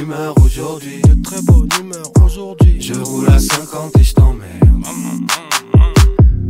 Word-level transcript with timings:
Humeur 0.00 0.34
aujourd'hui. 0.44 1.02
De 1.02 1.22
très 1.22 1.42
bonne 1.42 1.68
humeur 1.80 2.10
aujourd'hui. 2.24 2.80
Je 2.80 2.94
roule 2.94 3.28
à 3.28 3.38
50 3.38 3.96
et 3.98 4.02
je 4.02 4.14
t'emmerde. 4.14 4.62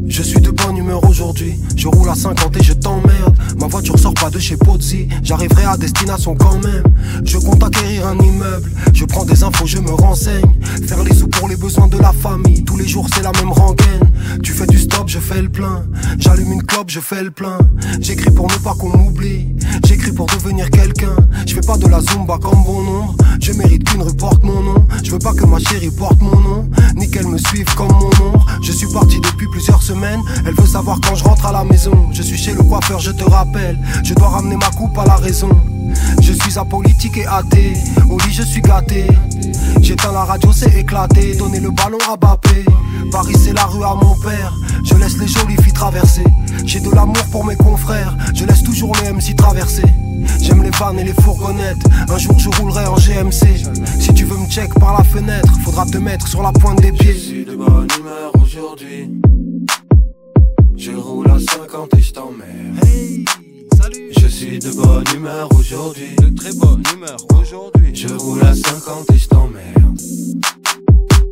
Je 0.06 0.22
suis 0.22 0.40
de 0.40 0.50
bonne 0.50 0.76
humeur 0.76 1.02
aujourd'hui, 1.08 1.58
je 1.74 1.88
roule 1.88 2.10
à 2.10 2.14
50 2.14 2.54
et 2.58 2.62
je 2.62 2.74
t'emmerde. 2.74 3.34
Ma 3.58 3.66
voiture 3.66 3.98
sort 3.98 4.12
pas 4.12 4.28
de 4.28 4.38
chez 4.38 4.58
Pozzi, 4.58 5.08
j'arriverai 5.22 5.64
à 5.64 5.78
destination 5.78 6.34
quand 6.34 6.62
même. 6.62 6.84
Je 7.24 7.38
compte 7.38 7.62
acquérir 7.62 8.06
un 8.06 8.18
immeuble, 8.18 8.70
je 8.92 9.06
prends 9.06 9.24
des 9.24 9.42
infos, 9.42 9.66
je 9.66 9.78
me 9.78 9.90
renseigne. 9.90 10.52
Faire 10.86 11.02
les 11.02 11.14
sous 11.14 11.28
pour 11.28 11.48
les 11.48 11.56
besoins 11.56 11.88
de 11.88 11.96
la 11.96 12.12
famille, 12.12 12.62
tous 12.62 12.76
les 12.76 12.86
jours 12.86 13.06
c'est 13.14 13.22
la 13.22 13.32
même 13.32 13.52
rengaine. 13.52 14.12
Tu 14.42 14.52
fais 14.52 14.66
du 14.66 14.78
stop, 14.78 15.04
je 15.08 15.18
fais 15.18 15.40
le 15.40 15.48
plein. 15.48 15.82
J'allume 16.18 16.52
une 16.52 16.62
clope, 16.62 16.90
je 16.90 17.00
fais 17.00 17.22
le 17.22 17.30
plein. 17.30 17.56
J'écris 18.00 18.30
pour 18.30 18.48
ne 18.48 18.56
pas 18.56 18.74
qu'on 18.74 18.94
m'oublie, 18.94 19.48
j'écris 19.86 20.12
pour 20.12 20.26
devenir 20.26 20.68
quelqu'un. 20.70 21.16
Je 21.46 21.54
fais 21.54 21.62
pas 21.62 21.78
de 21.78 21.86
la 21.86 22.00
zumba 22.00 22.36
comme 22.36 22.62
bon 22.64 22.82
nombre, 22.82 23.16
je 23.42 23.52
mérite 23.52 23.84
qu'une 23.84 24.02
rue 24.02 24.14
porte 24.14 24.42
mon 24.44 24.62
nom. 24.62 24.86
Je 25.02 25.10
veux 25.10 25.18
pas 25.18 25.34
que 25.34 25.44
ma 25.44 25.58
chérie 25.58 25.90
porte 25.90 26.20
mon 26.20 26.40
nom, 26.40 26.70
ni 26.94 27.10
qu'elle 27.10 27.26
me 27.26 27.38
suive 27.38 27.66
comme 27.74 27.88
mon 27.88 28.10
ombre. 28.26 28.46
Je 28.62 28.72
suis 28.72 28.86
parti 28.92 29.20
depuis 29.20 29.48
plusieurs 29.48 29.82
semaines. 29.82 30.20
Elle 30.46 30.54
veut 30.54 30.66
savoir 30.66 31.00
quand 31.00 31.14
je 31.16 31.24
rentre 31.24 31.46
à 31.46 31.52
la 31.52 31.64
maison. 31.64 32.08
Je 32.12 32.22
suis 32.22 32.36
chez 32.36 32.52
le 32.52 32.62
coiffeur, 32.62 33.00
je 33.00 33.10
te 33.10 33.24
rappelle. 33.24 33.78
Je 34.04 34.14
dois 34.14 34.28
ramener 34.28 34.56
ma 34.56 34.70
coupe 34.70 34.96
à 34.96 35.04
la 35.04 35.16
raison. 35.16 35.50
Je 36.20 36.32
suis 36.32 36.58
apolitique 36.58 37.16
et 37.16 37.26
athée. 37.26 37.74
Au 38.08 38.18
lit, 38.18 38.32
je 38.32 38.42
suis 38.42 38.60
gâté. 38.60 39.06
J'éteins 39.80 40.12
la 40.12 40.24
radio, 40.24 40.52
c'est 40.52 40.74
éclaté. 40.74 41.34
Donner 41.36 41.60
le 41.60 41.70
ballon 41.70 41.98
à 42.12 42.16
Bappé. 42.16 42.64
Paris, 43.10 43.34
c'est 43.38 43.52
la 43.52 43.64
rue 43.66 43.84
à 43.84 43.94
mon 43.94 44.14
père. 44.20 44.54
Je 44.84 44.94
laisse 44.94 45.18
les 45.18 45.28
jolies 45.28 45.56
filles 45.62 45.72
traverser. 45.72 46.24
J'ai 46.64 46.80
de 46.80 46.90
l'amour 46.90 47.24
pour 47.30 47.44
mes 47.44 47.56
confrères. 47.56 48.16
Je 48.34 48.44
laisse 48.44 48.62
toujours 48.62 48.96
les 49.02 49.12
MC 49.12 49.36
traverser. 49.36 49.84
J'aime 50.40 50.62
les 50.62 50.70
vannes 50.70 50.98
et 50.98 51.04
les 51.04 51.14
fourgonnettes. 51.14 51.84
Un 52.08 52.18
jour, 52.18 52.38
je 52.38 52.48
roulerai 52.48 52.86
en 52.86 52.96
GMC. 52.96 53.64
Si 54.00 54.14
tu 54.14 54.24
veux 54.24 54.36
me 54.36 54.46
check 54.46 54.72
par 54.78 54.96
la 54.96 55.04
fenêtre, 55.04 55.52
faudra 55.64 55.84
te 55.86 55.98
mettre 55.98 56.26
sur 56.28 56.42
la 56.42 56.52
pointe 56.52 56.80
des 56.80 56.92
pieds. 56.92 57.14
Je 57.14 57.18
suis 57.18 57.44
de 57.44 57.56
bonne 57.56 57.88
humeur 57.98 58.32
aujourd'hui. 58.42 59.10
Je 60.76 60.92
roule 60.92 61.30
à 61.30 61.38
50 61.38 61.94
et 61.94 62.02
je 62.02 62.12
t'emmerde. 62.12 62.84
Hey, 62.86 63.24
salut. 63.82 64.10
Je 64.18 64.26
suis 64.26 64.58
de 64.58 64.70
bonne 64.70 65.04
humeur 65.14 65.48
aujourd'hui. 65.58 66.14
De 66.18 66.34
très 66.34 66.52
bonne 66.52 66.82
humeur 66.94 67.16
aujourd'hui. 67.40 67.94
Je 67.94 68.08
roule 68.08 68.42
à 68.42 68.54
50 68.54 69.10
et 69.14 69.18
je 69.18 69.28
t'emmerde. 69.28 69.98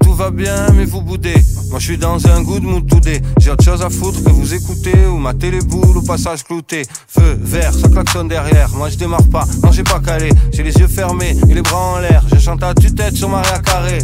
Tout 0.02 0.14
va 0.14 0.30
bien, 0.30 0.70
mais 0.74 0.84
vous 0.84 1.02
boudez. 1.02 1.36
Moi 1.70 1.78
je 1.78 1.84
suis 1.84 1.98
dans 1.98 2.26
un 2.26 2.42
good 2.42 2.62
mood 2.62 2.88
today. 2.88 3.20
J'ai 3.38 3.50
autre 3.50 3.64
chose 3.64 3.82
à 3.82 3.90
foutre 3.90 4.22
que 4.22 4.30
vous 4.30 4.54
écouter 4.54 5.06
ou 5.06 5.18
ma 5.18 5.34
téléboule 5.34 5.98
au 5.98 6.02
passage 6.02 6.42
clouté. 6.44 6.82
Feu, 7.06 7.38
vert, 7.40 7.72
ça 7.72 7.88
klaxonne 7.88 8.28
derrière. 8.28 8.70
Moi 8.70 8.88
je 8.90 8.96
démarre 8.96 9.28
pas, 9.28 9.46
non 9.62 9.70
j'ai 9.72 9.84
pas 9.84 10.00
calé. 10.00 10.30
J'ai 10.52 10.62
les 10.62 10.74
yeux 10.74 10.88
fermés 10.88 11.36
et 11.48 11.54
les 11.54 11.62
bras 11.62 11.94
en 11.94 11.98
l'air. 11.98 12.24
Je 12.32 12.38
chante 12.38 12.62
à 12.62 12.74
tue-tête 12.74 13.16
sur 13.16 13.28
Maria 13.28 13.58
Carré 13.58 13.98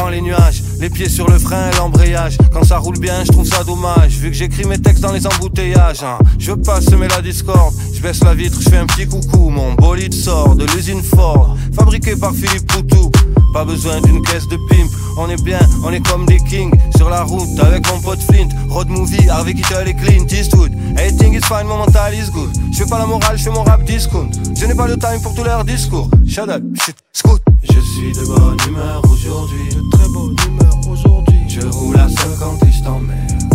dans 0.00 0.08
les 0.08 0.20
nuages, 0.22 0.62
les 0.80 0.88
pieds 0.88 1.08
sur 1.08 1.28
le 1.28 1.38
frein 1.38 1.70
l'embrayage. 1.76 2.38
Quand 2.52 2.64
ça 2.64 2.78
roule 2.78 2.98
bien, 2.98 3.22
je 3.24 3.32
trouve 3.32 3.46
ça 3.46 3.62
dommage. 3.64 4.12
Vu 4.18 4.30
que 4.30 4.36
j'écris 4.36 4.64
mes 4.64 4.78
textes 4.78 5.02
dans 5.02 5.12
les 5.12 5.26
embouteillages, 5.26 6.02
hein. 6.02 6.18
je 6.38 6.52
veux 6.52 6.60
pas 6.60 6.80
semer 6.80 7.08
la 7.08 7.20
discorde. 7.20 7.74
Je 7.94 8.00
baisse 8.00 8.22
la 8.24 8.34
vitre, 8.34 8.58
je 8.60 8.68
fais 8.68 8.78
un 8.78 8.86
petit 8.86 9.06
coucou. 9.06 9.50
Mon 9.50 9.74
bolide 9.74 10.14
sort 10.14 10.56
de 10.56 10.64
l'usine 10.74 11.02
Ford, 11.02 11.56
fabriqué 11.74 12.16
par 12.16 12.32
Philippe 12.32 12.66
Poutou. 12.66 13.10
Pas 13.52 13.64
besoin 13.64 14.00
d'une 14.00 14.22
caisse 14.22 14.48
de 14.48 14.56
pimp. 14.68 14.90
On 15.18 15.28
est 15.28 15.42
bien, 15.42 15.58
on 15.84 15.92
est 15.92 16.06
comme 16.06 16.24
des 16.24 16.38
kings. 16.38 16.72
Sur 16.96 17.10
la 17.10 17.24
route 17.24 17.58
avec 17.60 17.86
mon 17.90 18.00
pote 18.00 18.20
Flint. 18.20 18.48
Road 18.70 18.88
movie, 18.88 19.28
Harvey 19.28 19.54
Keitel 19.54 19.88
et 19.88 19.94
Clint 19.94 20.26
Eastwood. 20.30 20.72
Everything 20.96 21.34
is 21.34 21.44
fine, 21.44 21.66
mon 21.66 21.78
mental 21.78 22.14
is 22.14 22.30
good. 22.30 22.50
Je 22.72 22.78
fais 22.78 22.88
pas 22.88 22.98
la 22.98 23.06
morale, 23.06 23.36
je 23.36 23.42
fais 23.42 23.50
mon 23.50 23.64
rap 23.64 23.82
discount. 23.84 24.30
Je 24.58 24.66
n'ai 24.66 24.74
pas 24.74 24.86
le 24.86 24.96
time 24.96 25.20
pour 25.22 25.34
tous 25.34 25.44
leurs 25.44 25.64
discours. 25.64 26.08
Shut 26.26 26.48
up, 26.48 26.62
shit, 26.80 26.96
scoot. 27.12 27.42
Je 27.62 27.80
suis 27.80 28.12
de 28.12 28.26
bonne 28.26 28.56
humeur 28.68 29.02
aujourd'hui. 29.04 29.74
De 29.74 29.96
très 29.96 30.08
bonne 30.08 30.36
humeur 30.46 30.69
aujourd'hui. 30.88 31.40
Je 31.48 31.66
roule 31.66 31.96
à 31.96 32.08
50 32.08 32.62
et 32.62 32.72
je 32.72 32.82
t'emmerde. 32.82 33.54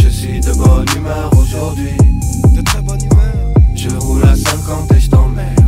Je 0.00 0.08
suis 0.08 0.40
de 0.40 0.52
bonne 0.52 0.86
humeur 0.96 1.30
aujourd'hui. 1.38 1.96
De 2.54 2.60
très 2.60 2.82
bonne 2.82 3.00
humeur. 3.00 3.54
Je 3.74 3.90
roule 3.90 4.24
à 4.24 4.36
50 4.36 4.92
et 4.92 5.00
je 5.00 5.10
t'emmerde. 5.10 5.62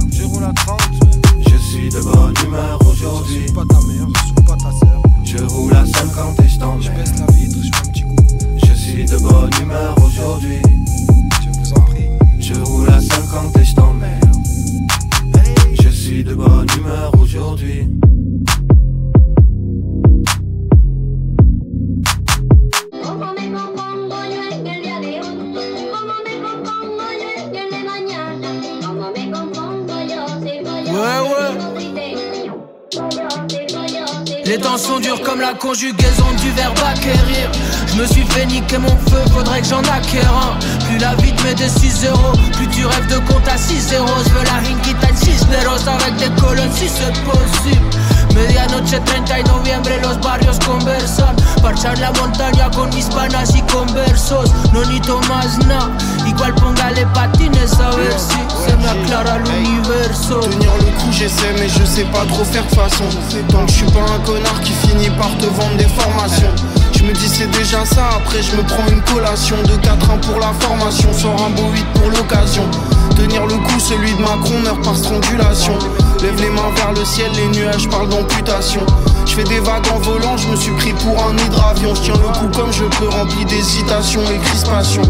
D'hésitation 84.04 84.22
et 84.30 84.39
crispation 84.39 85.03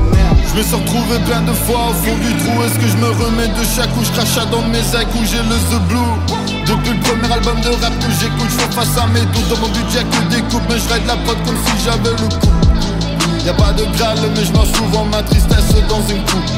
Je 0.48 0.58
me 0.58 0.62
suis 0.62 0.74
retrouvé 0.74 1.18
plein 1.26 1.42
de 1.42 1.52
fois 1.52 1.90
au 1.90 1.94
fond 2.04 2.16
du 2.16 2.32
trou. 2.36 2.62
Est-ce 2.62 2.78
que 2.78 2.86
je 2.86 2.96
me 2.96 3.10
remets 3.24 3.48
de 3.48 3.64
chaque 3.74 3.92
coup? 3.94 4.04
Je 4.04 4.12
crache 4.12 4.50
dans 4.50 4.62
mes 4.68 4.82
sacs 4.82 5.08
où 5.14 5.24
j'ai 5.24 5.38
le 5.38 5.56
The 5.70 5.80
Blue. 5.88 5.98
Depuis 6.66 6.94
le 6.96 7.00
premier 7.00 7.32
album 7.32 7.60
de 7.60 7.68
rap 7.82 7.92
que 7.98 8.10
j'écoute 8.20 8.48
Je 8.48 8.62
fais 8.62 8.72
face 8.72 8.96
à 8.98 9.06
mes 9.08 9.20
doutes. 9.20 9.48
Dans 9.48 9.58
mon 9.58 9.68
budget 9.68 10.04
que 10.04 10.34
des 10.34 10.42
coupes 10.42 10.62
Mais 10.68 10.78
je 10.78 10.92
ride 10.92 11.06
la 11.06 11.16
prod 11.16 11.36
comme 11.44 11.56
si 11.66 11.84
j'avais 11.84 12.10
le 12.10 12.28
coup. 12.38 12.54
Y'a 13.44 13.52
pas 13.54 13.72
de 13.72 13.84
graal 13.96 14.18
mais 14.34 14.44
je 14.44 14.52
mange 14.52 14.72
souvent. 14.72 15.04
Ma 15.04 15.22
tristesse 15.22 15.74
dans 15.88 16.02
une 16.08 16.22
coupe. 16.24 16.50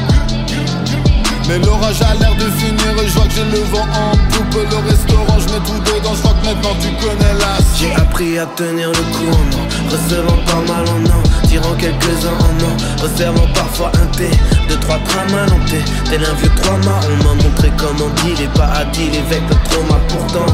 Mais 1.47 1.59
l'orage 1.59 2.01
a 2.01 2.13
l'air 2.15 2.35
de 2.35 2.49
finir 2.59 2.91
et 3.01 3.07
je 3.07 3.13
vois 3.13 3.25
que 3.25 3.33
j'ai 3.33 3.45
le 3.45 3.63
vent 3.71 3.87
en 3.93 4.11
poupe. 4.31 4.57
Le 4.69 4.89
restaurant 4.89 5.39
je 5.39 5.53
mets 5.53 5.65
tout 5.65 5.79
dedans, 5.79 6.13
je 6.13 6.21
crois 6.21 6.35
que 6.41 6.45
maintenant 6.45 6.75
tu 6.81 6.89
connais 7.03 7.33
la 7.39 7.57
J'ai 7.79 7.93
appris 7.95 8.37
à 8.37 8.45
tenir 8.47 8.89
le 8.89 9.03
coup 9.13 9.31
en 9.31 9.67
Recevant 9.89 10.37
pas 10.45 10.73
mal 10.73 10.85
en 10.89 11.05
an, 11.11 11.23
tirant 11.47 11.75
quelques-uns 11.75 12.37
en 12.39 12.65
an 12.65 12.77
Refermant 13.01 13.47
parfois 13.53 13.91
un 14.01 14.17
P, 14.17 14.29
deux 14.67 14.79
trois 14.79 14.99
trames 14.99 15.35
à 15.35 15.45
Tel 16.09 16.23
un 16.23 16.33
vieux 16.33 16.51
trois 16.61 16.75
on 16.75 17.23
m'a 17.23 17.43
montré 17.43 17.71
comment 17.77 18.09
dire 18.23 18.41
et 18.41 18.57
pas 18.57 18.65
à 18.65 18.85
dire 18.85 19.11
avec 19.25 19.41
le 19.49 19.69
trauma 19.69 19.99
pourtant 20.09 20.45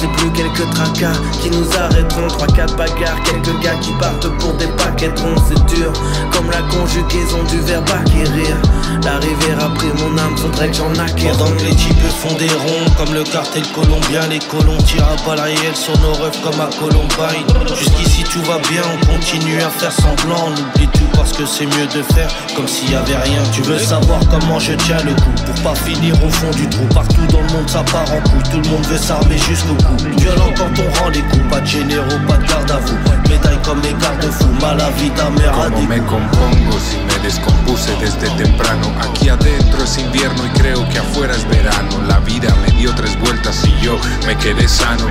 c'est 0.00 0.08
plus 0.12 0.30
quelques 0.30 0.70
tracas 0.70 1.12
qui 1.42 1.50
nous 1.50 1.66
arrêteront. 1.76 2.26
Trois, 2.28 2.46
quatre 2.46 2.74
bagarres, 2.74 3.22
quelques 3.22 3.60
gars 3.60 3.74
qui 3.82 3.92
partent 4.00 4.28
pour 4.38 4.54
des 4.54 4.68
paquets 4.68 5.12
C'est 5.46 5.76
dur 5.76 5.92
comme 6.32 6.50
la 6.50 6.62
conjugaison 6.74 7.42
du 7.50 7.60
verbe 7.60 7.84
acquérir. 7.90 8.56
La 9.04 9.18
rivière 9.18 9.62
a 9.62 9.68
pris 9.74 9.88
mon 9.98 10.16
âme, 10.16 10.34
faudrait 10.38 10.68
que 10.68 10.76
j'en 10.76 10.94
acquière. 10.94 11.36
Pendant 11.36 11.54
les 11.56 11.74
types 11.74 12.00
font 12.22 12.34
des 12.38 12.48
ronds 12.48 12.90
comme 12.96 13.12
le 13.12 13.24
cartel 13.24 13.62
colombien 13.74 14.26
Les 14.30 14.38
colons 14.38 14.78
tirent 14.78 15.04
à 15.04 15.16
balles 15.26 15.40
réelles 15.40 15.76
sur 15.76 15.98
nos 15.98 16.14
refs 16.14 16.40
comme 16.40 16.60
à 16.60 16.70
Columbine. 16.78 17.76
Jusqu'ici 17.76 18.24
tout 18.24 18.42
va 18.44 18.58
on 18.78 19.06
continue 19.06 19.60
à 19.62 19.70
faire 19.70 19.92
semblant. 19.92 20.46
On 20.46 20.52
oublie 20.52 20.88
tout 20.88 21.08
parce 21.14 21.32
que 21.32 21.44
c'est 21.46 21.66
mieux 21.66 21.86
de 21.86 22.02
faire 22.14 22.30
comme 22.54 22.68
s'il 22.68 22.90
y 22.90 22.94
avait 22.94 23.16
rien. 23.16 23.42
Tu 23.52 23.62
veux 23.62 23.78
savoir 23.78 24.20
comment 24.30 24.58
je 24.58 24.72
tiens 24.74 25.02
le 25.04 25.12
coup. 25.14 25.34
Pour 25.44 25.54
pas 25.62 25.74
finir 25.74 26.14
au 26.24 26.28
fond 26.28 26.50
du 26.50 26.68
trou. 26.68 26.84
Partout 26.94 27.26
dans 27.32 27.40
le 27.40 27.52
monde 27.52 27.68
ça 27.68 27.82
part 27.82 28.10
en 28.12 28.20
couille. 28.28 28.42
Tout 28.50 28.60
le 28.62 28.68
monde 28.68 28.86
veut 28.86 28.98
s'armer 28.98 29.38
jusqu'au 29.38 29.74
bout. 29.74 30.18
Violent 30.18 30.52
quand 30.56 30.70
on 30.78 31.00
rend 31.00 31.08
les 31.10 31.22
coups, 31.22 31.48
pas 31.50 31.60
de 31.60 31.66
généraux, 31.66 32.20
pas 32.28 32.36
de 32.36 32.46
garde 32.46 32.70
à 32.70 32.78
vous. 32.78 32.96
Médaille 33.28 33.58
comme 33.64 33.80
les 33.82 33.94
garde-fous, 33.94 34.54
mal 34.60 34.80
à 34.80 34.90
vie 34.90 35.10
ta 35.10 35.30
mère 35.30 35.52
Como 35.52 35.86
me 35.86 35.98
compongo 36.00 36.78
si 36.80 36.96
me 36.96 37.22
descompuse 37.22 37.86
desde 38.00 38.28
temprano? 38.36 38.92
Aquí 39.00 39.28
adentro 39.28 39.84
es 39.84 39.98
invierno 39.98 40.44
y 40.46 40.58
creo 40.58 40.88
que 40.88 40.98
afuera 40.98 41.34
es 41.34 41.46
verano. 41.48 42.02
La 42.08 42.18
vida 42.20 42.54
me 42.62 42.79
dio 42.80 42.94
tres 42.94 43.18
vueltas 43.20 43.62
y 43.66 43.84
yo 43.84 43.98
me 44.26 44.34
quedé 44.38 44.66
sano. 44.66 45.06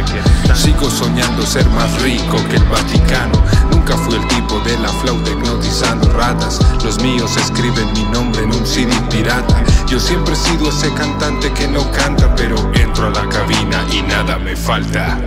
Sigo 0.55 0.89
soñando 0.89 1.45
ser 1.45 1.69
más 1.69 2.01
rico 2.01 2.37
que 2.49 2.55
el 2.55 2.63
Vaticano. 2.63 3.43
Nunca 3.69 3.95
fui 3.95 4.15
el 4.15 4.27
tipo 4.27 4.59
de 4.61 4.77
la 4.79 4.89
flauta 4.89 5.29
hipnotizando 5.29 6.09
ratas. 6.13 6.59
Los 6.83 6.99
míos 7.01 7.37
escriben 7.37 7.93
mi 7.93 8.03
nombre 8.05 8.43
en 8.43 8.53
un 8.55 8.65
CD 8.65 8.91
pirata. 9.11 9.63
Yo 9.87 9.99
siempre 9.99 10.33
he 10.33 10.37
sido 10.37 10.69
ese 10.69 10.91
cantante 10.95 11.53
que 11.53 11.67
no 11.67 11.89
canta, 11.91 12.33
pero 12.35 12.55
entro 12.73 13.07
a 13.07 13.11
la 13.11 13.29
cabina 13.29 13.85
y 13.91 14.01
nada 14.01 14.39
me 14.39 14.55
falta. 14.55 15.19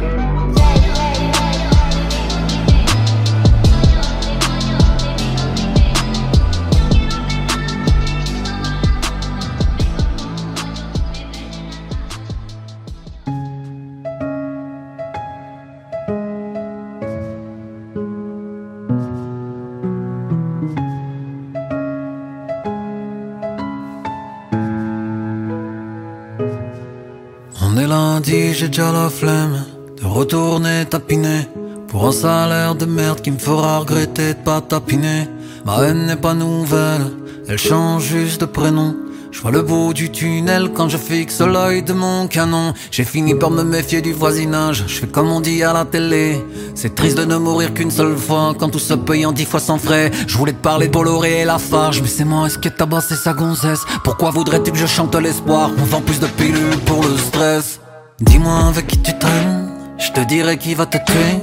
J'ai 28.24 28.68
déjà 28.68 28.92
la 28.92 29.10
flemme 29.10 29.64
de 30.00 30.06
retourner 30.06 30.84
tapiner 30.88 31.48
pour 31.88 32.06
un 32.06 32.12
salaire 32.12 32.74
de 32.74 32.86
merde 32.86 33.20
qui 33.20 33.30
me 33.30 33.38
fera 33.38 33.80
regretter 33.80 34.34
de 34.34 34.38
pas 34.38 34.60
tapiner. 34.60 35.28
Ma 35.66 35.84
haine 35.84 36.06
n'est 36.06 36.16
pas 36.16 36.34
nouvelle, 36.34 37.06
elle 37.48 37.58
change 37.58 38.04
juste 38.04 38.40
de 38.40 38.46
prénom. 38.46 38.94
Je 39.30 39.40
vois 39.40 39.50
le 39.50 39.62
bout 39.62 39.94
du 39.94 40.10
tunnel 40.10 40.70
quand 40.74 40.88
je 40.88 40.98
fixe 40.98 41.40
l'œil 41.40 41.82
de 41.82 41.92
mon 41.92 42.28
canon. 42.28 42.74
J'ai 42.90 43.04
fini 43.04 43.34
par 43.34 43.50
me 43.50 43.62
méfier 43.62 44.02
du 44.02 44.12
voisinage. 44.12 44.84
Je 44.86 45.00
fais 45.00 45.06
comme 45.06 45.30
on 45.32 45.40
dit 45.40 45.62
à 45.62 45.72
la 45.72 45.84
télé. 45.84 46.44
C'est 46.74 46.94
triste 46.94 47.16
de 47.16 47.24
ne 47.24 47.36
mourir 47.36 47.72
qu'une 47.72 47.90
seule 47.90 48.16
fois 48.16 48.54
quand 48.58 48.68
tout 48.68 48.78
se 48.78 48.94
paye 48.94 49.24
en 49.24 49.32
dix 49.32 49.46
fois 49.46 49.60
sans 49.60 49.78
frais. 49.78 50.10
Je 50.26 50.36
voulais 50.36 50.52
te 50.52 50.62
parler 50.62 50.88
de 50.88 50.92
Bolloré 50.92 51.40
et 51.40 51.44
la 51.44 51.58
farge, 51.58 52.02
mais 52.02 52.08
c'est 52.08 52.26
moi, 52.26 52.46
est-ce 52.46 52.58
que 52.58 52.68
tabassé 52.68 53.14
sa 53.16 53.32
gonzesse? 53.32 53.80
Pourquoi 54.04 54.30
voudrais-tu 54.30 54.70
que 54.70 54.78
je 54.78 54.86
chante 54.86 55.14
l'espoir? 55.14 55.70
On 55.78 55.84
vend 55.84 56.02
plus 56.02 56.20
de 56.20 56.26
pilules 56.26 56.78
pour 56.84 57.02
le 57.02 57.16
stress. 57.16 57.81
Dis-moi 58.22 58.66
avec 58.68 58.86
qui 58.86 58.98
tu 58.98 59.12
traînes, 59.18 59.68
je 59.98 60.12
te 60.12 60.20
dirai 60.20 60.56
qui 60.56 60.74
va 60.74 60.86
te 60.86 60.96
tuer. 60.98 61.34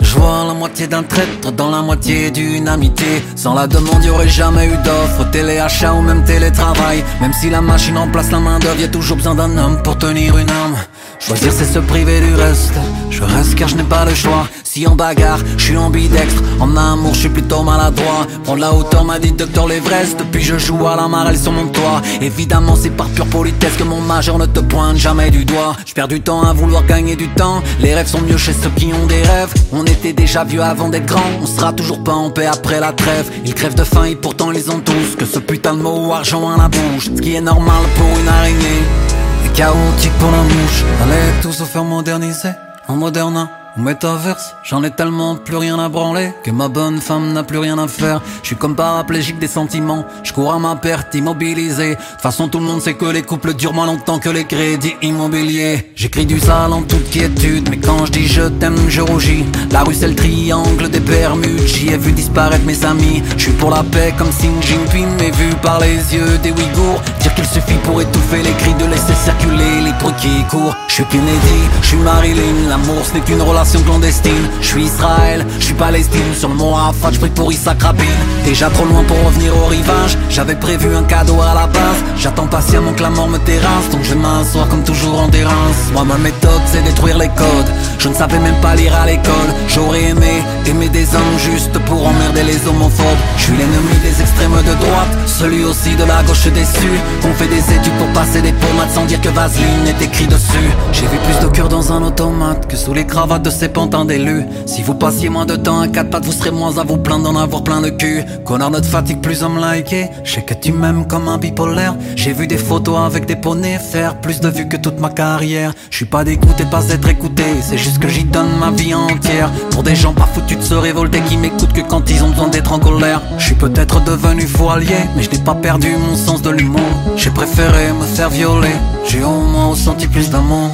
Je 0.00 0.14
vois 0.14 0.44
la 0.46 0.54
moitié 0.54 0.86
d'un 0.86 1.02
traître 1.02 1.50
dans 1.52 1.68
la 1.68 1.82
moitié 1.82 2.30
d'une 2.30 2.68
amitié. 2.68 3.24
Sans 3.34 3.54
la 3.54 3.66
demande, 3.66 4.04
y 4.04 4.10
aurait 4.10 4.28
jamais 4.28 4.66
eu 4.66 4.76
d'offre, 4.84 5.28
téléachat 5.32 5.92
ou 5.94 6.00
même 6.00 6.24
télétravail. 6.24 7.02
Même 7.20 7.32
si 7.32 7.50
la 7.50 7.60
machine 7.60 7.98
remplace 7.98 8.30
la 8.30 8.38
main 8.38 8.60
d'œuvre, 8.60 8.80
y 8.80 8.84
a 8.84 8.88
toujours 8.88 9.16
besoin 9.16 9.34
d'un 9.34 9.58
homme 9.58 9.82
pour 9.82 9.98
tenir 9.98 10.38
une 10.38 10.48
âme. 10.48 10.76
Choisir 11.20 11.52
c'est 11.52 11.64
se 11.64 11.78
priver 11.80 12.20
du 12.20 12.34
reste. 12.34 12.74
Je 13.10 13.22
reste 13.22 13.56
car 13.56 13.68
je 13.68 13.76
n'ai 13.76 13.82
pas 13.82 14.04
le 14.04 14.14
choix. 14.14 14.46
Si 14.62 14.86
en 14.86 14.94
bagarre, 14.94 15.40
je 15.56 15.64
suis 15.64 15.76
ambidextre. 15.76 16.42
En 16.60 16.76
amour, 16.76 17.12
je 17.14 17.20
suis 17.20 17.28
plutôt 17.28 17.62
maladroit. 17.62 18.26
Prendre 18.44 18.60
la 18.60 18.72
hauteur 18.72 19.04
m'a 19.04 19.18
dit 19.18 19.32
docteur 19.32 19.66
l'Everest. 19.66 20.18
Depuis 20.18 20.42
je 20.42 20.56
joue 20.58 20.86
à 20.86 20.94
la 20.94 21.08
marelle 21.08 21.38
sur 21.38 21.52
mon 21.52 21.66
toit. 21.66 22.02
Évidemment 22.20 22.76
c'est 22.76 22.90
par 22.90 23.08
pure 23.08 23.26
politesse 23.26 23.76
que 23.76 23.82
mon 23.82 24.00
majeur 24.00 24.38
ne 24.38 24.46
te 24.46 24.60
pointe 24.60 24.96
jamais 24.96 25.30
du 25.30 25.44
doigt. 25.44 25.76
Je 25.84 25.92
perds 25.92 26.08
du 26.08 26.20
temps 26.20 26.42
à 26.42 26.52
vouloir 26.52 26.86
gagner 26.86 27.16
du 27.16 27.28
temps. 27.28 27.62
Les 27.80 27.94
rêves 27.94 28.06
sont 28.06 28.20
mieux 28.20 28.38
chez 28.38 28.52
ceux 28.52 28.70
qui 28.70 28.92
ont 28.94 29.06
des 29.06 29.22
rêves. 29.22 29.52
On 29.72 29.84
était 29.84 30.12
déjà 30.12 30.44
vieux 30.44 30.62
avant 30.62 30.88
d'être 30.88 31.06
grand 31.06 31.30
On 31.42 31.46
sera 31.46 31.72
toujours 31.72 32.04
pas 32.04 32.14
en 32.14 32.30
paix 32.30 32.46
après 32.46 32.78
la 32.78 32.92
trêve. 32.92 33.28
Ils 33.44 33.54
crèvent 33.54 33.74
de 33.74 33.84
faim 33.84 34.04
et 34.04 34.14
pourtant 34.14 34.52
ils 34.52 34.70
ont 34.70 34.80
tous 34.80 35.16
Que 35.18 35.26
ce 35.26 35.40
putain 35.40 35.74
de 35.74 35.82
mot 35.82 36.12
argent 36.12 36.48
à 36.48 36.56
la 36.56 36.68
bouche. 36.68 37.10
Ce 37.16 37.20
qui 37.20 37.34
est 37.34 37.40
normal 37.40 37.82
pour 37.96 38.06
une 38.06 38.28
araignée 38.28 39.17
chaotique 39.54 40.12
pour 40.18 40.30
la 40.30 40.42
mouche. 40.42 40.84
Allez 41.02 41.40
tous 41.42 41.52
se 41.52 41.64
faire 41.64 41.84
moderniser 41.84 42.50
en 42.86 42.96
moderne 42.96 43.48
métaverse, 43.78 44.54
j'en 44.64 44.82
ai 44.82 44.90
tellement 44.90 45.36
plus 45.36 45.56
rien 45.56 45.78
à 45.78 45.88
branler 45.88 46.32
que 46.42 46.50
ma 46.50 46.68
bonne 46.68 47.00
femme 47.00 47.32
n'a 47.32 47.42
plus 47.42 47.58
rien 47.58 47.78
à 47.78 47.86
faire. 47.86 48.20
Je 48.42 48.48
suis 48.48 48.56
comme 48.56 48.74
paraplégique 48.74 49.38
des 49.38 49.46
sentiments, 49.46 50.04
je 50.24 50.32
cours 50.32 50.52
à 50.52 50.58
ma 50.58 50.76
perte 50.76 51.14
immobilisé. 51.14 51.94
De 51.94 52.20
façon, 52.20 52.48
tout 52.48 52.58
le 52.58 52.64
monde 52.64 52.82
sait 52.82 52.94
que 52.94 53.06
les 53.06 53.22
couples 53.22 53.54
durent 53.54 53.74
moins 53.74 53.86
longtemps 53.86 54.18
que 54.18 54.28
les 54.30 54.44
crédits 54.44 54.96
immobiliers. 55.02 55.92
J'écris 55.94 56.26
du 56.26 56.40
sale 56.40 56.72
en 56.72 56.82
toute 56.82 57.08
quiétude, 57.10 57.68
mais 57.70 57.78
quand 57.78 58.06
je 58.06 58.12
dis 58.12 58.26
je 58.26 58.42
t'aime, 58.42 58.78
je 58.88 59.00
rougis. 59.00 59.44
La 59.70 59.84
rue 59.84 59.94
c'est 59.94 60.08
le 60.08 60.16
triangle 60.16 60.88
des 60.88 61.00
Bermudes, 61.00 61.66
j'y 61.66 61.88
ai 61.88 61.96
vu 61.96 62.12
disparaître 62.12 62.64
mes 62.64 62.84
amis. 62.84 63.22
Je 63.36 63.44
suis 63.44 63.52
pour 63.52 63.70
la 63.70 63.82
paix 63.84 64.12
comme 64.18 64.30
Xi 64.30 64.48
Jinping, 64.60 65.08
mais 65.18 65.30
vu 65.30 65.54
par 65.62 65.80
les 65.80 65.96
yeux 66.14 66.38
des 66.42 66.50
Ouïghours. 66.50 67.00
Dire 67.20 67.34
qu'il 67.34 67.46
suffit 67.46 67.78
pour 67.84 68.00
étouffer 68.00 68.42
les 68.42 68.52
cris 68.52 68.74
de 68.74 68.86
laisser 68.86 69.14
circuler 69.24 69.80
les 69.84 69.92
bruits 69.92 70.14
qui 70.20 70.44
courent. 70.50 70.76
Je 70.88 70.94
suis 70.94 71.04
Kennedy, 71.04 71.60
je 71.82 71.86
suis 71.88 71.96
Marilyn, 71.98 72.68
l'amour 72.68 73.04
ce 73.04 73.14
n'est 73.14 73.20
qu'une 73.20 73.42
relation 73.42 73.67
clandestine. 73.76 74.48
Je 74.60 74.66
suis 74.66 74.84
Israël, 74.84 75.44
je 75.58 75.64
suis 75.66 75.74
Palestine. 75.74 76.34
Sur 76.34 76.48
le 76.48 76.54
mont 76.54 76.76
Arafat, 76.76 77.12
je 77.12 77.18
prie 77.18 77.30
pour 77.30 77.52
Issa 77.52 77.74
Rabin. 77.78 78.04
Déjà 78.44 78.70
trop 78.70 78.86
loin 78.86 79.04
pour 79.04 79.22
revenir 79.26 79.54
au 79.56 79.66
rivage. 79.66 80.16
J'avais 80.30 80.54
prévu 80.54 80.94
un 80.94 81.02
cadeau 81.02 81.40
à 81.42 81.54
la 81.54 81.66
base. 81.66 82.02
J'attends 82.16 82.46
patiemment 82.46 82.92
que 82.92 83.02
la 83.02 83.10
mort 83.10 83.28
me 83.28 83.38
terrasse. 83.38 83.90
Donc 83.92 84.02
je 84.02 84.14
vais 84.14 84.20
m'asseoir 84.20 84.68
comme 84.68 84.84
toujours 84.84 85.20
en 85.20 85.28
terrasse. 85.28 85.92
Moi, 85.92 86.04
ma 86.04 86.16
méthode, 86.16 86.62
c'est 86.66 86.82
détruire 86.82 87.18
les 87.18 87.28
codes. 87.28 87.70
Je 87.98 88.08
ne 88.08 88.14
savais 88.14 88.38
même 88.38 88.60
pas 88.62 88.74
lire 88.74 88.94
à 88.94 89.06
l'école. 89.06 89.50
J'aurais 89.68 90.04
aimé 90.04 90.42
aimer 90.66 90.88
des 90.88 91.14
hommes 91.14 91.38
juste 91.38 91.78
pour 91.80 92.06
emmerder 92.06 92.42
les 92.44 92.66
homophobes. 92.66 93.22
Je 93.36 93.42
suis 93.44 93.52
l'ennemi 93.52 93.96
des 94.02 94.20
extrêmes 94.20 94.52
de 94.52 94.84
droite, 94.84 95.08
celui 95.26 95.64
aussi 95.64 95.94
de 95.96 96.04
la 96.04 96.22
gauche 96.22 96.46
déçue. 96.46 96.98
On 97.24 97.32
fait 97.34 97.48
des 97.48 97.58
études 97.58 97.96
pour 97.98 98.08
passer 98.08 98.40
des 98.40 98.52
pommades 98.52 98.90
sans 98.94 99.04
dire 99.04 99.20
que 99.20 99.28
Vaseline 99.28 99.86
est 99.86 100.02
écrit 100.02 100.26
dessus. 100.26 100.70
J'ai 100.92 101.06
vu 101.06 101.18
plus 101.18 101.46
de 101.46 101.52
cœur 101.52 101.68
dans 101.68 101.92
un 101.92 102.02
automate 102.02 102.66
que 102.68 102.76
sous 102.76 102.94
les 102.94 103.06
cravates 103.06 103.42
de 103.42 103.50
ces 103.58 103.68
pantins 103.68 104.04
d'élus. 104.04 104.44
Si 104.66 104.82
vous 104.82 104.94
passiez 104.94 105.28
moins 105.28 105.44
de 105.44 105.56
temps 105.56 105.80
à 105.80 105.88
quatre 105.88 106.10
pattes, 106.10 106.24
vous 106.24 106.32
serez 106.32 106.52
moins 106.52 106.78
à 106.78 106.84
vous 106.84 106.96
plaindre 106.96 107.24
d'en 107.24 107.36
avoir 107.36 107.64
plein 107.64 107.80
de 107.80 107.88
cul. 107.88 108.22
Connard, 108.44 108.70
notre 108.70 108.86
fatigue 108.86 109.20
plus 109.20 109.42
homme 109.42 109.58
liké. 109.58 110.08
Je 110.22 110.34
sais 110.34 110.42
que 110.42 110.54
tu 110.54 110.70
m'aimes 110.70 111.08
comme 111.08 111.28
un 111.28 111.38
bipolaire. 111.38 111.96
J'ai 112.14 112.32
vu 112.32 112.46
des 112.46 112.56
photos 112.56 112.98
avec 112.98 113.26
des 113.26 113.34
poneys 113.34 113.78
faire 113.78 114.20
plus 114.20 114.40
de 114.40 114.48
vues 114.48 114.68
que 114.68 114.76
toute 114.76 115.00
ma 115.00 115.10
carrière. 115.10 115.72
Je 115.90 115.96
suis 115.96 116.04
pas 116.04 116.22
d'écouter, 116.22 116.64
pas 116.70 116.82
d'être 116.84 117.08
écouté. 117.08 117.42
C'est 117.60 117.78
juste 117.78 117.98
que 117.98 118.08
j'y 118.08 118.24
donne 118.24 118.58
ma 118.60 118.70
vie 118.70 118.94
entière. 118.94 119.50
Pour 119.70 119.82
des 119.82 119.96
gens 119.96 120.12
pas 120.12 120.28
foutus 120.32 120.58
de 120.58 120.62
se 120.62 120.74
révolter 120.74 121.20
qui 121.22 121.36
m'écoutent 121.36 121.72
que 121.72 121.80
quand 121.80 122.08
ils 122.10 122.22
ont 122.22 122.30
besoin 122.30 122.48
d'être 122.48 122.72
en 122.72 122.78
colère. 122.78 123.20
Je 123.38 123.46
suis 123.46 123.56
peut-être 123.56 124.04
devenu 124.04 124.42
foilier, 124.42 125.02
mais 125.16 125.22
je 125.24 125.30
n'ai 125.30 125.38
pas 125.38 125.56
perdu 125.56 125.88
mon 126.08 126.16
sens 126.16 126.42
de 126.42 126.50
l'humour. 126.50 126.92
J'ai 127.16 127.30
préféré 127.30 127.92
me 127.92 128.04
faire 128.04 128.30
violer. 128.30 128.76
J'ai 129.04 129.24
au 129.24 129.40
moins 129.40 129.66
ressenti 129.66 130.06
plus 130.06 130.30
d'amour. 130.30 130.70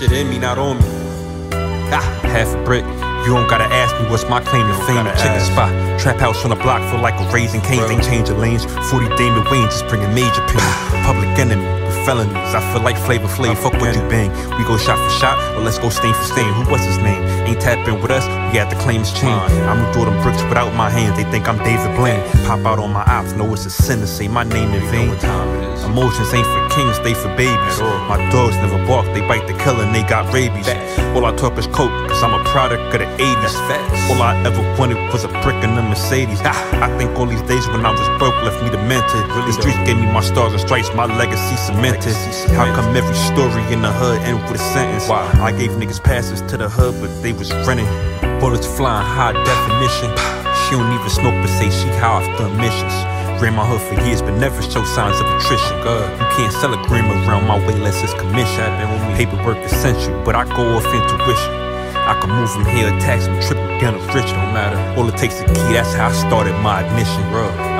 Shit 0.00 0.12
in 0.12 0.30
me, 0.30 0.38
not 0.38 0.56
on 0.56 0.78
me. 0.78 0.84
Ah, 1.92 2.20
half 2.22 2.54
a 2.54 2.64
brick. 2.64 2.84
You 3.26 3.34
don't 3.34 3.48
gotta 3.48 3.64
ask 3.64 3.94
me 4.00 4.08
what's 4.08 4.26
my 4.30 4.40
claim 4.40 4.66
to 4.66 4.74
fame. 4.86 5.04
The 5.04 5.12
chicken 5.12 5.40
spot, 5.40 6.00
trap 6.00 6.16
house 6.16 6.42
on 6.42 6.50
the 6.50 6.56
block, 6.56 6.80
feel 6.90 7.02
like 7.02 7.20
a 7.20 7.30
raising 7.30 7.60
cane. 7.60 7.82
Ain't 7.90 8.02
changing 8.02 8.38
lanes. 8.38 8.64
40 8.88 9.14
Damon 9.16 9.44
Wayne 9.50 9.68
just 9.68 9.86
bringing 9.88 10.12
major 10.14 10.40
pain. 10.48 11.04
Public 11.04 11.28
enemy 11.38 11.79
felonies. 12.04 12.54
I 12.54 12.60
feel 12.72 12.82
like 12.82 12.96
Flavor 12.96 13.28
Flav. 13.28 13.56
Fuck 13.56 13.74
what 13.74 13.94
you 13.94 14.02
bang. 14.08 14.30
We 14.58 14.64
go 14.64 14.76
shot 14.76 14.98
for 14.98 15.10
shot, 15.18 15.36
or 15.56 15.62
let's 15.62 15.78
go 15.78 15.88
stain 15.88 16.14
for 16.14 16.24
stain. 16.24 16.52
Who 16.54 16.70
was 16.70 16.84
his 16.84 16.98
name? 16.98 17.22
Ain't 17.46 17.60
tapping 17.60 18.00
with 18.00 18.10
us. 18.10 18.26
We 18.50 18.58
got 18.58 18.70
the 18.70 18.76
claims 18.76 19.12
chain. 19.12 19.30
I'ma 19.68 19.90
throw 19.92 20.04
them 20.04 20.20
bricks 20.22 20.42
without 20.44 20.74
my 20.74 20.90
hands. 20.90 21.16
They 21.16 21.24
think 21.30 21.48
I'm 21.48 21.58
David 21.58 21.96
Blaine. 21.96 22.22
Pop 22.46 22.60
out 22.66 22.78
on 22.78 22.92
my 22.92 23.04
ops. 23.04 23.32
Know 23.32 23.52
it's 23.52 23.66
a 23.66 23.70
sin 23.70 24.00
to 24.00 24.06
say 24.06 24.28
my 24.28 24.44
name 24.44 24.70
in 24.74 24.82
vain. 24.90 25.16
Emotions 25.90 26.32
ain't 26.32 26.46
for 26.46 26.68
kings, 26.70 27.00
they 27.00 27.14
for 27.14 27.34
babies. 27.34 27.80
My 28.06 28.18
dogs 28.30 28.54
never 28.62 28.78
bark, 28.86 29.06
they 29.12 29.22
bite 29.26 29.46
the 29.48 29.54
killer 29.58 29.82
and 29.82 29.94
they 29.94 30.04
got 30.04 30.32
rabies. 30.32 30.68
All 31.16 31.24
I 31.24 31.34
talk 31.34 31.58
is 31.58 31.66
coke, 31.66 31.90
cause 32.06 32.22
I'm 32.22 32.34
a 32.34 32.44
product 32.44 32.94
of 32.94 33.00
the 33.00 33.06
80s. 33.18 33.56
All 34.10 34.22
I 34.22 34.36
ever 34.46 34.62
wanted 34.78 34.98
was 35.12 35.24
a 35.24 35.28
brick 35.42 35.58
in 35.64 35.70
a 35.76 35.82
Mercedes. 35.82 36.40
I 36.42 36.86
think 36.96 37.18
all 37.18 37.26
these 37.26 37.42
days 37.42 37.66
when 37.66 37.84
I 37.84 37.90
was 37.90 38.06
broke 38.20 38.36
left 38.44 38.62
me 38.62 38.70
demented. 38.70 39.26
The 39.30 39.52
streets 39.52 39.78
gave 39.78 39.96
me 39.96 40.06
my 40.06 40.20
stars 40.20 40.52
and 40.52 40.60
stripes, 40.60 40.94
my 40.94 41.06
legacy 41.06 41.56
cemented. 41.56 41.89
How 41.90 42.70
come 42.74 42.94
every 42.94 43.14
story 43.14 43.66
in 43.72 43.82
the 43.82 43.90
hood 43.90 44.22
end 44.22 44.38
with 44.42 44.54
a 44.54 44.58
sentence? 44.58 45.10
I 45.10 45.50
gave 45.50 45.72
niggas 45.72 46.02
passes 46.02 46.40
to 46.42 46.56
the 46.56 46.68
hood, 46.68 46.94
but 47.00 47.10
they 47.20 47.32
was 47.32 47.50
renting. 47.66 47.88
Bullets 48.38 48.66
flying 48.66 49.04
high 49.04 49.32
definition. 49.32 50.14
She 50.64 50.78
don't 50.78 50.92
even 50.94 51.10
smoke, 51.10 51.34
but 51.42 51.50
say 51.50 51.68
she 51.68 51.88
high 51.98 52.22
off 52.22 52.26
the 52.38 52.46
emissions. 52.46 52.94
Ran 53.42 53.54
my 53.56 53.66
hood 53.66 53.82
for 53.82 53.98
years, 54.06 54.22
but 54.22 54.38
never 54.38 54.62
show 54.62 54.84
signs 54.84 55.18
of 55.18 55.26
attrition. 55.34 55.78
You 55.82 56.26
can't 56.38 56.52
sell 56.52 56.72
a 56.72 56.80
gram 56.86 57.10
around 57.10 57.48
my 57.48 57.58
way 57.66 57.74
unless 57.74 58.02
it's 58.04 58.14
commission. 58.14 58.62
I've 58.62 58.78
been 58.78 58.90
with 58.94 59.02
me. 59.10 59.26
Paperwork 59.26 59.58
essential, 59.58 60.14
but 60.22 60.36
I 60.36 60.44
go 60.44 60.76
off 60.76 60.86
intuition. 60.86 61.52
I 62.06 62.14
can 62.20 62.30
move 62.30 62.50
from 62.50 62.66
here, 62.66 62.90
tax 63.00 63.26
and 63.26 63.42
triple 63.42 63.66
down 63.80 63.94
to 63.94 64.00
rich, 64.14 64.30
don't 64.30 64.54
matter. 64.54 64.78
All 64.98 65.08
it 65.08 65.16
takes 65.16 65.34
is 65.36 65.42
a 65.42 65.46
key, 65.46 65.74
that's 65.74 65.94
how 65.94 66.08
I 66.08 66.12
started 66.12 66.54
my 66.62 66.86
ignition. 66.86 67.22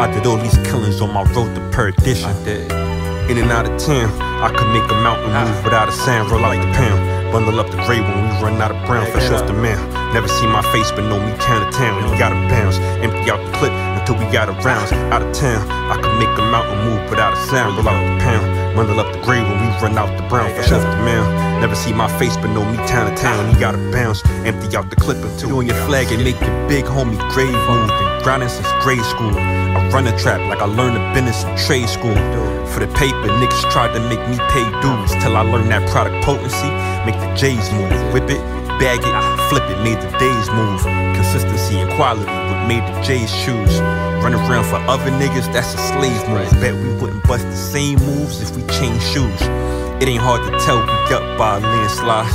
I 0.02 0.10
did 0.12 0.26
all 0.26 0.36
these 0.36 0.58
killings 0.66 1.00
on 1.00 1.12
my 1.12 1.22
road 1.32 1.54
to 1.54 1.60
perdition. 1.70 2.89
In 3.30 3.38
and 3.38 3.52
out 3.52 3.62
of 3.62 3.78
town, 3.78 4.10
I 4.42 4.50
could 4.50 4.66
make 4.74 4.90
a 4.90 4.98
mountain 5.06 5.30
move 5.30 5.54
ah. 5.54 5.62
without 5.62 5.88
a 5.88 5.92
sound, 5.92 6.32
roll 6.32 6.42
like 6.42 6.58
the 6.58 6.66
pound. 6.74 6.98
Bundle 7.30 7.60
up 7.60 7.70
the 7.70 7.78
gray 7.86 8.02
when 8.02 8.26
we 8.26 8.42
run 8.42 8.60
out 8.60 8.74
of 8.74 8.86
brown, 8.90 9.06
fresh 9.12 9.30
off 9.30 9.46
the 9.46 9.52
man. 9.54 9.78
Never 10.12 10.26
see 10.26 10.48
my 10.50 10.66
face, 10.74 10.90
but 10.90 11.06
know 11.06 11.22
me 11.22 11.30
town 11.38 11.62
to 11.62 11.70
town. 11.70 12.10
We 12.10 12.18
gotta 12.18 12.34
bounce, 12.50 12.78
empty 12.98 13.30
out 13.30 13.38
the 13.46 13.52
clip 13.54 13.70
until 13.70 14.18
we 14.18 14.26
got 14.34 14.48
a 14.48 14.52
rounds. 14.66 14.90
Out 15.14 15.22
of 15.22 15.30
town, 15.32 15.62
I 15.70 15.94
could 16.02 16.18
make 16.18 16.34
a 16.42 16.42
mountain 16.42 16.82
move 16.90 17.08
without 17.08 17.32
a 17.32 17.40
sound, 17.46 17.78
roll 17.78 17.86
out 17.86 18.02
the 18.02 18.18
pound. 18.18 18.59
Bundle 18.74 19.00
up 19.00 19.12
the 19.12 19.20
gray 19.20 19.42
when 19.42 19.60
we 19.60 19.68
run 19.82 19.98
out 19.98 20.16
the 20.16 20.26
brown, 20.28 20.50
for 20.62 20.78
the 20.78 20.96
man. 21.04 21.60
Never 21.60 21.74
see 21.74 21.92
my 21.92 22.08
face, 22.18 22.36
but 22.36 22.48
know 22.48 22.64
me 22.64 22.76
town 22.86 23.10
to 23.10 23.16
town. 23.16 23.52
You 23.52 23.60
gotta 23.60 23.78
bounce, 23.90 24.24
empty 24.46 24.76
out 24.76 24.88
the 24.90 24.96
clip 24.96 25.18
until 25.18 25.48
you 25.48 25.56
on 25.58 25.66
your 25.66 25.76
flag 25.86 26.10
and 26.12 26.22
make 26.22 26.40
your 26.40 26.68
big 26.68 26.84
homie 26.84 27.18
grave 27.32 27.52
move. 27.68 27.90
Grinding 28.22 28.48
since 28.48 28.68
grade 28.82 29.04
school. 29.04 29.34
I 29.36 29.88
run 29.90 30.06
a 30.06 30.16
trap 30.18 30.40
like 30.48 30.60
I 30.60 30.66
learned 30.66 30.96
the 30.96 31.04
business 31.14 31.44
in 31.44 31.56
trade 31.56 31.88
school. 31.88 32.14
For 32.70 32.80
the 32.80 32.88
paper, 32.94 33.28
niggas 33.40 33.70
tried 33.72 33.92
to 33.94 34.00
make 34.08 34.20
me 34.28 34.38
pay 34.50 34.64
dues 34.80 35.10
till 35.22 35.36
I 35.36 35.42
learned 35.42 35.70
that 35.70 35.88
product 35.90 36.24
potency. 36.24 36.70
Make 37.04 37.18
the 37.18 37.34
J's 37.34 37.70
move, 37.72 38.12
whip 38.12 38.30
it, 38.30 38.40
bag 38.80 39.00
it, 39.04 39.48
flip 39.50 39.62
it, 39.68 39.78
made 39.84 40.00
the 40.00 40.10
days 40.18 40.48
move. 40.50 40.82
Consistency 41.14 41.78
and 41.78 41.92
quality, 41.92 42.24
what 42.24 42.66
made 42.66 42.82
the 42.88 43.00
J's 43.02 43.30
choose. 43.44 43.78
Run 44.24 44.34
around 44.34 44.64
for 44.64 44.76
other 44.88 45.10
niggas, 45.12 45.52
that's 45.52 45.74
a 45.74 45.78
slave 45.92 46.26
move. 46.28 46.50
Bet 46.60 46.74
we 46.74 46.94
wouldn't 46.94 47.22
bust 47.28 47.44
the 47.44 47.54
same 47.54 47.98
moves 48.00 48.40
if 48.40 48.56
we 48.56 48.62
changed 48.72 49.04
shoes. 49.04 49.40
It 50.00 50.08
ain't 50.08 50.22
hard 50.22 50.42
to 50.50 50.58
tell 50.64 50.80
we 50.80 51.14
up 51.14 51.38
by 51.38 51.58
a 51.58 51.60
landslide. 51.60 52.32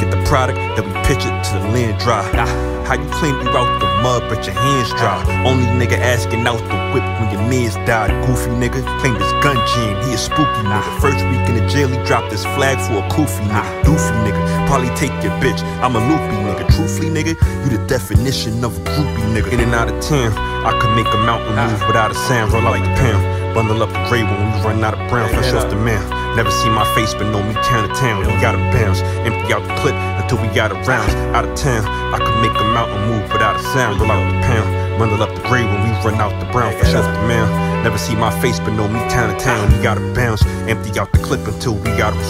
Get 0.00 0.12
the 0.12 0.22
product, 0.24 0.58
then 0.76 0.86
we 0.86 0.94
pitch 1.02 1.26
it 1.26 1.44
to 1.50 1.58
the 1.58 1.68
land 1.74 1.98
dry. 1.98 2.30
Ah. 2.34 2.77
How 2.88 2.94
you 2.94 3.04
claim 3.20 3.36
you 3.44 3.52
out 3.52 3.68
the 3.80 3.86
mud, 4.00 4.24
but 4.30 4.46
your 4.46 4.54
hands 4.54 4.88
dry? 4.96 5.20
Only 5.44 5.68
nigga 5.76 5.98
asking 6.00 6.46
out 6.46 6.56
the 6.56 6.78
whip 6.88 7.04
when 7.20 7.28
your 7.30 7.44
mans 7.44 7.76
died. 7.84 8.08
Goofy 8.24 8.48
nigga, 8.56 8.80
claim 9.04 9.12
his 9.12 9.30
gun 9.44 9.60
jam, 9.76 10.00
he 10.08 10.14
a 10.14 10.16
spooky 10.16 10.64
nigga. 10.64 10.88
First 10.98 11.20
week 11.28 11.44
in 11.52 11.60
the 11.60 11.68
jail, 11.68 11.88
he 11.88 12.00
dropped 12.08 12.32
his 12.32 12.44
flag 12.56 12.80
for 12.80 13.04
a 13.04 13.08
koofy 13.12 13.44
nigga. 13.44 13.84
Doofy 13.84 14.16
nigga, 14.24 14.40
probably 14.68 14.88
take 14.96 15.12
your 15.22 15.36
bitch. 15.36 15.60
I'm 15.84 15.96
a 15.96 16.00
loopy 16.00 16.36
nigga. 16.48 16.64
Truthfully, 16.74 17.10
nigga, 17.10 17.36
you 17.62 17.76
the 17.76 17.86
definition 17.86 18.64
of 18.64 18.74
a 18.78 18.80
groupie 18.80 19.36
nigga. 19.36 19.52
In 19.52 19.60
and 19.60 19.74
out 19.74 19.92
of 19.92 20.00
town, 20.00 20.32
I 20.64 20.72
could 20.80 20.96
make 20.96 21.12
a 21.12 21.18
mountain 21.28 21.56
move 21.60 21.86
without 21.86 22.10
a 22.10 22.14
sound, 22.14 22.54
roll 22.54 22.62
like 22.62 22.80
the 22.80 22.94
pound. 23.02 23.54
Bundle 23.54 23.82
up 23.82 23.92
the 23.92 24.02
gray 24.08 24.22
when 24.24 24.32
we 24.32 24.64
run 24.64 24.82
out 24.82 24.94
of 24.94 25.10
brown, 25.10 25.28
fresh 25.28 25.52
off 25.52 25.68
the 25.68 25.76
man. 25.76 26.27
Never 26.38 26.52
see 26.52 26.70
my 26.70 26.86
face, 26.94 27.14
but 27.14 27.24
know 27.32 27.42
me 27.42 27.52
town 27.66 27.88
to 27.88 27.92
town. 27.96 28.20
We 28.20 28.26
gotta 28.40 28.58
bounce, 28.70 29.00
empty 29.26 29.52
out 29.52 29.66
the 29.66 29.74
clip 29.74 29.96
until 30.22 30.38
we 30.38 30.46
got 30.54 30.70
a 30.70 30.76
rounds. 30.86 31.12
Out 31.34 31.44
of 31.44 31.56
town, 31.56 31.84
I 32.14 32.18
could 32.18 32.40
make 32.40 32.56
a 32.60 32.62
mountain 32.62 33.10
move 33.10 33.24
without 33.32 33.56
a 33.56 33.62
sound, 33.74 34.00
roll 34.00 34.12
out 34.12 34.22
the 34.22 34.46
pound. 34.46 35.00
Bundle 35.00 35.20
up 35.20 35.34
the 35.34 35.42
gray 35.48 35.64
when 35.64 35.82
we 35.82 35.90
run 36.06 36.14
out 36.20 36.30
the 36.38 36.46
brown, 36.52 36.70
fresh 36.78 36.94
off 36.94 37.06
the 37.06 37.26
man. 37.26 37.82
Never 37.82 37.98
see 37.98 38.14
my 38.14 38.30
face, 38.40 38.60
but 38.60 38.70
know 38.70 38.86
me 38.86 39.00
town 39.10 39.36
to 39.36 39.44
town. 39.44 39.68
We 39.76 39.82
gotta 39.82 40.14
bounce, 40.14 40.46
empty 40.70 40.96
out 41.00 41.10
the 41.10 41.18
clip 41.18 41.44
until 41.48 41.74
we 41.74 41.90
got 41.98 42.14
a 42.14 42.20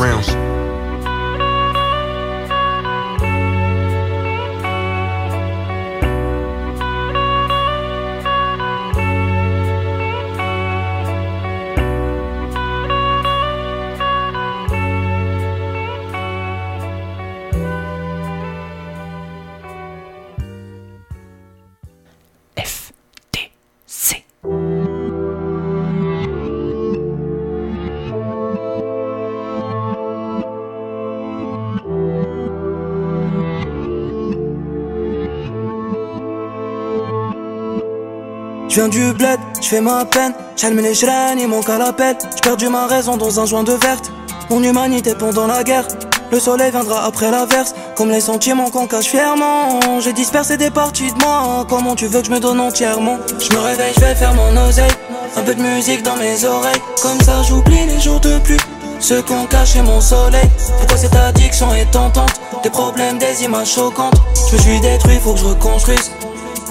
Je 38.78 38.84
viens 38.84 38.90
du 38.90 39.12
bled, 39.12 39.40
je 39.60 39.66
fais 39.66 39.80
ma 39.80 40.04
peine, 40.04 40.32
j'allume 40.54 40.78
les 40.82 41.02
il 41.02 41.48
manque 41.48 41.68
à 41.68 41.78
l'appel. 41.78 42.16
J'ai 42.36 42.40
perdu 42.42 42.68
ma 42.68 42.86
raison 42.86 43.16
dans 43.16 43.40
un 43.40 43.44
joint 43.44 43.64
de 43.64 43.72
verte. 43.72 44.12
Mon 44.50 44.62
humanité 44.62 45.16
pendant 45.18 45.48
la 45.48 45.64
guerre. 45.64 45.88
Le 46.30 46.38
soleil 46.38 46.70
viendra 46.70 47.04
après 47.04 47.28
l'averse, 47.32 47.74
comme 47.96 48.08
les 48.10 48.20
sentiments 48.20 48.70
qu'on 48.70 48.86
cache 48.86 49.06
fièrement. 49.06 49.80
J'ai 49.98 50.12
dispersé 50.12 50.56
des 50.56 50.70
parties 50.70 51.10
de 51.10 51.18
moi, 51.18 51.66
comment 51.68 51.96
tu 51.96 52.06
veux 52.06 52.20
que 52.20 52.26
je 52.26 52.30
me 52.30 52.38
donne 52.38 52.60
entièrement? 52.60 53.18
Je 53.40 53.52
me 53.52 53.60
réveille, 53.60 53.94
je 53.96 54.00
vais 54.00 54.14
faire 54.14 54.32
mon 54.34 54.56
oseille, 54.68 54.92
un 55.36 55.42
peu 55.42 55.56
de 55.56 55.60
musique 55.60 56.04
dans 56.04 56.14
mes 56.14 56.44
oreilles. 56.44 56.80
Comme 57.02 57.20
ça 57.22 57.42
j'oublie 57.42 57.84
les 57.84 57.98
jours 57.98 58.20
de 58.20 58.38
pluie, 58.38 58.60
ceux 59.00 59.22
qu'on 59.22 59.46
cachait 59.46 59.82
mon 59.82 60.00
soleil. 60.00 60.48
Pourquoi 60.78 60.98
cette 60.98 61.16
addiction 61.16 61.74
est 61.74 61.90
tentante? 61.90 62.40
Des 62.62 62.70
problèmes, 62.70 63.18
des 63.18 63.42
images 63.42 63.72
choquantes. 63.72 64.14
Je 64.48 64.54
me 64.54 64.60
suis 64.60 64.80
détruit, 64.80 65.18
faut 65.20 65.32
que 65.32 65.40
je 65.40 65.46
reconstruise. 65.46 66.12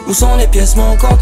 Où 0.08 0.14
sont 0.14 0.38
les 0.38 0.48
pièces 0.48 0.78
manquantes? 0.78 1.20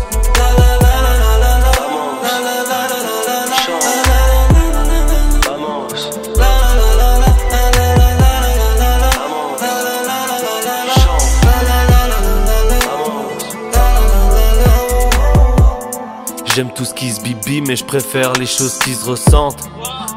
J'aime 16.56 16.72
tout 16.72 16.86
ce 16.86 16.94
qui 16.94 17.12
se 17.12 17.20
bibi, 17.20 17.60
mais 17.60 17.76
je 17.76 17.84
préfère 17.84 18.32
les 18.32 18.46
choses 18.46 18.80
qui 18.80 18.94
se 18.94 19.04
ressentent. 19.04 19.70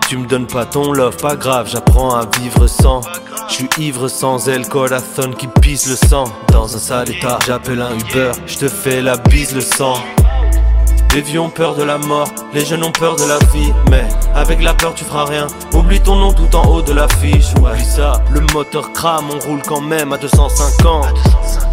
Tu 0.08 0.16
me 0.16 0.24
donnes 0.24 0.46
pas 0.46 0.66
ton 0.66 0.92
love, 0.92 1.16
pas 1.16 1.34
grave, 1.34 1.68
j'apprends 1.68 2.14
à 2.14 2.26
vivre 2.38 2.68
sans. 2.68 3.00
Je 3.48 3.54
suis 3.54 3.68
ivre 3.78 4.06
sans 4.06 4.48
elle, 4.48 4.68
corazon 4.68 5.32
qui 5.36 5.48
pisse 5.60 5.88
le 5.88 5.96
sang. 5.96 6.26
Dans 6.52 6.76
un 6.76 6.78
sale 6.78 7.10
état, 7.10 7.40
j'appelle 7.44 7.82
un 7.82 7.98
Uber, 7.98 8.30
je 8.46 8.56
te 8.56 8.68
fais 8.68 9.02
la 9.02 9.16
bise 9.16 9.52
le 9.52 9.60
sang. 9.60 9.96
Les 11.12 11.22
vieux 11.22 11.40
ont 11.40 11.50
peur 11.50 11.74
de 11.74 11.82
la 11.82 11.98
mort, 11.98 12.28
les 12.52 12.64
jeunes 12.64 12.84
ont 12.84 12.92
peur 12.92 13.16
de 13.16 13.24
la 13.24 13.38
vie 13.52 13.72
Mais 13.90 14.06
avec 14.34 14.62
la 14.62 14.74
peur 14.74 14.94
tu 14.94 15.04
feras 15.04 15.24
rien 15.24 15.46
Oublie 15.72 16.00
ton 16.00 16.16
nom 16.16 16.32
tout 16.34 16.54
en 16.54 16.62
haut 16.66 16.82
de 16.82 16.92
l'affiche 16.92 17.54
Ouais 17.62 17.78
ça, 17.78 18.22
le 18.30 18.40
moteur 18.52 18.92
crame, 18.92 19.24
on 19.34 19.38
roule 19.38 19.62
quand 19.66 19.80
même 19.80 20.12
à 20.12 20.18
250 20.18 21.06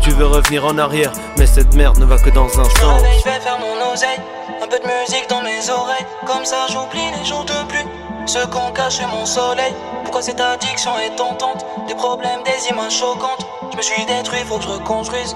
Tu 0.02 0.12
veux 0.12 0.26
revenir 0.26 0.66
en 0.66 0.78
arrière, 0.78 1.12
mais 1.38 1.46
cette 1.46 1.76
merde 1.76 2.00
ne 2.00 2.06
va 2.06 2.18
que 2.18 2.30
dans 2.30 2.48
un 2.48 2.64
sens 2.64 3.04
Je 3.20 3.26
vais 3.26 3.40
faire 3.40 3.60
mon 3.60 3.94
oseille, 3.94 4.22
un 4.66 4.68
peu 4.68 4.80
de 4.80 4.88
musique 4.88 5.30
dans 5.30 5.42
mes 5.42 5.70
oreilles. 5.70 6.06
Comme 6.26 6.44
ça 6.44 6.66
j'oublie 6.70 7.12
les 7.18 7.26
jours 7.26 7.46
de 7.46 7.68
pluie, 7.68 7.86
ceux 8.26 8.46
qu'on 8.48 8.72
cachait 8.72 9.06
mon 9.08 9.26
soleil. 9.26 9.74
Pourquoi 10.04 10.22
cette 10.22 10.40
addiction 10.40 10.98
est 11.00 11.16
tentante 11.16 11.66
Des 11.88 11.96
problèmes, 11.96 12.42
des 12.44 12.70
images 12.70 12.98
choquantes. 12.98 13.46
Je 13.72 13.78
me 13.78 13.82
suis 13.82 14.06
détruit, 14.06 14.40
faut 14.46 14.58
que 14.58 14.64
je 14.64 14.70
reconstruise. 14.70 15.36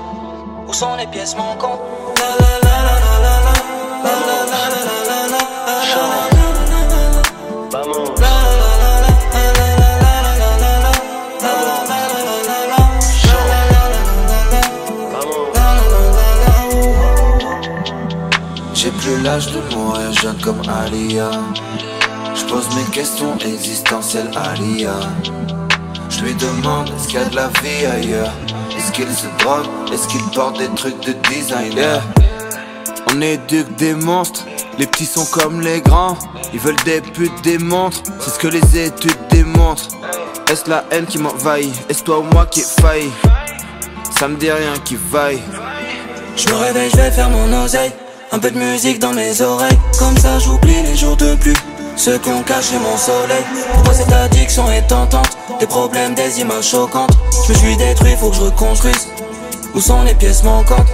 Où 0.68 0.74
sont 0.74 0.96
les 0.96 1.08
pièces 1.08 1.36
manquantes 1.36 1.80
La 2.18 2.30
la 2.30 2.60
la 2.64 2.78
la 2.84 3.00
la 3.00 3.40
la 3.44 5.04
la. 5.04 5.09
J'ai 18.82 18.92
plus 18.92 19.22
l'âge 19.22 19.48
de 19.52 19.76
mourir 19.76 20.14
jeune 20.14 20.38
comme 20.42 20.62
Alia. 20.62 21.30
Je 22.34 22.46
pose 22.46 22.66
mes 22.78 22.90
questions 22.94 23.38
existentielles 23.40 24.32
à 24.38 24.54
l'IA. 24.56 24.94
Je 26.10 26.24
lui 26.24 26.34
demande 26.36 26.88
est-ce 26.88 27.10
qu'il 27.10 27.20
y 27.20 27.22
a 27.22 27.26
de 27.26 27.36
la 27.36 27.50
vie 27.62 27.86
ailleurs? 27.86 28.32
Est-ce 28.78 28.94
qu'il 28.94 29.10
se 29.14 29.26
drogue? 29.40 29.66
Est-ce 29.92 30.08
qu'il 30.08 30.22
porte 30.34 30.60
des 30.60 30.70
trucs 30.70 30.98
de 31.06 31.12
designer 31.30 32.02
On 33.12 33.20
éduque 33.20 33.76
des 33.76 33.96
monstres, 33.96 34.46
les 34.78 34.88
petits 34.88 35.06
sont 35.06 35.26
comme 35.26 35.60
les 35.60 35.82
grands. 35.82 36.18
Ils 36.54 36.60
veulent 36.62 36.82
des 36.86 37.02
putes, 37.02 37.42
des 37.44 37.58
montres, 37.58 38.02
c'est 38.22 38.30
ce 38.30 38.40
que 38.40 38.48
les 38.48 38.78
études 38.78 39.20
démontrent. 39.30 39.90
Est-ce 40.50 40.70
la 40.70 40.86
haine 40.92 41.06
qui 41.06 41.18
m'envahit? 41.18 41.74
Est-ce 41.90 42.02
toi 42.06 42.20
ou 42.20 42.24
moi 42.24 42.46
qui 42.46 42.62
failli? 42.62 43.12
Ça 44.18 44.30
me 44.30 44.38
dit 44.38 44.50
rien 44.50 44.80
qui 44.86 44.96
vaille. 45.12 45.42
Je 46.38 46.48
me 46.48 46.56
réveille, 46.56 46.90
je 46.92 46.96
vais 46.96 47.12
faire 47.12 47.30
mon 47.30 47.52
oseille. 47.66 47.92
Un 48.32 48.38
peu 48.38 48.52
de 48.52 48.60
musique 48.60 49.00
dans 49.00 49.14
mes 49.14 49.42
oreilles. 49.42 49.80
Comme 49.98 50.16
ça, 50.18 50.38
j'oublie 50.38 50.84
les 50.84 50.96
jours 50.96 51.18
de 51.18 51.34
pluie. 51.36 51.56
Ceux 51.96 52.20
qui 52.20 52.30
ont 52.30 52.44
caché 52.44 52.76
mon 52.78 52.96
soleil. 52.96 53.44
Pourquoi 53.74 53.94
cette 53.94 54.12
addiction 54.12 54.70
est 54.72 54.86
tentante 54.88 55.36
Des 55.60 55.66
problèmes, 55.66 56.14
des 56.14 56.40
images 56.40 56.70
choquantes. 56.70 57.10
Je 57.48 57.54
me 57.54 57.58
suis 57.58 57.78
détruit, 57.78 58.16
faut 58.20 58.30
que 58.30 58.36
je 58.36 58.42
reconstruise. 58.42 59.08
Où 59.74 59.80
sont 59.80 60.04
les 60.04 60.14
pièces 60.14 60.44
manquantes? 60.44 60.88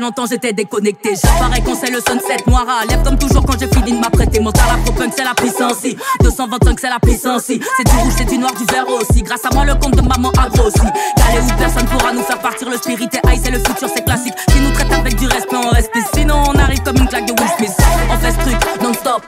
Longtemps 0.00 0.26
j'étais 0.26 0.52
déconnecté. 0.52 1.14
J'apparais 1.14 1.62
quand 1.64 1.74
c'est 1.74 1.90
le 1.90 2.00
sunset, 2.00 2.42
noir 2.46 2.66
à 2.68 2.84
lèvres 2.86 3.02
comme 3.02 3.18
toujours 3.18 3.44
quand 3.44 3.58
j'ai 3.58 3.68
fini 3.68 3.92
de 3.92 3.98
m'apprêter. 3.98 4.40
La 4.42 4.76
propunk, 4.84 5.12
c'est 5.16 5.24
la 5.24 5.34
puissance. 5.34 5.82
225, 6.22 6.80
c'est 6.80 6.88
la 6.88 6.98
puissance. 6.98 7.42
C'est 7.44 7.58
du 7.58 7.96
rouge, 7.98 8.12
c'est 8.16 8.24
du 8.24 8.38
noir, 8.38 8.52
du 8.52 8.64
vert 8.72 8.86
aussi. 8.88 9.22
Grâce 9.22 9.44
à 9.44 9.54
moi, 9.54 9.64
le 9.64 9.74
compte 9.74 9.96
de 9.96 10.02
maman 10.02 10.30
a 10.38 10.48
grossi. 10.48 10.80
Calé 11.16 11.40
où 11.40 11.58
personne 11.58 11.86
pourra 11.86 12.12
nous 12.12 12.22
faire 12.22 12.38
partir. 12.40 12.68
Le 12.68 12.76
spirit 12.76 13.08
est 13.12 13.28
high, 13.28 13.40
c'est 13.42 13.50
le 13.50 13.58
futur, 13.58 13.88
c'est 13.94 14.04
classique. 14.04 14.34
Si 14.50 14.60
nous 14.60 14.72
traite 14.72 14.92
avec 14.92 15.16
du 15.16 15.26
respect, 15.26 15.56
on 15.56 15.68
reste 15.68 15.90
ici. 15.94 16.06
Sinon, 16.14 16.42
on 16.48 16.58
arrive 16.58 16.82
comme 16.82 16.96
une 16.96 17.08
claque 17.08 17.26
de 17.26 17.32
Will 17.32 17.50
Smith. 17.56 17.76
On 18.10 18.18
fait 18.18 18.32
ce 18.32 18.38
truc 18.38 18.56
non-stop. 18.82 19.22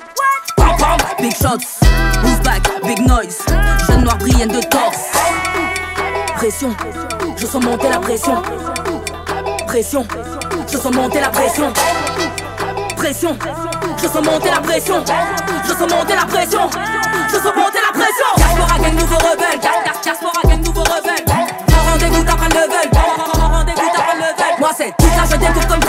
Pam 0.57 0.77
pam, 0.79 0.99
big 1.21 1.33
shots. 1.33 1.87
Move 2.23 2.41
back, 2.43 2.63
big 2.85 3.07
noise. 3.07 3.39
Jeune 3.87 4.05
noir 4.05 4.17
brillante 4.19 4.53
de 4.53 4.61
torse. 4.69 5.11
Pression, 6.37 6.75
je 7.37 7.47
sens 7.47 7.63
monter 7.63 7.89
la 7.89 7.99
pression. 7.99 8.43
Pression, 9.67 10.07
sens 10.83 10.95
monter 10.95 11.21
la 11.21 11.29
pression. 11.29 11.73
Pression, 12.97 13.37
je 14.03 14.09
sens 14.09 14.25
monter 14.25 14.51
la 14.51 14.61
pression. 14.61 15.05
Je 15.65 15.69
sens 15.73 15.81
monter 15.91 16.15
la 16.15 16.25
pression. 16.27 16.69
Je 17.29 17.35
sens 17.37 17.55
monter 17.55 17.79
la 17.87 17.93
pression. 17.93 18.31
Diaspora 18.37 18.79
gang 18.79 18.95
nouveau 18.95 19.17
rebelle. 19.17 19.61
Dia- 19.61 19.71
dia- 19.85 19.93
Diaspora 20.03 20.41
nouveau 20.65 20.81
rebelle. 20.83 21.25
Mon 21.71 21.91
rendez-vous 21.93 22.25
pas 22.25 22.49
le 22.49 22.55
level. 22.55 22.91
Rendez-vous 23.35 23.91
pas 23.91 24.15
le 24.15 24.21
level. 24.21 24.55
Moi 24.59 24.71
c'est 24.77 24.87
quitte 24.97 25.19
je 25.31 25.37
découvre 25.37 25.67
comme 25.69 25.81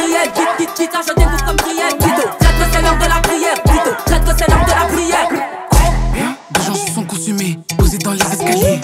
quitte, 0.58 0.74
quitte 0.76 0.92
je 1.08 1.14
découvre 1.14 1.46
comme 1.46 1.56
prière. 1.58 1.98
Plutôt, 2.00 2.30
traite 2.40 2.58
que 2.60 2.66
c'est 2.74 2.82
de 3.00 3.06
la 3.10 3.20
prière. 3.22 3.64
Plutôt, 3.66 3.96
traite 4.06 4.24
que 4.26 4.32
c'est 4.38 4.50
l'heure 4.50 4.66
de 4.66 4.72
la 4.72 4.88
prière. 4.96 5.30
Des 6.52 6.62
gens 6.64 6.76
se 6.76 6.94
sont 6.94 7.04
consumés, 7.04 7.60
posés 7.78 7.98
dans 7.98 8.12
les 8.12 8.22
escaliers. 8.22 8.82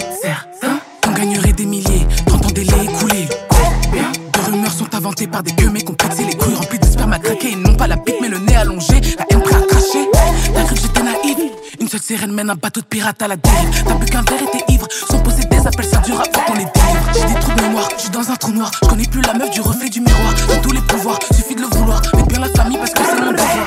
Par 5.26 5.42
des 5.42 5.52
gueux, 5.52 5.70
mais 5.70 5.82
complexés, 5.82 6.24
les 6.24 6.36
crues 6.36 6.54
remplis 6.54 6.78
de 6.78 6.84
sperme 6.84 7.12
à 7.12 7.18
craquer. 7.18 7.50
Ils 7.52 7.60
n'ont 7.60 7.74
pas 7.74 7.86
la 7.86 7.96
pique, 7.96 8.16
mais 8.20 8.28
le 8.28 8.38
nez 8.38 8.56
allongé, 8.56 9.00
la 9.18 9.24
haine 9.30 9.42
prêt 9.42 9.56
à 9.56 9.66
cracher. 9.66 10.08
T'as 10.54 10.64
cru 10.64 10.74
que 10.74 10.80
j'étais 10.80 11.02
naïf 11.02 11.36
Une 11.80 11.88
seule 11.88 12.00
sirène 12.00 12.32
mène 12.32 12.50
un 12.50 12.54
bateau 12.54 12.80
de 12.80 12.86
pirate 12.86 13.20
à 13.22 13.28
la 13.28 13.36
dérive. 13.36 13.84
T'as 13.84 13.94
bu 13.94 14.06
qu'un 14.06 14.22
verre 14.22 14.42
et 14.42 14.58
t'es 14.58 14.72
ivre, 14.72 14.86
sans 14.90 15.18
poser 15.20 15.44
des 15.44 15.66
appels, 15.66 15.84
ça 15.86 15.98
du 15.98 16.12
rap, 16.12 16.28
qu'on 16.46 16.54
les 16.54 16.64
délivre. 16.64 17.10
J'ai 17.14 17.34
des 17.34 17.40
trous 17.40 17.52
de 17.54 17.62
mémoire, 17.62 17.88
je 17.96 18.02
suis 18.02 18.10
dans 18.10 18.30
un 18.30 18.36
trou 18.36 18.52
noir. 18.52 18.70
Je 18.82 18.88
connais 18.88 19.06
plus 19.06 19.22
la 19.22 19.34
meuf 19.34 19.50
du 19.50 19.60
reflet 19.60 19.88
du 19.88 20.00
miroir. 20.00 20.34
J'ai 20.36 20.60
tous 20.60 20.72
les 20.72 20.80
pouvoirs, 20.82 21.18
suffit 21.34 21.54
de 21.54 21.62
le 21.62 21.66
vouloir. 21.66 22.02
Mets 22.14 22.22
bien 22.24 22.40
la 22.40 22.48
famille 22.48 22.78
parce 22.78 22.92
que 22.92 23.02
c'est 23.04 23.20
mon 23.20 23.32
devoir. 23.32 23.66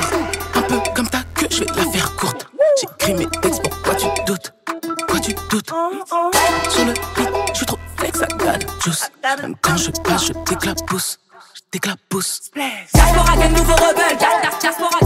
Un 0.55 0.61
peu 0.61 0.77
comme 0.95 1.07
ta 1.09 1.19
queue, 1.35 1.47
je 1.51 1.59
vais 1.59 1.65
la 1.75 1.91
faire 1.91 2.15
courte. 2.15 2.47
J'écris 2.79 3.13
mes 3.13 3.27
textes, 3.41 3.61
pourquoi 3.63 3.95
tu 3.95 4.07
doutes? 4.25 4.53
Pourquoi 4.97 5.19
tu 5.19 5.35
doutes? 5.49 5.71
Sur 6.69 6.85
le 6.85 6.93
beat, 6.93 7.29
je 7.51 7.57
suis 7.57 7.65
trop 7.65 7.77
flex, 7.97 8.19
juice. 8.83 9.11
Même 9.41 9.55
quand 9.61 9.77
je 9.77 9.91
passe, 9.91 10.27
je 10.27 10.33
t'éclabousse. 10.45 11.19
T'éclabousse. 11.73 12.51
Diaspora 12.93 13.35
nouveau 13.49 13.73
rebelle. 13.73 14.15
Dia- 14.19 14.39
dia- 14.41 14.59
Diaspora 14.61 14.99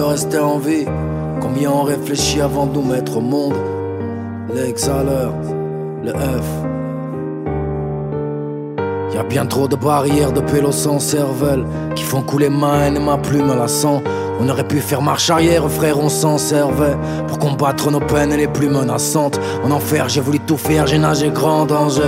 rester 0.00 0.38
en 0.38 0.58
vie. 0.58 0.86
Combien 1.40 1.70
on 1.70 1.82
réfléchit 1.82 2.40
avant 2.40 2.66
de 2.66 2.74
nous 2.74 2.82
mettre 2.82 3.16
au 3.16 3.20
monde. 3.20 3.54
L'ex 4.54 4.88
à 4.88 5.02
l'heure, 5.02 5.34
le 6.04 6.12
F. 6.12 6.66
Y 9.14 9.28
bien 9.28 9.46
trop 9.46 9.66
de 9.66 9.76
barrières 9.76 10.32
de 10.32 10.40
pélos 10.40 10.72
sans 10.72 10.98
cervelle 10.98 11.64
qui 11.94 12.02
font 12.02 12.20
couler 12.20 12.50
ma 12.50 12.84
haine 12.84 12.96
et 12.96 13.00
ma 13.00 13.16
plume 13.16 13.48
la 13.56 13.66
sang. 13.66 14.02
On 14.38 14.48
aurait 14.50 14.68
pu 14.68 14.80
faire 14.80 15.00
marche 15.00 15.30
arrière, 15.30 15.70
frère, 15.70 15.98
on 15.98 16.10
s'en 16.10 16.36
servait 16.36 16.96
pour 17.26 17.38
combattre 17.38 17.90
nos 17.90 18.00
peines 18.00 18.34
les 18.34 18.46
plus 18.46 18.68
menaçantes. 18.68 19.40
En 19.64 19.70
enfer, 19.70 20.10
j'ai 20.10 20.20
voulu 20.20 20.40
tout 20.40 20.58
faire, 20.58 20.86
j'ai 20.86 20.98
nagé 20.98 21.30
grand 21.30 21.64
danger. 21.64 22.02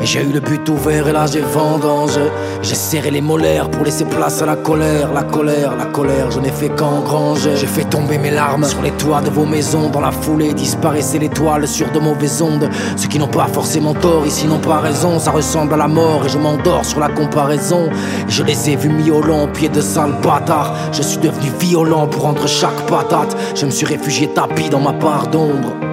Et 0.00 0.06
j'ai 0.06 0.22
eu 0.22 0.32
le 0.32 0.40
but 0.40 0.66
ouvert 0.70 1.06
et 1.08 1.12
là 1.12 1.26
j'ai 1.26 1.42
vendange. 1.42 2.18
J'ai 2.64 2.76
serré 2.76 3.10
les 3.10 3.20
molaires 3.20 3.70
pour 3.70 3.84
laisser 3.84 4.06
place 4.06 4.40
à 4.40 4.46
la 4.46 4.56
colère. 4.56 5.12
La 5.12 5.22
colère, 5.22 5.76
la 5.76 5.84
colère, 5.84 6.30
je 6.30 6.40
n'ai 6.40 6.50
fait 6.50 6.70
qu'engranger. 6.70 7.56
J'ai 7.56 7.66
fait 7.66 7.84
tomber 7.84 8.16
mes 8.16 8.30
larmes 8.30 8.64
sur 8.64 8.80
les 8.80 8.90
toits 8.92 9.20
de 9.20 9.28
vos 9.28 9.44
maisons. 9.44 9.90
Dans 9.90 10.00
la 10.00 10.10
foulée 10.10 10.54
disparaissait 10.54 11.18
l'étoile 11.18 11.68
sur 11.68 11.92
de 11.92 11.98
mauvaises 11.98 12.40
ondes. 12.40 12.70
Ceux 12.96 13.08
qui 13.08 13.18
n'ont 13.18 13.28
pas 13.28 13.48
forcément 13.48 13.92
tort 13.92 14.26
ici 14.26 14.46
n'ont 14.46 14.60
pas 14.60 14.78
raison. 14.78 15.18
Ça 15.18 15.30
ressemble 15.30 15.74
à 15.74 15.76
la 15.76 15.88
mort 15.88 16.24
et 16.24 16.30
je 16.30 16.38
m'endors 16.38 16.86
sur 16.86 17.00
la 17.00 17.10
comparaison. 17.10 17.90
je 18.28 18.42
les 18.42 18.70
ai 18.70 18.76
vus 18.76 18.88
miolants, 18.88 19.46
pieds 19.46 19.68
de 19.68 19.82
sale 19.82 20.14
bâtard. 20.22 20.74
Je 20.90 21.02
suis 21.02 21.18
devenu 21.18 21.50
violent 21.60 22.06
pour 22.06 22.22
rendre 22.22 22.48
chaque 22.48 22.86
patate. 22.86 23.36
Je 23.54 23.66
me 23.66 23.70
suis 23.70 23.84
réfugié 23.84 24.28
tapis 24.28 24.70
dans 24.70 24.80
ma 24.80 24.94
part 24.94 25.26
d'ombre. 25.26 25.83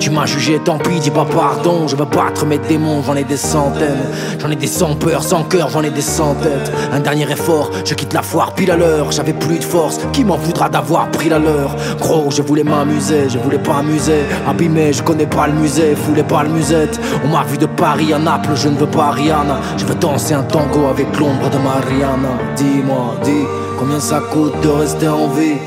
Tu 0.00 0.08
m'as 0.08 0.24
jugé, 0.24 0.58
tant 0.64 0.78
pis, 0.78 0.98
dis 0.98 1.10
pas 1.10 1.26
pardon. 1.26 1.86
Je 1.86 1.94
veux 1.94 2.06
battre 2.06 2.46
mes 2.46 2.56
démons, 2.56 3.02
j'en 3.02 3.14
ai 3.16 3.24
des 3.24 3.36
centaines. 3.36 4.08
J'en 4.38 4.50
ai 4.50 4.56
des 4.56 4.66
sans 4.66 4.96
peur, 4.96 5.22
sans 5.22 5.44
cœur, 5.44 5.68
j'en 5.68 5.82
ai 5.82 5.90
des 5.90 6.00
sans 6.00 6.34
têtes. 6.34 6.72
Un 6.90 7.00
dernier 7.00 7.30
effort, 7.30 7.70
je 7.84 7.94
quitte 7.94 8.14
la 8.14 8.22
foire 8.22 8.54
pile 8.54 8.70
à 8.70 8.76
l'heure. 8.76 9.12
J'avais 9.12 9.34
plus 9.34 9.58
de 9.58 9.64
force, 9.64 9.98
qui 10.14 10.24
m'en 10.24 10.38
voudra 10.38 10.70
d'avoir 10.70 11.10
pris 11.10 11.28
la 11.28 11.38
leur? 11.38 11.76
Gros, 12.00 12.30
je 12.30 12.40
voulais 12.40 12.64
m'amuser, 12.64 13.28
je 13.28 13.38
voulais 13.38 13.58
pas 13.58 13.80
amuser. 13.80 14.22
Abîmé, 14.48 14.94
je 14.94 15.02
connais 15.02 15.26
pas 15.26 15.46
le 15.46 15.52
musée, 15.52 15.94
foulez 15.94 16.22
pas 16.22 16.44
le 16.44 16.48
musette. 16.48 16.98
On 17.22 17.28
m'a 17.28 17.44
vu 17.44 17.58
de 17.58 17.66
Paris 17.66 18.14
à 18.14 18.18
Naples, 18.18 18.52
je 18.54 18.68
ne 18.70 18.78
veux 18.78 18.86
pas 18.86 19.10
Rihanna. 19.10 19.60
Je 19.76 19.84
veux 19.84 19.96
danser 19.96 20.32
un 20.32 20.44
tango 20.44 20.86
avec 20.90 21.14
l'ombre 21.18 21.50
de 21.50 21.58
Mariana. 21.58 22.30
Dis-moi, 22.56 23.16
dis, 23.22 23.44
combien 23.78 24.00
ça 24.00 24.20
coûte 24.32 24.58
de 24.62 24.68
rester 24.68 25.08
en 25.08 25.28
vie? 25.28 25.58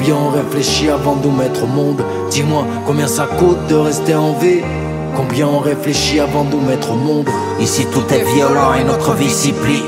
Combien 0.00 0.16
on 0.16 0.30
réfléchit 0.30 0.88
avant 0.88 1.16
de 1.16 1.26
nous 1.26 1.36
mettre 1.36 1.64
au 1.64 1.66
monde 1.66 2.02
Dis-moi 2.30 2.64
combien 2.86 3.06
ça 3.06 3.26
coûte 3.26 3.66
de 3.68 3.74
rester 3.74 4.14
en 4.14 4.32
vie 4.32 4.62
Combien 5.14 5.46
on 5.46 5.58
réfléchit 5.58 6.20
avant 6.20 6.44
de 6.44 6.52
nous 6.52 6.62
mettre 6.62 6.92
au 6.92 6.94
monde 6.94 7.28
Ici 7.60 7.86
tout 7.92 8.06
est 8.10 8.24
violent 8.34 8.72
et 8.80 8.84
notre 8.84 9.12
vie 9.12 9.28
s'y 9.28 9.52
plie 9.52 9.82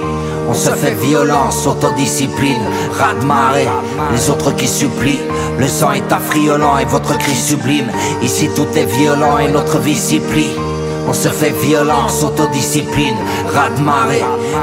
on 0.51 0.55
se 0.55 0.69
fait 0.69 0.95
violence, 0.95 1.67
autodiscipline, 1.67 2.61
ras 2.99 3.15
de 3.15 3.25
marée, 3.25 3.69
les 4.13 4.29
autres 4.29 4.55
qui 4.55 4.69
supplient. 4.69 5.21
Le 5.59 5.67
sang 5.67 5.93
est 5.93 6.13
affriolant 6.13 6.77
et 6.77 6.85
votre 6.85 7.17
cri 7.17 7.35
sublime. 7.35 7.87
Ici 8.23 8.51
tout 8.55 8.67
est 8.77 8.85
violent 8.85 9.39
et 9.39 9.51
notre 9.51 9.79
vie 9.79 9.97
s'y 9.97 10.19
plie. 10.19 10.51
On 11.09 11.15
se 11.15 11.29
fait 11.29 11.55
violence, 11.63 12.23
autodiscipline, 12.23 13.17
ras 13.55 13.71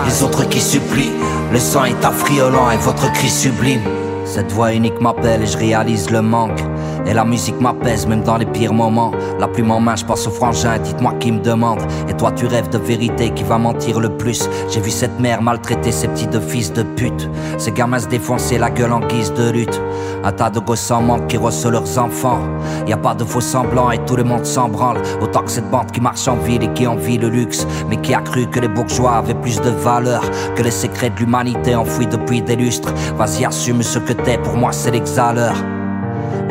les 0.06 0.22
autres 0.22 0.48
qui 0.50 0.60
supplient. 0.60 1.14
Le 1.52 1.60
sang 1.60 1.86
est 1.86 2.06
affriolant 2.06 2.70
et 2.70 2.78
votre 2.78 3.12
cri 3.14 3.30
sublime. 3.30 3.99
Cette 4.30 4.52
voix 4.52 4.72
unique 4.76 5.02
m'appelle 5.02 5.42
et 5.42 5.48
je 5.48 5.58
réalise 5.58 6.12
le 6.12 6.22
manque. 6.22 6.62
Et 7.08 7.16
la 7.16 7.26
musique 7.26 7.60
m'apaise 7.60 8.06
même 8.06 8.22
dans 8.22 8.38
les 8.38 8.46
pires 8.46 8.74
moments. 8.74 9.12
La 9.40 9.48
plume 9.48 9.72
en 9.72 9.80
main, 9.80 9.96
je 9.96 10.06
pense 10.06 10.28
au 10.28 10.30
frangin, 10.30 10.78
dites-moi 10.78 11.14
qui 11.20 11.32
me 11.32 11.40
demande. 11.40 11.82
Et 12.08 12.14
toi, 12.14 12.32
tu 12.32 12.46
rêves 12.46 12.70
de 12.70 12.78
vérité, 12.78 13.32
qui 13.32 13.44
va 13.44 13.58
mentir 13.58 14.00
le 14.00 14.10
plus 14.10 14.48
J'ai 14.70 14.82
vu 14.82 14.92
cette 14.92 15.20
mère 15.20 15.42
maltraiter 15.42 15.92
ses 15.92 16.10
petits 16.10 16.28
deux 16.28 16.42
fils 16.42 16.72
de 16.72 16.84
pute. 16.84 17.28
Ces 17.58 17.72
gamins 17.72 17.98
se 17.98 18.08
défoncer 18.08 18.60
la 18.60 18.70
gueule 18.70 18.94
en 18.94 19.00
guise 19.00 19.34
de 19.34 19.50
lutte. 19.50 19.82
Un 20.24 20.32
tas 20.32 20.52
de 20.52 20.60
gosses 20.60 20.92
en 20.92 21.02
manque 21.02 21.26
qui 21.26 21.38
reçoivent 21.38 21.74
leurs 21.74 21.98
enfants. 21.98 22.42
Y 22.86 22.94
a 22.94 22.98
pas 22.98 23.16
de 23.16 23.24
faux 23.24 23.42
semblants 23.42 23.90
et 23.90 24.06
tout 24.06 24.16
le 24.16 24.24
monde 24.24 24.46
s'en 24.46 24.70
branle. 24.70 25.02
Autant 25.22 25.42
que 25.42 25.50
cette 25.50 25.72
bande 25.72 25.92
qui 25.92 26.02
marche 26.02 26.28
en 26.28 26.36
ville 26.36 26.64
et 26.64 26.74
qui 26.74 26.86
envie 26.86 27.18
le 27.18 27.30
luxe. 27.30 27.66
Mais 27.90 27.98
qui 27.98 28.14
a 28.14 28.22
cru 28.22 28.46
que 28.46 28.60
les 28.60 28.68
bourgeois 28.68 29.16
avaient 29.16 29.34
plus 29.34 29.60
de 29.60 29.72
valeur 29.72 30.22
que 30.56 30.62
les 30.62 30.70
secrets 30.70 31.10
de 31.10 31.18
l'humanité 31.18 31.74
enfouis 31.76 32.06
depuis 32.06 32.44
des 32.44 32.56
lustres. 32.56 32.94
Vas-y, 33.18 33.46
assume 33.46 33.82
ce 33.82 33.98
que 33.98 34.14
pour 34.44 34.56
moi 34.56 34.72
c'est 34.72 34.92
l'exhaleur 34.92 35.56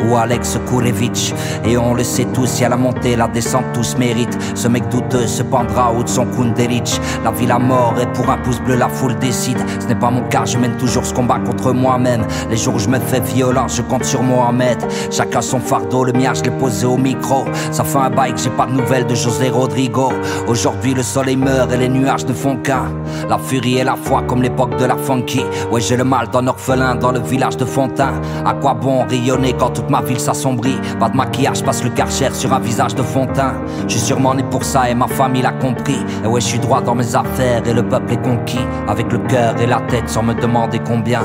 ou 0.05 0.15
Alex 0.15 0.57
Kourevitch. 0.69 1.33
Et 1.65 1.77
on 1.77 1.93
le 1.93 2.03
sait 2.03 2.27
tous, 2.33 2.59
y 2.59 2.65
a 2.65 2.69
la 2.69 2.77
montée, 2.77 3.15
la 3.15 3.27
descente, 3.27 3.65
tous 3.73 3.95
méritent. 3.97 4.37
Ce 4.55 4.67
mec 4.67 4.87
douteux 4.89 5.27
se 5.27 5.43
pendra 5.43 5.91
au 5.91 6.03
de 6.03 6.09
son 6.09 6.25
Kunderich. 6.25 6.99
La 7.23 7.31
vie, 7.31 7.45
la 7.45 7.59
mort, 7.59 7.95
et 8.01 8.05
pour 8.13 8.29
un 8.29 8.37
pouce 8.37 8.59
bleu, 8.61 8.75
la 8.75 8.89
foule 8.89 9.15
décide. 9.19 9.59
Ce 9.79 9.87
n'est 9.87 9.95
pas 9.95 10.09
mon 10.09 10.21
cas, 10.29 10.45
je 10.45 10.57
mène 10.57 10.77
toujours 10.77 11.05
ce 11.05 11.13
combat 11.13 11.39
contre 11.39 11.71
moi-même. 11.73 12.25
Les 12.49 12.57
jours 12.57 12.75
où 12.75 12.79
je 12.79 12.89
me 12.89 12.99
fais 12.99 13.19
violent, 13.19 13.67
je 13.67 13.81
compte 13.81 14.05
sur 14.05 14.23
Mohamed. 14.23 14.77
Chacun 15.11 15.41
son 15.41 15.59
fardeau, 15.59 16.03
le 16.03 16.13
mien, 16.13 16.33
je 16.33 16.43
l'ai 16.43 16.51
posé 16.51 16.85
au 16.85 16.97
micro. 16.97 17.45
Ça 17.71 17.83
fait 17.83 17.97
un 17.97 18.09
bail 18.09 18.33
que 18.33 18.39
j'ai 18.39 18.49
pas 18.49 18.65
de 18.65 18.73
nouvelles 18.73 19.07
de 19.07 19.15
José 19.15 19.49
Rodrigo. 19.49 20.11
Aujourd'hui, 20.47 20.93
le 20.93 21.03
soleil 21.03 21.35
meurt 21.35 21.71
et 21.71 21.77
les 21.77 21.89
nuages 21.89 22.25
ne 22.25 22.33
font 22.33 22.57
qu'un. 22.57 22.91
La 23.29 23.37
furie 23.37 23.79
et 23.79 23.83
la 23.83 23.95
foi, 23.95 24.23
comme 24.27 24.41
l'époque 24.41 24.77
de 24.77 24.85
la 24.85 24.97
funky. 24.97 25.43
Ouais, 25.71 25.81
j'ai 25.81 25.97
le 25.97 26.03
mal 26.03 26.29
d'un 26.29 26.47
orphelin 26.47 26.95
dans 26.95 27.11
le 27.11 27.19
village 27.19 27.57
de 27.57 27.65
Fontaine. 27.65 28.21
À 28.45 28.53
quoi 28.53 28.73
bon 28.73 29.05
rayonner 29.05 29.53
quand 29.53 29.69
toute 29.71 29.88
ma 29.89 30.01
ville 30.01 30.19
s'assombrit. 30.19 30.77
Pas 30.99 31.09
de 31.09 31.17
maquillage, 31.17 31.63
passe 31.63 31.83
le 31.83 31.89
karcher 31.89 32.33
sur 32.33 32.53
un 32.53 32.59
visage 32.59 32.95
de 32.95 33.03
fontaine. 33.03 33.55
Je 33.87 33.93
suis 33.93 33.99
sûrement 33.99 34.33
né 34.33 34.43
pour 34.49 34.63
ça 34.63 34.89
et 34.89 34.95
ma 34.95 35.07
famille 35.07 35.41
l'a 35.41 35.51
compris. 35.51 35.99
Et 36.23 36.27
ouais, 36.27 36.41
je 36.41 36.45
suis 36.45 36.59
droit 36.59 36.81
dans 36.81 36.95
mes 36.95 37.15
affaires 37.15 37.61
et 37.65 37.73
le 37.73 37.83
peuple 37.83 38.13
est 38.13 38.21
conquis. 38.21 38.65
Avec 38.87 39.11
le 39.11 39.19
cœur 39.19 39.59
et 39.59 39.65
la 39.65 39.81
tête 39.81 40.09
sans 40.09 40.23
me 40.23 40.33
demander 40.33 40.79
combien. 40.79 41.21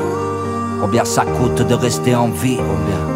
Combien 0.81 1.05
ça 1.05 1.25
coûte 1.25 1.67
de 1.67 1.75
rester 1.75 2.15
en 2.15 2.29
vie 2.29 2.59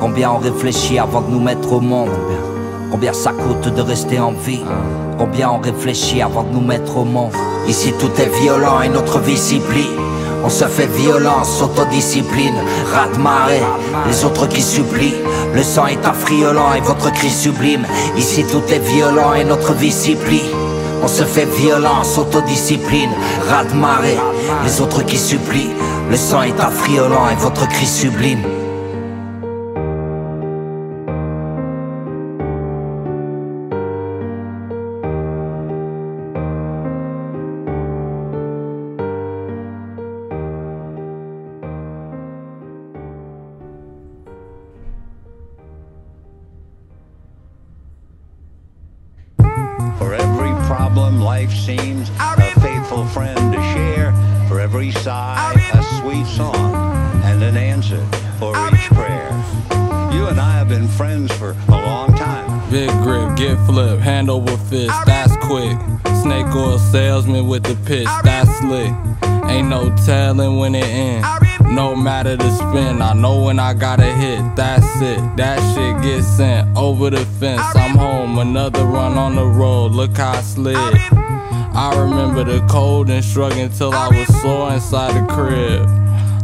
Combien 0.01 0.31
on 0.31 0.39
réfléchit 0.39 0.99
avant 0.99 1.21
de 1.21 1.31
nous 1.31 1.41
mettre 1.41 1.73
au 1.73 1.81
monde 1.81 2.11
Combien 2.91 3.13
ça 3.13 3.33
coûte 3.33 3.75
de 3.75 3.83
rester 3.83 4.19
en 4.19 4.33
vie 4.33 4.63
Combien 5.19 5.51
on 5.51 5.59
réfléchit 5.59 6.23
avant 6.23 6.45
de 6.45 6.51
nous 6.51 6.61
mettre 6.61 6.97
au 6.97 7.05
monde 7.05 7.33
Ici 7.67 7.93
tout 8.01 8.11
est 8.21 8.41
violent 8.41 8.81
et 8.81 8.89
notre 8.89 9.19
vie 9.19 9.37
s'y 9.37 9.59
plie 9.59 9.91
on 10.49 10.51
se 10.51 10.65
fait 10.65 10.87
violence, 10.87 11.61
autodiscipline, 11.61 12.57
rat 12.91 13.09
de 13.09 14.09
les 14.09 14.25
autres 14.25 14.49
qui 14.49 14.63
supplient. 14.63 15.21
Le 15.55 15.63
sang 15.63 15.89
est 15.89 16.07
affriolant 16.07 16.73
et 16.73 16.81
votre 16.81 17.13
cri 17.13 17.29
sublime. 17.29 17.85
Ici 18.17 18.47
tout 18.51 18.63
est 18.73 18.79
violent 18.79 19.35
et 19.35 19.45
notre 19.45 19.75
vie 19.75 19.93
s'y 19.93 20.15
plie. 20.15 20.49
On 21.03 21.07
se 21.07 21.25
fait 21.25 21.45
violence, 21.45 22.17
autodiscipline, 22.17 23.11
rat 23.51 23.65
de 23.65 24.65
les 24.65 24.81
autres 24.81 25.05
qui 25.05 25.19
supplient. 25.19 25.75
Le 26.11 26.17
sang 26.17 26.41
est 26.41 26.59
affriolant 26.59 27.29
et 27.31 27.37
votre 27.37 27.69
cri 27.69 27.85
sublime. 27.87 28.58
Run 79.09 79.19
on 79.19 79.35
the 79.37 79.47
road, 79.47 79.93
look 79.93 80.17
how 80.17 80.33
I 80.33 80.41
slid. 80.43 80.77
I 80.77 81.95
remember 81.97 82.45
the 82.45 82.67
cold 82.69 83.09
and 83.11 83.25
struggling 83.25 83.71
till 83.71 83.93
I 83.93 84.09
was 84.09 84.27
sore 84.43 84.73
inside 84.73 85.15
the 85.15 85.33
crib. 85.33 85.87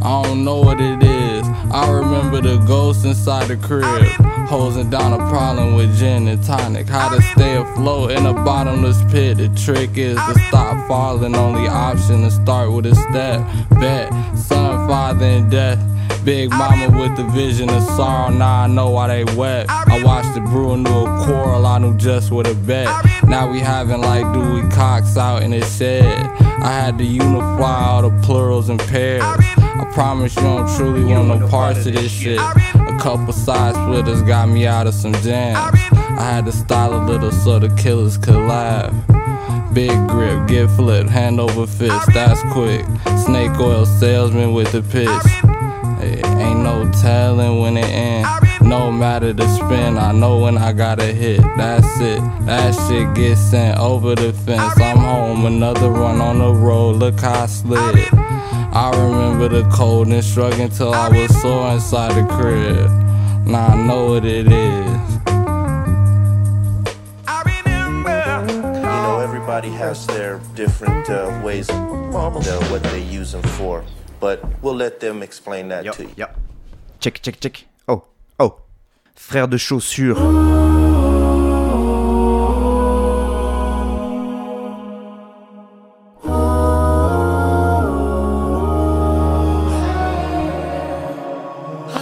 I 0.03 0.23
don't 0.23 0.45
know 0.45 0.61
what 0.61 0.81
it 0.81 1.03
is. 1.03 1.47
I 1.73 1.91
remember 1.91 2.41
the 2.41 2.59
ghost 2.67 3.05
inside 3.05 3.49
the 3.49 3.57
crib. 3.57 4.07
Hosing 4.49 4.91
down 4.91 5.13
a 5.13 5.19
problem 5.29 5.75
with 5.75 5.99
gin 5.99 6.29
and 6.29 6.43
tonic. 6.45 6.89
How 6.89 7.15
to 7.15 7.21
stay 7.23 7.57
afloat 7.57 8.13
in 8.13 8.27
a 8.27 8.33
bottomless 8.33 9.03
pit. 9.11 9.39
The 9.39 9.49
trick 9.49 9.97
is 9.97 10.17
to 10.17 10.35
stop 10.49 10.87
falling. 10.87 11.35
Only 11.35 11.69
option 11.69 12.23
to 12.23 12.31
start 12.31 12.71
with 12.71 12.87
a 12.87 12.95
step. 12.95 13.41
Bet, 13.81 14.11
son, 14.37 14.89
father, 14.89 15.25
and 15.25 15.51
death. 15.51 15.94
Big 16.25 16.49
mama 16.49 16.89
with 16.99 17.15
the 17.19 17.25
vision 17.35 17.69
of 17.69 17.83
sorrow, 17.83 18.31
now 18.31 18.63
I 18.63 18.67
know 18.67 18.89
why 18.89 19.09
they 19.09 19.25
wet. 19.35 19.67
I 19.69 20.03
watched 20.03 20.33
the 20.33 20.41
brew 20.41 20.73
into 20.73 20.91
a 20.91 21.25
quarrel, 21.27 21.67
I 21.67 21.77
knew 21.77 21.95
just 21.99 22.31
what 22.31 22.47
to 22.47 22.55
bet. 22.55 22.89
Now 23.25 23.53
we 23.53 23.61
having 23.61 24.01
like 24.01 24.25
Dewey 24.33 24.67
Cox 24.71 25.19
out 25.19 25.43
in 25.43 25.53
his 25.53 25.77
shed. 25.77 26.03
I 26.41 26.73
had 26.73 26.97
to 26.97 27.05
unify 27.05 27.89
all 27.89 28.09
the 28.09 28.23
plurals 28.23 28.71
and 28.71 28.81
pairs. 28.81 29.23
I 29.23 29.87
promise 29.93 30.35
you 30.37 30.43
don't 30.43 30.67
truly 30.77 31.05
want 31.05 31.29
no 31.29 31.47
parts 31.47 31.85
of 31.85 31.93
this 31.93 32.11
shit. 32.11 32.39
A 32.39 32.97
couple 32.99 33.35
side 33.35 33.75
splitters 33.75 34.23
got 34.23 34.49
me 34.49 34.67
out 34.67 34.87
of 34.87 34.95
some 34.95 35.13
jams. 35.17 35.59
I 35.93 36.31
had 36.33 36.47
to 36.47 36.53
style 36.53 36.95
a 36.95 37.05
little 37.05 37.33
so 37.33 37.59
the 37.59 37.69
killers 37.77 38.17
could 38.17 38.49
laugh. 38.49 38.95
Big 39.75 39.91
grip, 40.09 40.49
get 40.49 40.71
flipped, 40.71 41.11
hand 41.11 41.39
over 41.39 41.67
fist, 41.67 42.09
that's 42.15 42.41
quick. 42.53 42.87
Snake 43.27 43.59
oil 43.59 43.85
salesman 43.85 44.55
with 44.55 44.73
the 44.73 44.81
pitch. 44.81 45.34
Ain't 46.55 46.63
no 46.63 46.89
telling 47.03 47.61
when 47.61 47.77
it 47.77 47.87
ends. 47.87 48.29
No 48.61 48.93
matter 48.93 49.33
the 49.33 49.47
spin, 49.57 49.99
I 49.99 50.13
know 50.13 50.39
when 50.39 50.57
I 50.57 50.73
gotta 50.73 51.07
hit. 51.07 51.41
That's 51.57 52.01
it. 52.01 52.21
That 52.47 52.73
shit 52.87 53.13
gets 53.15 53.41
sent 53.41 53.79
over 53.79 54.15
the 54.15 54.33
fence. 54.33 54.79
I'm 54.79 54.99
home, 54.99 55.47
another 55.47 55.91
run 55.91 56.21
on 56.21 56.39
the 56.39 56.53
road. 56.53 56.97
Look 56.97 57.19
how 57.21 57.43
I 57.43 57.47
slid. 57.47 58.09
I 58.15 58.91
remember 58.95 59.49
the 59.49 59.69
cold 59.71 60.09
and 60.09 60.23
struggling 60.25 60.69
till 60.69 60.95
I 60.95 61.09
was 61.09 61.43
sore 61.43 61.73
inside 61.73 62.15
the 62.15 62.27
crib. 62.35 62.89
Now 63.47 63.67
I 63.67 63.87
know 63.87 64.11
what 64.11 64.25
it 64.25 64.47
is. 64.47 65.01
You 68.77 68.91
know, 69.03 69.21
everybody 69.21 69.71
has 69.71 70.07
their 70.07 70.41
different 70.55 71.11
uh, 71.11 71.41
ways 71.45 71.69
of 71.69 71.77
uh, 71.77 72.65
what 72.71 72.83
they 72.85 73.03
use 73.03 73.33
them 73.33 73.43
for, 73.43 73.85
but 74.25 74.41
we'll 74.63 74.75
let 74.75 75.01
them 75.01 75.23
explain 75.23 75.69
that 75.69 75.85
to 75.93 76.05
you. 76.17 76.27
Check, 76.99 77.21
check, 77.21 77.39
check. 77.41 77.67
Oh, 77.87 78.03
oh. 78.39 78.55
Frère 79.15 79.49
de 79.49 79.59
chaussures. 79.59 80.19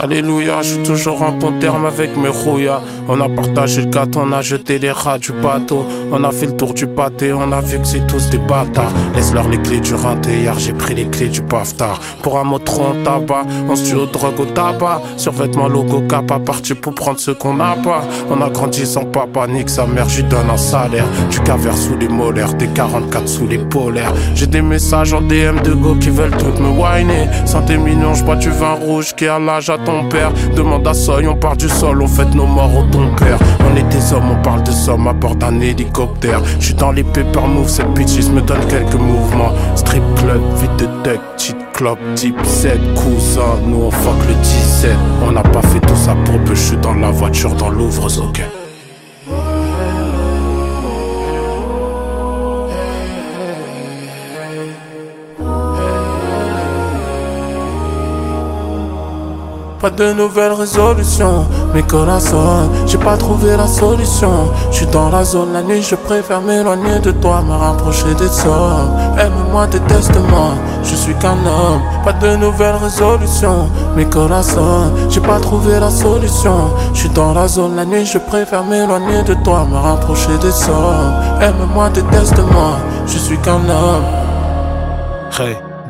Alléluia, 0.02 0.62
je 0.62 0.74
suis 0.74 0.82
toujours 0.82 1.22
en 1.22 1.38
ton 1.38 1.58
terme 1.58 1.86
avec 1.86 2.16
mes 2.16 2.28
rouillas. 2.28 2.82
On 3.08 3.20
a 3.20 3.28
partagé 3.28 3.82
le 3.82 3.90
gâteau, 3.90 4.20
on 4.20 4.32
a 4.32 4.42
jeté 4.42 4.78
les 4.78 4.90
rats 4.90 5.18
du 5.18 5.32
bateau. 5.32 5.86
On 6.14 6.24
a 6.24 6.30
fait 6.30 6.44
le 6.44 6.56
tour 6.56 6.74
du 6.74 6.86
pâté, 6.86 7.32
on 7.32 7.50
a 7.52 7.60
vu 7.62 7.78
que 7.78 7.86
c'est 7.86 8.06
tous 8.06 8.28
des 8.28 8.36
bâtards. 8.36 8.92
Laisse-leur 9.14 9.48
les 9.48 9.56
clés 9.56 9.80
du 9.80 9.94
hier 10.28 10.58
j'ai 10.58 10.74
pris 10.74 10.94
les 10.94 11.06
clés 11.06 11.28
du 11.28 11.40
paftard. 11.40 12.00
Pour 12.22 12.38
un 12.38 12.44
mot 12.44 12.58
trop 12.58 12.92
tabac, 13.02 13.46
on 13.66 13.74
se 13.74 13.88
tue 13.88 13.96
au 13.96 14.04
drogue 14.04 14.38
au 14.38 14.44
tabac. 14.44 15.00
Survêtement 15.16 15.68
logo 15.68 16.02
capa, 16.02 16.38
parti 16.38 16.74
pour 16.74 16.94
prendre 16.94 17.18
ce 17.18 17.30
qu'on 17.30 17.54
n'a 17.54 17.76
pas. 17.82 18.02
On 18.30 18.42
a 18.42 18.50
grandi 18.50 18.84
sans 18.84 19.06
papa, 19.06 19.46
nique 19.46 19.70
sa 19.70 19.86
mère, 19.86 20.08
je 20.10 20.20
donne 20.20 20.50
un 20.50 20.58
salaire. 20.58 21.06
Du 21.30 21.40
cavert 21.40 21.76
sous 21.76 21.96
les 21.96 22.08
molaires, 22.08 22.52
des 22.54 22.68
44 22.68 23.26
sous 23.26 23.46
les 23.46 23.58
polaires. 23.58 24.12
J'ai 24.34 24.46
des 24.46 24.62
messages 24.62 25.14
en 25.14 25.22
DM 25.22 25.62
de 25.64 25.72
go 25.72 25.94
qui 25.94 26.10
veulent 26.10 26.36
toutes 26.36 26.60
me 26.60 26.68
whiner. 26.68 27.26
Santé 27.46 27.78
millions, 27.78 28.12
je 28.12 28.22
bois 28.22 28.36
du 28.36 28.50
vin 28.50 28.74
rouge 28.74 29.14
qui 29.16 29.26
a 29.26 29.38
l'âge 29.38 29.70
à 29.70 29.78
ton 29.78 30.08
père. 30.10 30.32
Demande 30.54 30.86
à 30.86 30.92
Soy, 30.92 31.26
on 31.26 31.36
part 31.36 31.56
du 31.56 31.70
sol, 31.70 32.02
on 32.02 32.06
fête 32.06 32.34
nos 32.34 32.46
morts 32.46 32.76
au 32.76 32.82
ton 32.90 33.14
père. 33.14 33.38
On 33.60 33.76
est 33.76 33.88
des 33.88 34.12
hommes, 34.12 34.30
on 34.30 34.42
parle 34.42 34.62
de 34.62 34.70
sommes 34.72 35.06
à 35.06 35.14
bord 35.14 35.36
d'un 35.36 35.52
hélicoptère. 36.02 36.42
Je 36.58 36.66
suis 36.66 36.74
dans 36.74 36.92
les 36.92 37.04
paper 37.04 37.46
moves, 37.48 37.68
cette 37.68 37.92
bitch 37.94 38.28
me 38.30 38.40
donne 38.40 38.64
quelques 38.68 38.94
mouvements. 38.94 39.52
Strip 39.76 40.02
club, 40.16 40.40
vite 40.60 40.76
de 40.78 40.86
duck, 41.04 41.20
cheat 41.36 41.56
club, 41.72 41.98
type 42.14 42.36
7, 42.44 42.78
cousin. 42.94 43.58
Nous 43.66 43.82
on 43.82 43.90
fuck 43.90 44.18
le 44.28 44.34
17. 44.34 44.90
On 45.26 45.32
n'a 45.32 45.42
pas 45.42 45.62
fait 45.62 45.80
tout 45.80 45.96
ça 45.96 46.14
pour 46.24 46.38
peu, 46.40 46.54
je 46.54 46.60
suis 46.60 46.76
dans 46.76 46.94
la 46.94 47.10
voiture, 47.10 47.54
dans 47.54 47.70
l'ouvre, 47.70 48.06
ok. 48.18 48.61
Pas 59.82 59.90
de 59.90 60.12
nouvelles 60.12 60.52
résolutions, 60.52 61.44
mes 61.74 61.82
corazones, 61.82 62.70
j'ai 62.86 62.98
pas 62.98 63.16
trouvé 63.16 63.56
la 63.56 63.66
solution. 63.66 64.52
Je 64.70 64.76
suis 64.76 64.86
dans 64.86 65.10
la 65.10 65.24
zone 65.24 65.52
la 65.52 65.60
nuit, 65.60 65.82
je 65.82 65.96
préfère 65.96 66.40
m'éloigner 66.40 67.00
de 67.00 67.10
toi, 67.10 67.42
me 67.42 67.52
rapprocher 67.52 68.14
des 68.14 68.28
sommes. 68.28 68.96
Aime-moi, 69.18 69.66
déteste-moi, 69.66 70.50
je 70.84 70.94
suis 70.94 71.16
qu'un 71.16 71.32
homme. 71.32 71.82
Pas 72.04 72.12
de 72.12 72.36
nouvelles 72.36 72.76
résolutions, 72.76 73.68
mes 73.96 74.04
corazones, 74.04 74.92
j'ai 75.10 75.20
pas 75.20 75.40
trouvé 75.40 75.80
la 75.80 75.90
solution. 75.90 76.70
Je 76.94 77.00
suis 77.00 77.08
dans 77.08 77.34
la 77.34 77.48
zone 77.48 77.74
la 77.74 77.84
nuit, 77.84 78.06
je 78.06 78.18
préfère 78.18 78.62
m'éloigner 78.62 79.24
de 79.24 79.34
toi, 79.42 79.66
me 79.68 79.78
rapprocher 79.78 80.38
des 80.40 80.52
sommes. 80.52 81.12
Aime-moi, 81.40 81.90
déteste-moi, 81.90 82.76
je 83.08 83.18
suis 83.18 83.38
qu'un 83.38 83.68
homme. 83.68 84.04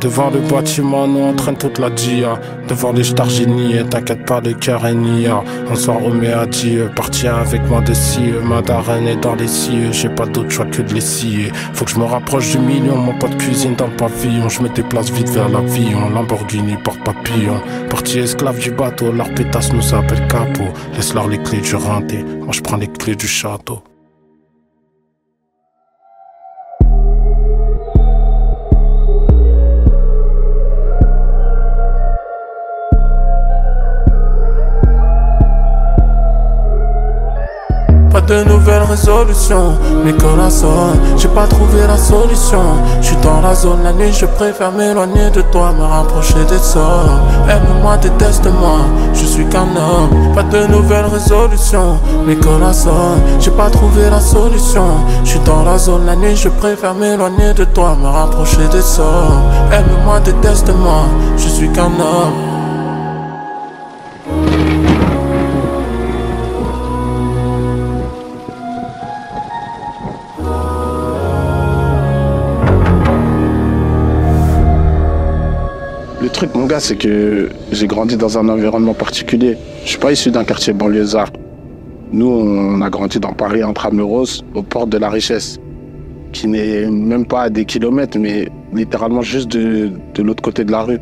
Devant 0.02 0.30
le 0.30 0.40
bâtiment, 0.40 1.06
nous 1.06 1.22
entraîne 1.22 1.56
toute 1.56 1.78
la 1.78 1.88
dia. 1.88 2.34
Devant 2.68 2.92
les 2.92 3.04
stars 3.04 3.28
t'inquiète 3.88 4.26
pas, 4.26 4.40
le 4.40 4.52
cœur 4.54 4.84
est 4.84 4.94
nia. 4.94 5.44
On 5.70 5.76
s'en 5.76 5.98
remet 5.98 6.32
à 6.32 6.44
Dieu, 6.44 6.90
parti 6.96 7.28
avec 7.28 7.62
moi 7.68 7.80
de 7.82 7.94
cieux. 7.94 8.40
Ma 8.42 8.62
darène 8.62 9.06
est 9.06 9.22
dans 9.22 9.36
les 9.36 9.46
cieux, 9.46 9.92
j'ai 9.92 10.08
pas 10.08 10.26
d'autre 10.26 10.50
choix 10.50 10.66
que 10.66 10.82
de 10.82 10.92
les 10.92 11.00
scier. 11.00 11.52
Faut 11.72 11.84
que 11.84 11.92
je 11.92 12.00
me 12.00 12.04
rapproche 12.04 12.50
du 12.50 12.58
million, 12.58 12.96
mon 12.96 13.16
pas 13.16 13.28
de 13.28 13.36
cuisine 13.36 13.76
dans 13.76 13.86
le 13.86 13.96
pavillon. 13.96 14.48
Je 14.48 14.62
me 14.62 14.68
déplace 14.70 15.08
vite 15.10 15.28
vers 15.28 15.48
l'avion, 15.48 16.10
Lamborghini 16.10 16.76
porte 16.82 16.98
papillon. 17.04 17.60
Parti 17.88 18.18
esclave 18.18 18.58
du 18.58 18.72
bateau, 18.72 19.12
leur 19.12 19.32
pétasse 19.34 19.72
nous 19.72 19.94
appelle 19.94 20.26
capot. 20.26 20.72
Laisse-leur 20.96 21.28
les 21.28 21.38
clés 21.38 21.60
du 21.60 21.76
renté, 21.76 22.24
moi 22.40 22.50
je 22.50 22.60
prends 22.60 22.76
les 22.76 22.88
clés 22.88 23.14
du 23.14 23.28
château. 23.28 23.84
De 38.32 38.44
nouvelles 38.44 38.82
résolutions, 38.88 39.74
mes 40.04 40.14
corazones, 40.14 40.98
j'ai 41.18 41.28
pas 41.28 41.46
trouvé 41.46 41.80
la 41.86 41.98
solution. 41.98 42.62
Je 43.02 43.08
suis 43.08 43.16
dans 43.16 43.42
la 43.42 43.54
zone 43.54 43.82
la 43.84 43.92
nuit, 43.92 44.12
je 44.12 44.24
préfère 44.24 44.72
m'éloigner 44.72 45.28
de 45.34 45.42
toi, 45.52 45.72
me 45.78 45.84
rapprocher 45.84 46.42
des 46.48 46.58
sommes. 46.58 47.20
Aime-moi, 47.48 47.98
déteste-moi, 47.98 48.78
je 49.12 49.26
suis 49.26 49.46
qu'un 49.46 49.68
homme. 49.76 50.34
Pas 50.34 50.44
de 50.44 50.66
nouvelles 50.66 51.10
résolutions, 51.12 51.98
mes 52.26 52.36
corazones, 52.36 53.20
j'ai 53.38 53.50
pas 53.50 53.68
trouvé 53.68 54.08
la 54.08 54.20
solution. 54.20 54.88
Je 55.24 55.30
suis 55.30 55.40
dans 55.40 55.62
la 55.62 55.76
zone 55.76 56.06
la 56.06 56.16
nuit, 56.16 56.36
je 56.36 56.48
préfère 56.48 56.94
m'éloigner 56.94 57.52
de 57.52 57.64
toi, 57.64 57.96
me 58.00 58.08
rapprocher 58.08 58.66
des 58.70 58.82
sommes. 58.82 59.42
Aime-moi, 59.70 60.20
déteste-moi, 60.20 61.02
je 61.36 61.48
suis 61.48 61.70
qu'un 61.70 61.92
homme. 62.00 62.51
Truc, 76.42 76.56
mon 76.56 76.66
gars, 76.66 76.80
c'est 76.80 76.96
que 76.96 77.50
j'ai 77.70 77.86
grandi 77.86 78.16
dans 78.16 78.36
un 78.36 78.48
environnement 78.48 78.94
particulier. 78.94 79.56
Je 79.84 79.90
suis 79.90 79.98
pas 79.98 80.10
issu 80.10 80.32
d'un 80.32 80.42
quartier 80.42 80.72
banlieusard. 80.72 81.30
Nous, 82.10 82.26
on 82.26 82.80
a 82.80 82.90
grandi 82.90 83.20
dans 83.20 83.32
Paris 83.32 83.62
intramuros, 83.62 84.42
au 84.52 84.62
port 84.62 84.88
de 84.88 84.98
la 84.98 85.08
richesse, 85.08 85.60
qui 86.32 86.48
n'est 86.48 86.90
même 86.90 87.26
pas 87.26 87.42
à 87.42 87.48
des 87.48 87.64
kilomètres, 87.64 88.18
mais 88.18 88.48
littéralement 88.72 89.22
juste 89.22 89.52
de, 89.52 89.90
de 90.14 90.22
l'autre 90.24 90.42
côté 90.42 90.64
de 90.64 90.72
la 90.72 90.82
rue. 90.82 90.98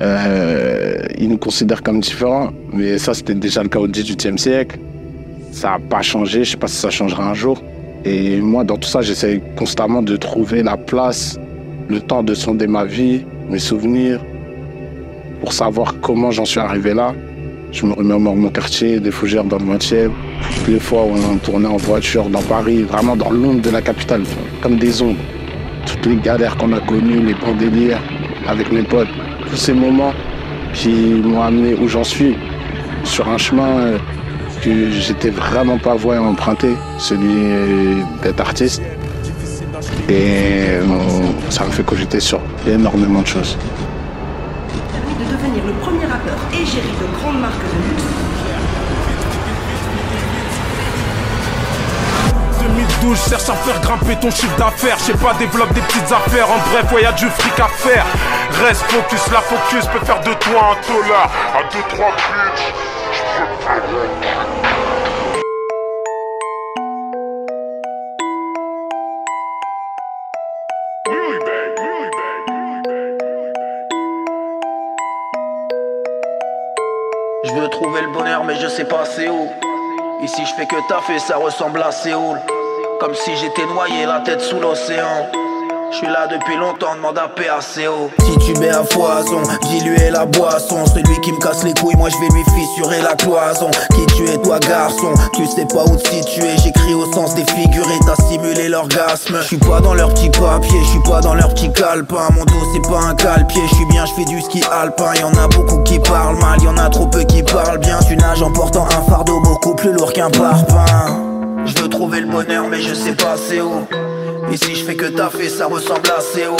Euh, 0.00 1.02
ils 1.18 1.28
nous 1.28 1.36
considèrent 1.36 1.82
comme 1.82 2.00
différents, 2.00 2.48
mais 2.72 2.96
ça, 2.96 3.12
c'était 3.12 3.34
déjà 3.34 3.62
le 3.62 3.68
cas 3.68 3.80
au 3.80 3.88
XVIIIe 3.88 4.38
siècle. 4.38 4.78
Ça 5.52 5.72
n'a 5.72 5.80
pas 5.80 6.00
changé, 6.00 6.44
je 6.44 6.52
sais 6.52 6.56
pas 6.56 6.68
si 6.68 6.76
ça 6.76 6.88
changera 6.88 7.28
un 7.28 7.34
jour. 7.34 7.62
Et 8.06 8.40
moi, 8.40 8.64
dans 8.64 8.78
tout 8.78 8.88
ça, 8.88 9.02
j'essaie 9.02 9.42
constamment 9.58 10.00
de 10.00 10.16
trouver 10.16 10.62
la 10.62 10.78
place, 10.78 11.38
le 11.90 12.00
temps 12.00 12.22
de 12.22 12.32
sonder 12.32 12.66
ma 12.66 12.86
vie, 12.86 13.20
mes 13.50 13.58
souvenirs, 13.58 14.22
pour 15.40 15.52
savoir 15.52 15.94
comment 16.00 16.30
j'en 16.30 16.44
suis 16.44 16.60
arrivé 16.60 16.94
là. 16.94 17.14
Je 17.72 17.84
me 17.84 17.92
remémore 17.92 18.36
mon 18.36 18.48
quartier, 18.48 19.00
des 19.00 19.10
fougères 19.10 19.44
dans 19.44 19.58
le 19.58 19.64
20e, 19.64 20.10
les 20.68 20.80
fois 20.80 21.02
où 21.04 21.14
on 21.14 21.36
tournait 21.36 21.68
en 21.68 21.76
voiture 21.76 22.28
dans 22.28 22.42
Paris, 22.42 22.82
vraiment 22.82 23.16
dans 23.16 23.30
l'ombre 23.30 23.60
de 23.60 23.70
la 23.70 23.82
capitale, 23.82 24.22
comme 24.62 24.78
des 24.78 25.02
ombres. 25.02 25.20
Toutes 25.84 26.06
les 26.06 26.16
galères 26.16 26.56
qu'on 26.56 26.72
a 26.72 26.80
connues, 26.80 27.20
les 27.20 27.34
bons 27.34 27.56
avec 28.48 28.72
mes 28.72 28.82
potes, 28.82 29.08
tous 29.50 29.56
ces 29.56 29.72
moments 29.72 30.12
qui 30.72 30.90
m'ont 30.90 31.42
amené 31.42 31.74
où 31.74 31.88
j'en 31.88 32.04
suis, 32.04 32.36
sur 33.04 33.28
un 33.28 33.38
chemin 33.38 33.78
euh, 33.78 33.98
que 34.62 34.90
j'étais 34.90 35.30
vraiment 35.30 35.78
pas 35.78 35.94
voué 35.94 36.16
à 36.16 36.22
emprunter, 36.22 36.74
celui 36.98 37.34
euh, 37.34 37.94
d'être 38.22 38.40
artiste. 38.40 38.82
Et 40.08 40.68
euh, 40.68 40.82
ça 41.50 41.64
me 41.64 41.70
fait 41.70 41.84
cogiter 41.84 42.20
sur 42.20 42.40
énormément 42.66 43.22
de 43.22 43.26
choses. 43.26 43.56
De 45.18 45.24
devenir 45.24 45.64
le 45.64 45.72
premier 45.74 46.06
rappeur 46.06 46.36
égérie 46.52 46.94
de 47.00 47.06
grandes 47.18 47.40
marques 47.40 47.54
de 47.54 47.78
luxe. 47.88 48.04
2012, 53.00 53.28
cherche 53.28 53.48
à 53.48 53.54
faire 53.54 53.80
grimper 53.80 54.16
ton 54.16 54.30
chiffre 54.30 54.56
d'affaires. 54.56 54.98
Je 54.98 55.04
sais 55.04 55.14
pas, 55.14 55.34
développe 55.34 55.72
des 55.72 55.80
petites 55.80 56.12
affaires. 56.12 56.50
En 56.50 56.58
bref, 56.70 56.92
ouais, 56.92 57.02
y 57.02 57.06
a 57.06 57.12
du 57.12 57.28
fric 57.30 57.58
à 57.60 57.68
faire. 57.68 58.04
Reste 58.64 58.82
focus, 58.82 59.30
la 59.32 59.40
focus 59.40 59.86
peut 59.86 60.04
faire 60.04 60.20
de 60.20 60.34
toi 60.34 60.72
un 60.72 60.92
dollar. 60.92 61.30
À 61.54 61.62
2-3 61.62 62.12
bitch. 62.16 62.72
Ici, 80.26 80.44
je 80.44 80.54
fais 80.54 80.66
que 80.66 80.88
taffer, 80.88 81.20
ça 81.20 81.36
ressemble 81.36 81.80
à 81.80 81.92
Séoul. 81.92 82.40
Comme 82.98 83.14
si 83.14 83.36
j'étais 83.36 83.64
noyé, 83.66 84.06
la 84.06 84.18
tête 84.22 84.40
sous 84.40 84.58
l'océan. 84.58 85.30
Je 85.92 85.98
suis 85.98 86.06
là 86.06 86.26
depuis 86.26 86.56
longtemps, 86.56 86.96
demande 86.96 87.16
à 87.16 87.28
PACO. 87.28 88.10
Si 88.20 88.38
tu 88.38 88.58
mets 88.60 88.70
à 88.70 88.82
foison, 88.84 89.42
diluer 89.62 90.10
la 90.10 90.26
boisson. 90.26 90.84
Celui 90.86 91.20
qui 91.20 91.32
me 91.32 91.38
casse 91.38 91.62
les 91.62 91.74
couilles, 91.74 91.94
moi 91.96 92.08
je 92.10 92.16
vais 92.18 92.28
lui 92.34 92.44
fissurer 92.44 93.00
la 93.02 93.14
cloison. 93.14 93.70
Qui 93.94 94.04
tu 94.14 94.28
es, 94.28 94.36
toi 94.38 94.58
garçon? 94.58 95.14
Tu 95.32 95.46
sais 95.46 95.64
pas 95.66 95.84
où 95.84 95.96
te 95.96 96.08
situer. 96.08 96.56
J'écris 96.62 96.94
au 96.94 97.12
sens 97.12 97.34
des 97.34 97.44
figurés, 97.44 97.98
t'as 98.04 98.20
simulé 98.24 98.68
l'orgasme. 98.68 99.38
Je 99.40 99.46
suis 99.46 99.58
pas 99.58 99.80
dans 99.80 99.94
leur 99.94 100.12
petit 100.12 100.28
papier, 100.30 100.78
je 100.82 100.90
suis 100.90 101.02
pas 101.02 101.20
dans 101.20 101.34
leur 101.34 101.54
petit 101.54 101.72
calepin. 101.72 102.28
Mon 102.34 102.44
dos 102.44 102.66
c'est 102.74 102.90
pas 102.90 103.00
un 103.00 103.14
calpier, 103.14 103.62
je 103.70 103.74
suis 103.76 103.86
bien, 103.86 104.04
je 104.06 104.12
fais 104.14 104.24
du 104.24 104.40
ski 104.40 104.62
alpin. 104.72 105.14
Y 105.14 105.24
en 105.24 105.34
a 105.34 105.46
beaucoup 105.48 105.82
qui 105.84 105.98
parlent 106.00 106.38
mal, 106.38 106.60
y 106.62 106.68
en 106.68 106.76
a 106.78 106.90
trop 106.90 107.06
peu 107.06 107.22
qui 107.22 107.42
parlent 107.42 107.78
bien. 107.78 107.98
Tu 108.06 108.16
nages 108.16 108.42
en 108.42 108.52
portant 108.52 108.86
un 108.86 109.08
fardeau 109.08 109.40
beaucoup 109.40 109.74
plus 109.74 109.92
lourd 109.92 110.12
qu'un 110.12 110.30
parpaing. 110.30 111.64
Je 111.64 111.80
veux 111.80 111.88
trouver 111.88 112.20
le 112.20 112.26
bonheur, 112.26 112.66
mais 112.68 112.80
je 112.80 112.92
sais 112.92 113.14
pas 113.14 113.36
c'est 113.36 113.60
où. 113.60 113.86
Ici 114.52 114.74
je 114.74 114.84
fais 114.84 114.94
que 114.94 115.06
taffer, 115.06 115.48
ça 115.48 115.66
ressemble 115.66 116.10
à 116.16 116.20
Séoul. 116.20 116.56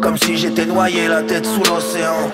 Comme 0.00 0.16
si 0.16 0.36
j'étais 0.36 0.64
noyé 0.66 1.08
la 1.08 1.22
tête 1.22 1.46
sous 1.46 1.62
l'océan. 1.70 2.30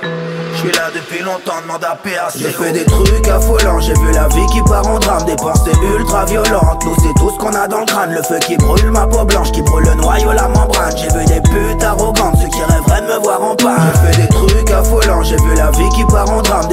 Je 0.53 0.59
suis 0.59 0.73
là 0.73 0.89
depuis 0.95 1.23
longtemps, 1.23 1.61
demande 1.63 1.85
à 1.85 1.97
PAC 1.97 2.39
J'ai 2.39 2.49
fait 2.49 2.73
des 2.73 2.85
trucs 2.85 3.29
affolants, 3.29 3.79
j'ai 3.81 3.93
vu 3.93 4.11
la 4.13 4.27
vie 4.29 4.47
qui 4.53 4.63
part 4.63 4.87
en 4.87 4.99
drame. 4.99 5.25
Des 5.27 5.37
pensées 5.37 5.73
ultra 5.99 6.25
violentes, 6.25 6.83
nous 6.85 6.95
c'est 7.03 7.15
tout 7.19 7.31
ce 7.31 7.37
qu'on 7.37 7.53
a 7.53 7.69
dans 7.69 7.81
le 7.81 7.87
crâne. 7.87 8.13
Le 8.13 8.23
feu 8.23 8.39
qui 8.47 8.57
brûle 8.57 8.91
ma 8.91 9.07
peau 9.07 9.25
blanche, 9.25 9.53
qui 9.53 9.61
brûle 9.63 9.85
le 9.85 9.95
noyau, 9.95 10.33
la 10.33 10.49
membrane. 10.49 10.97
J'ai 10.97 11.09
vu 11.09 11.25
des 11.27 11.41
putes 11.41 11.83
arrogantes, 11.83 12.37
ceux 12.41 12.49
qui 12.49 12.63
rêveraient 12.63 13.03
de 13.03 13.07
me 13.07 13.23
voir 13.23 13.43
en 13.43 13.57
panne. 13.57 13.77
J'ai 13.93 14.13
fait 14.13 14.23
des 14.23 14.29
trucs 14.29 14.71
affolants, 14.71 15.23
j'ai 15.23 15.37
vu 15.37 15.55
la 15.57 15.71
vie 15.73 15.86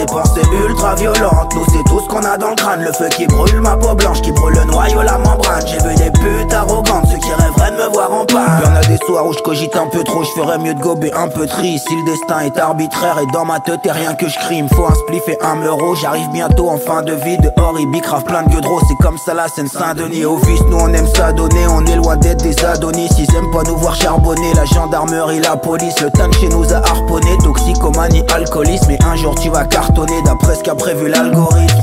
Des 0.03 0.13
pensées 0.13 0.41
ultra 0.67 0.95
violentes, 0.95 1.55
nous 1.55 1.63
c'est 1.71 1.83
tout 1.85 2.01
ce 2.01 2.07
qu'on 2.09 2.23
a 2.25 2.37
dans 2.37 2.49
le 2.49 2.55
crâne. 2.55 2.83
Le 2.83 2.91
feu 2.91 3.07
qui 3.07 3.25
brûle 3.25 3.61
ma 3.61 3.77
peau 3.77 3.95
blanche, 3.95 4.21
qui 4.21 4.33
brûle 4.33 4.53
le 4.55 4.65
noyau, 4.65 5.01
la 5.01 5.17
membrane. 5.17 5.63
J'ai 5.65 5.77
vu 5.77 5.95
des 5.95 6.11
putes 6.11 6.53
arrogantes, 6.53 7.05
ceux 7.09 7.19
qui 7.19 7.31
rêveraient 7.31 7.71
de 7.71 7.77
me 7.77 7.93
voir 7.93 8.11
en 8.11 8.25
panne. 8.25 8.63
Y'en 8.65 8.75
a 8.75 8.81
des 8.81 8.97
soirs 8.97 9.25
où 9.25 9.31
je 9.31 9.39
cogite 9.39 9.73
un 9.77 9.87
peu 9.87 10.03
trop, 10.03 10.25
je 10.25 10.31
ferais 10.31 10.57
mieux 10.57 10.73
de 10.73 10.81
gober 10.81 11.13
un 11.13 11.29
peu 11.29 11.47
triste. 11.47 11.87
Si 11.87 11.95
le 11.95 12.03
destin 12.03 12.41
est 12.41 12.57
arbitraire 12.59 13.17
et 13.21 13.31
dans 13.31 13.45
ma 13.45 13.61
tête 13.61 13.79
t'es 13.83 13.93
rien 13.93 14.13
que 14.15 14.27
je 14.27 14.37
crime. 14.39 14.67
Faut 14.75 14.85
un 14.85 14.93
spliff 14.93 15.25
et 15.29 15.37
un 15.41 15.63
euro 15.63 15.95
J'arrive 15.95 16.27
bientôt 16.33 16.69
en 16.69 16.77
fin 16.77 17.01
de 17.01 17.13
vie 17.13 17.37
Dehors 17.37 17.79
il 17.79 17.89
bicrave 17.89 18.25
plein 18.25 18.43
de 18.43 18.49
gueudreaux 18.49 18.81
C'est 18.85 19.01
comme 19.01 19.17
ça 19.17 19.33
la 19.33 19.47
scène 19.47 19.69
Saint-Denis. 19.69 20.25
Au 20.25 20.35
vice 20.35 20.63
nous 20.69 20.79
on 20.79 20.91
aime 20.91 21.07
s'adonner 21.15 21.65
On 21.69 21.85
est 21.85 21.95
loin 21.95 22.17
d'être 22.17 22.43
des 22.43 22.65
Adonis. 22.65 23.07
Ils 23.17 23.35
aiment 23.37 23.51
pas 23.51 23.63
nous 23.63 23.77
voir 23.77 23.95
charbonner 23.95 24.53
La 24.55 24.65
gendarmerie, 24.65 25.39
la 25.39 25.55
police 25.55 26.01
Le 26.01 26.11
tank 26.11 26.33
chez 26.33 26.49
nous 26.49 26.73
a 26.73 26.77
harponné. 26.77 27.37
Toxicomanie, 27.41 28.23
alcoolisme 28.35 28.91
Et 28.91 28.99
un 29.05 29.15
jour 29.15 29.35
tu 29.35 29.49
vas 29.49 29.63
cartonner 29.63 29.92
D'après 29.95 30.55
ce 30.55 30.63
qu'a 30.63 30.73
prévu 30.73 31.07
l'algorithme. 31.07 31.81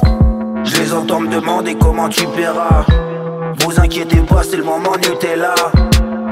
Je 0.64 0.76
les 0.80 0.92
entends 0.92 1.20
me 1.20 1.28
demander 1.28 1.76
comment 1.76 2.08
tu 2.08 2.26
paieras. 2.26 2.84
Vous 3.60 3.78
inquiétez 3.78 4.20
pas 4.22 4.42
c'est 4.42 4.56
le 4.56 4.64
moment 4.64 4.96
Nutella. 4.96 5.54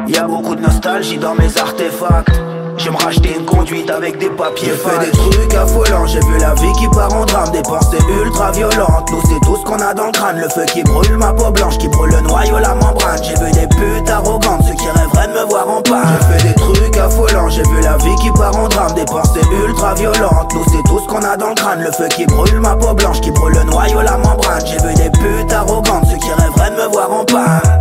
Y'a 0.09 0.25
beaucoup 0.25 0.57
de 0.57 0.61
nostalgie 0.61 1.19
dans 1.19 1.35
mes 1.37 1.57
artefacts 1.57 2.33
je 2.79 2.91
me 2.91 2.97
racheter 2.97 3.35
une 3.35 3.45
conduite 3.45 3.91
avec 3.91 4.19
des 4.19 4.31
papiers 4.31 4.69
J'ai 4.69 4.77
fait 4.77 4.99
des 5.07 5.11
trucs 5.11 5.55
affolants, 5.55 6.07
j'ai 6.07 6.21
vu 6.21 6.39
la 6.39 6.55
vie 6.55 6.73
qui 6.79 6.89
part 6.89 7.13
en 7.13 7.25
drame. 7.25 7.51
Des 7.51 7.63
pensées 7.63 7.99
ultra 8.23 8.53
violentes, 8.53 9.11
nous 9.11 9.21
c'est 9.29 9.41
tout 9.41 9.57
ce 9.57 9.65
qu'on 9.65 9.79
a 9.81 9.95
dans 9.95 10.07
le 10.07 10.13
crâne. 10.13 10.39
Le 10.39 10.49
feu 10.49 10.65
qui 10.67 10.83
brûle 10.83 11.17
ma 11.17 11.33
peau 11.33 11.51
blanche, 11.51 11.79
qui 11.79 11.89
brûle 11.89 12.11
le 12.11 12.21
noyau, 12.21 12.59
la 12.59 12.75
membrane. 12.75 13.21
J'ai 13.23 13.35
vu 13.35 13.51
des 13.53 13.67
putes 13.67 14.09
arrogantes, 14.09 14.63
ceux 14.67 14.75
qui 14.75 14.89
rêveraient 14.89 15.29
de 15.29 15.33
me 15.33 15.49
voir 15.49 15.69
en 15.69 15.83
panne. 15.83 16.03
J'ai 16.21 16.39
fait 16.39 16.49
des 16.49 16.55
trucs 16.55 16.97
affolants, 16.97 17.49
j'ai 17.49 17.63
vu 17.63 17.81
la 17.83 17.97
vie 17.97 18.15
qui 18.17 18.31
part 18.33 18.57
en 18.57 18.69
drame. 18.69 18.95
Des 18.95 19.05
pensées 19.05 19.41
ultra 19.67 19.95
violentes, 19.95 20.55
nous 20.55 20.65
c'est 20.71 20.83
tout 20.85 21.01
ce 21.01 21.07
qu'on 21.07 21.23
a 21.23 21.37
dans 21.37 21.51
le 21.51 21.55
crâne. 21.55 21.83
Le 21.83 21.93
feu 21.93 22.09
qui 22.09 22.27
brûle 22.27 22.61
ma 22.61 22.77
peau 22.77 22.95
blanche, 22.95 23.21
qui 23.21 23.31
brûle 23.31 23.55
le 23.55 23.65
noyau, 23.65 24.03
la 24.03 24.19
membrane. 24.19 24.65
J'ai 24.65 24.79
vu 24.87 24.95
des 24.95 25.11
putes 25.11 25.53
arrogantes, 25.53 26.07
ceux 26.11 26.19
qui 26.19 26.31
rêveraient 26.31 26.71
de 26.71 26.77
me 26.77 26.93
voir 26.93 27.13
en 27.13 27.25
panne. 27.25 27.81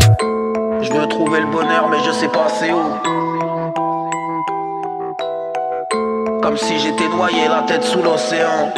Je 0.81 0.93
veux 0.93 1.07
trouver 1.07 1.41
le 1.41 1.47
bonheur 1.47 1.89
mais 1.89 1.97
je 2.05 2.11
sais 2.11 2.27
pas 2.27 2.47
c'est 2.59 2.71
où 2.71 3.36
Comme 6.47 6.55
si 6.55 6.79
j'étais 6.79 7.09
noyé 7.09 7.49
la 7.49 7.63
tête 7.63 7.83
sous 7.83 8.01
l'océan. 8.01 8.71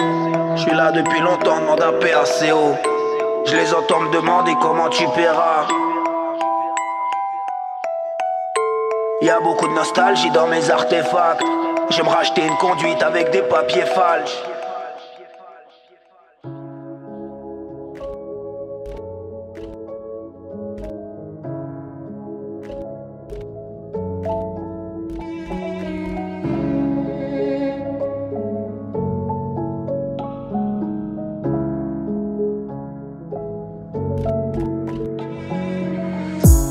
Je 0.55 0.61
suis 0.63 0.71
là 0.71 0.91
depuis 0.91 1.19
longtemps, 1.19 1.59
demande 1.61 1.79
à 1.83 1.91
PACO. 1.91 2.75
Je 3.45 3.55
les 3.55 3.71
entends 3.75 3.99
me 3.99 4.11
demander 4.11 4.55
comment 4.59 4.89
tu 4.89 5.07
paieras. 5.09 5.67
Y'a 9.21 9.39
beaucoup 9.41 9.67
de 9.67 9.73
nostalgie 9.73 10.31
dans 10.31 10.47
mes 10.47 10.71
artefacts. 10.71 11.43
J'aime 11.91 12.07
racheter 12.07 12.41
une 12.43 12.57
conduite 12.57 13.03
avec 13.03 13.29
des 13.29 13.43
papiers 13.43 13.85
falches. 13.85 14.41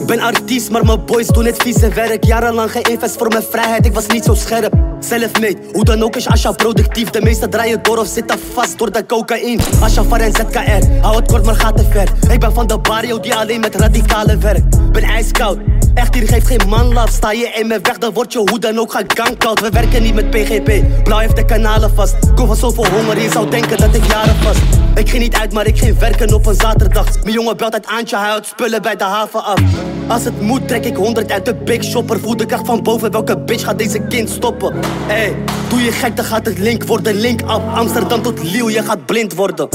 Ben 0.08 0.20
artiest, 0.20 0.70
maar 0.70 0.84
mijn 0.84 1.04
boys 1.04 1.26
doen 1.26 1.44
het 1.44 1.62
vieze 1.62 1.88
werk. 1.88 2.24
Jarenlang 2.24 2.70
geïnvest 2.70 3.16
voor 3.16 3.28
mijn 3.28 3.42
vrijheid, 3.42 3.86
ik 3.86 3.92
was 3.92 4.06
niet 4.06 4.24
zo 4.24 4.34
scherp. 4.34 4.74
Self-made, 5.00 5.56
hoe 5.72 5.84
dan 5.84 6.02
ook 6.02 6.16
is 6.16 6.26
Asha 6.26 6.52
productief. 6.52 7.10
De 7.10 7.22
meeste 7.22 7.48
draaien 7.48 7.82
door 7.82 7.98
of 7.98 8.06
zitten 8.06 8.38
vast 8.52 8.78
door 8.78 8.92
de 8.92 9.06
cocaïne. 9.06 9.62
Asha 9.80 10.02
van 10.02 10.18
en 10.18 10.32
ZKR, 10.32 11.00
hou 11.00 11.16
het 11.16 11.26
kort 11.26 11.44
maar 11.44 11.54
gaat 11.54 11.76
te 11.76 11.84
ver. 11.90 12.08
Ik 12.30 12.40
ben 12.40 12.52
van 12.52 12.66
de 12.66 12.78
barrio 12.78 13.20
die 13.20 13.34
alleen 13.34 13.60
met 13.60 13.74
radicale 13.74 14.38
werkt. 14.38 14.92
Ben 14.92 15.02
ijskoud, 15.02 15.58
echt 15.98 16.14
hier 16.14 16.28
geeft 16.28 16.46
geen 16.46 16.68
man 16.68 16.92
love. 16.92 17.12
Sta 17.12 17.32
je 17.32 17.52
in 17.54 17.66
mijn 17.66 17.82
weg, 17.82 17.98
dan 17.98 18.12
word 18.12 18.32
je 18.32 18.38
hoe 18.38 18.58
dan 18.58 18.78
ook 18.78 18.92
gegankout. 18.92 19.60
We 19.60 19.70
werken 19.70 20.02
niet 20.02 20.14
met 20.14 20.30
PGP, 20.30 21.02
blauw 21.04 21.18
heeft 21.18 21.36
de 21.36 21.44
kanalen 21.44 21.94
vast. 21.94 22.16
Kom 22.34 22.46
van 22.46 22.56
zoveel 22.56 22.86
honger, 22.86 23.20
je 23.20 23.30
zou 23.30 23.50
denken 23.50 23.78
dat 23.78 23.94
ik 23.94 24.04
jaren 24.04 24.36
vast. 24.36 24.60
Ik 24.94 25.08
ging 25.08 25.22
niet 25.22 25.34
uit, 25.34 25.52
maar 25.52 25.66
ik 25.66 25.78
ging 25.78 25.98
werken 25.98 26.34
op 26.34 26.46
een 26.46 26.54
zaterdag. 26.54 27.22
Mijn 27.22 27.34
jongen 27.34 27.56
belt 27.56 27.72
uit 27.72 27.86
Aantje, 27.86 28.16
hij 28.16 28.28
houdt 28.28 28.46
spullen 28.46 28.82
bij 28.82 28.96
de 28.96 29.04
haven 29.04 29.44
af. 29.44 29.60
Als 30.06 30.24
het 30.24 30.40
moet, 30.40 30.68
trek 30.68 30.84
ik 30.84 30.96
honderd 30.96 31.30
uit 31.30 31.44
de 31.44 31.54
big 31.54 31.84
shopper. 31.84 32.20
Voel 32.20 32.36
de 32.36 32.46
kracht 32.46 32.66
van 32.66 32.82
boven, 32.82 33.10
welke 33.10 33.38
bitch 33.38 33.64
gaat 33.64 33.78
deze 33.78 33.98
kind 33.98 34.30
stoppen? 34.30 34.74
Ey, 35.08 35.36
doe 35.68 35.82
je 35.82 35.92
gek, 35.92 36.16
dan 36.16 36.24
gaat 36.24 36.46
het 36.46 36.58
link 36.58 36.84
worden. 36.84 37.14
Link 37.14 37.40
up, 37.40 37.62
Amsterdam 37.74 38.22
tot 38.22 38.42
Lille, 38.42 38.72
je 38.72 38.82
gaat 38.82 39.06
blind 39.06 39.34
worden. 39.34 39.68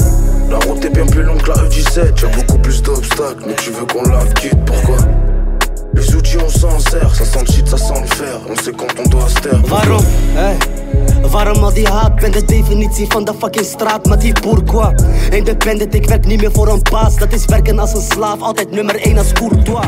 La 0.48 0.58
route 0.58 0.86
est 0.86 0.92
bien 0.92 1.06
plus 1.06 1.24
longue 1.24 1.42
que 1.42 1.50
la 1.50 1.54
E17, 1.54 2.20
y'a 2.20 2.28
beaucoup 2.36 2.60
plus 2.60 2.82
d'obstacles, 2.82 3.46
mais 3.46 3.56
tu 3.56 3.70
veux 3.70 3.86
qu'on 3.86 4.02
la 4.02 4.24
pourquoi 4.64 4.96
Les 5.94 6.14
outils 6.14 6.36
on 6.38 6.48
s'en 6.48 6.78
sert, 6.80 7.14
ça 7.14 7.24
sent 7.24 7.44
le 7.46 7.52
shit, 7.52 7.68
ça 7.68 7.76
sent 7.76 8.00
le 8.00 8.06
fer, 8.06 8.40
on 8.48 8.56
sait 8.56 8.72
quand 8.72 8.86
on 8.98 9.08
doit 9.08 9.28
se 9.28 9.40
taire. 9.40 9.60
Waarom? 9.68 10.04
Hey. 10.34 10.56
Waarom 11.30 11.64
al 11.64 11.72
die 11.72 11.86
haat? 11.86 12.16
Ben 12.16 12.32
de 12.32 12.44
definitie 12.44 13.06
van 13.08 13.24
de 13.24 13.32
fucking 13.38 13.64
straat, 13.64 14.06
maar 14.06 14.18
die 14.18 14.32
pourquoi? 14.32 14.94
Independent, 15.30 15.94
ik 15.94 16.06
werk 16.06 16.26
niet 16.26 16.40
meer 16.40 16.52
voor 16.52 16.68
een 16.68 16.82
baas. 16.90 17.16
Dat 17.16 17.32
is 17.32 17.44
werken 17.44 17.78
als 17.78 17.94
een 17.94 18.02
slaaf, 18.02 18.40
altijd 18.40 18.70
nummer 18.70 18.96
1 18.96 19.18
als 19.18 19.32
courtois. 19.32 19.86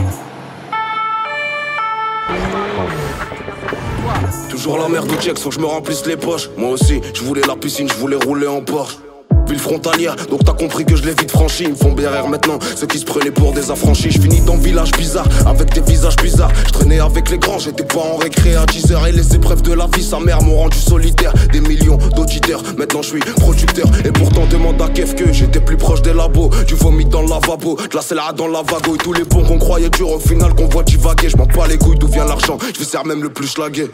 Toujours 4.49 4.79
la 4.79 4.88
merde 4.88 5.09
au 5.09 5.21
check, 5.21 5.38
faut 5.38 5.49
que 5.49 5.61
je 5.61 5.66
me 5.66 5.73
remplisse 5.73 6.07
les 6.07 6.16
poches. 6.16 6.51
Moi 6.57 6.71
aussi, 6.71 7.01
je 7.12 7.25
voulais 7.25 7.47
la 7.47 7.57
piscine, 7.57 7.88
je 7.88 7.99
voulais 7.99 8.19
rouler 8.25 8.49
en 8.49 8.64
Porsche 8.64 9.06
Ville 9.48 9.60
frontalière, 9.60 10.16
donc 10.30 10.46
t'as 10.46 10.54
compris 10.54 10.86
que 10.86 10.96
je 10.96 11.04
l'ai 11.04 11.12
vite 11.12 11.32
franchi. 11.32 11.64
Ils 11.64 11.72
me 11.72 11.76
font 11.76 11.92
BRR 11.92 12.28
maintenant, 12.30 12.58
ceux 12.76 12.88
qui 12.88 13.00
se 13.00 13.06
prenaient 13.06 13.32
pour 13.32 13.52
des 13.52 13.70
affranchis. 13.70 14.12
Je 14.12 14.22
finis 14.22 14.40
dans 14.42 14.56
village 14.56 14.92
bizarre, 14.94 15.28
avec 15.46 15.74
des 15.74 15.82
visages 15.82 16.16
bizarres. 16.18 16.52
Je 16.68 16.72
traînais 16.72 17.00
avec 17.00 17.30
les 17.30 17.38
grands, 17.38 17.60
j'étais 17.60 17.84
pas 17.84 18.00
en 18.00 18.16
récré 18.16 18.56
à 18.56 18.66
10h. 18.66 19.10
Et 19.10 19.12
les 19.12 19.36
épreuves 19.36 19.62
de 19.62 19.74
la 19.74 19.88
vie, 19.88 20.04
sa 20.04 20.20
mère 20.20 20.42
m'ont 20.42 20.58
rendu 20.58 20.78
solitaire. 20.78 21.34
Des 21.52 21.60
millions 21.60 21.98
d'auditeurs, 22.16 22.64
maintenant 22.78 23.02
je 23.02 23.10
suis 23.10 23.20
producteur. 23.20 23.88
Et 24.06 24.12
pourtant, 24.12 24.46
demande 24.50 24.82
à 24.82 24.88
Kev 24.88 25.16
que 25.16 25.34
j'étais 25.34 25.60
plus 25.60 25.78
proche 25.78 26.02
des 26.02 26.14
labos. 26.14 26.50
Du 26.66 26.76
vomi 26.76 27.04
dans 27.06 27.22
le 27.22 27.28
lavabo, 27.28 27.76
de 27.76 27.95
la 27.95 28.02
celle-là 28.02 28.32
dans 28.32 28.47
la 28.47 28.62
vago. 28.62 28.95
Et 28.95 28.99
tous 28.99 29.14
les 29.14 29.26
bons 29.26 29.43
qu'on 29.43 29.60
croyait 29.60 29.89
dur, 29.89 30.12
au 30.12 30.20
final 30.20 30.56
qu'on 30.56 30.68
voit 30.68 30.84
divaguer. 30.84 31.28
Je 31.28 31.36
m'en 31.36 31.45
bats 31.45 31.68
les 31.68 31.78
couilles 31.78 31.99
d'où 31.99 32.08
vient 32.08 32.26
l'argent, 32.26 32.58
je 32.74 32.80
vais 32.80 33.04
même 33.04 33.22
le 33.24 33.30
plus 33.30 33.47
schlaguer. 33.47 33.89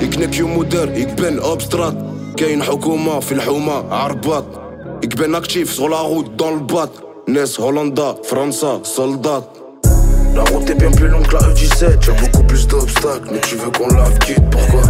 Ik 0.00 0.18
nek 0.18 0.34
je 0.34 0.44
moeder, 0.44 0.88
ik 0.96 1.14
ben 1.16 1.42
op 1.42 1.60
straat. 1.60 1.94
كاين 2.36 2.62
حكومة 2.62 3.20
في 3.20 3.32
الحومة 3.32 3.94
عربات 3.94 4.57
Ik 5.01 5.15
ben 5.15 5.33
actif 5.33 5.71
sur 5.71 5.89
la 5.89 6.01
route 6.01 6.35
dans 6.35 6.51
le 6.51 6.59
bat. 6.59 6.89
Nes, 7.27 7.57
Hollanda, 7.57 8.15
França, 8.23 8.79
soldat. 8.83 9.43
La 10.35 10.43
route 10.43 10.69
est 10.69 10.75
bien 10.75 10.91
plus 10.91 11.07
longue 11.07 11.25
que 11.25 11.35
la 11.35 11.39
E17, 11.39 12.05
y'a 12.05 12.13
beaucoup 12.21 12.43
plus 12.43 12.67
d'obstacles, 12.67 13.29
mais 13.31 13.39
tu 13.39 13.55
veux 13.55 13.71
qu'on 13.71 13.87
la 13.95 14.09
quitte, 14.19 14.43
pourquoi? 14.49 14.81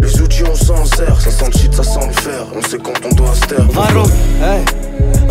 Les 0.00 0.20
outils 0.22 0.42
on 0.50 0.54
s'en 0.54 0.84
sert, 0.86 1.20
ça 1.20 1.30
sent 1.30 1.50
le 1.52 1.58
shit, 1.58 1.74
ça 1.74 1.82
sent 1.82 2.06
le 2.06 2.12
fer, 2.12 2.46
on 2.56 2.62
sait 2.62 2.78
quand 2.78 2.92
on 3.04 3.14
doit 3.14 3.34
se 3.34 3.46
taire. 3.46 3.66
Waarom? 3.74 4.10
Hey. 4.40 4.64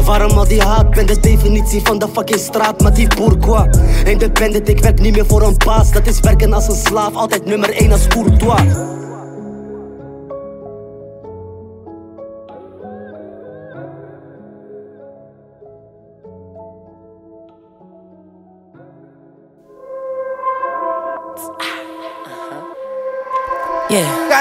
Waarom 0.06 0.38
al 0.38 0.46
die 0.46 0.62
haat? 0.62 0.92
Ben 0.92 1.06
de 1.08 1.20
definitie 1.20 1.82
van 1.84 2.00
de 2.00 2.08
fucking 2.14 2.40
straat, 2.40 2.82
maar 2.82 2.94
die 2.94 3.08
pourquoi? 3.08 3.70
Independent, 4.06 4.70
ik 4.70 4.80
werk 4.80 5.00
niet 5.00 5.16
meer 5.16 5.26
voor 5.26 5.42
een 5.42 5.58
baas. 5.66 5.92
Dat 5.92 6.08
is 6.08 6.20
werken 6.20 6.54
als 6.54 6.68
een 6.68 6.76
slaaf, 6.76 7.16
altijd 7.16 7.46
nummer 7.46 7.70
1 7.70 7.92
als 7.92 8.08
courtois. 8.08 8.62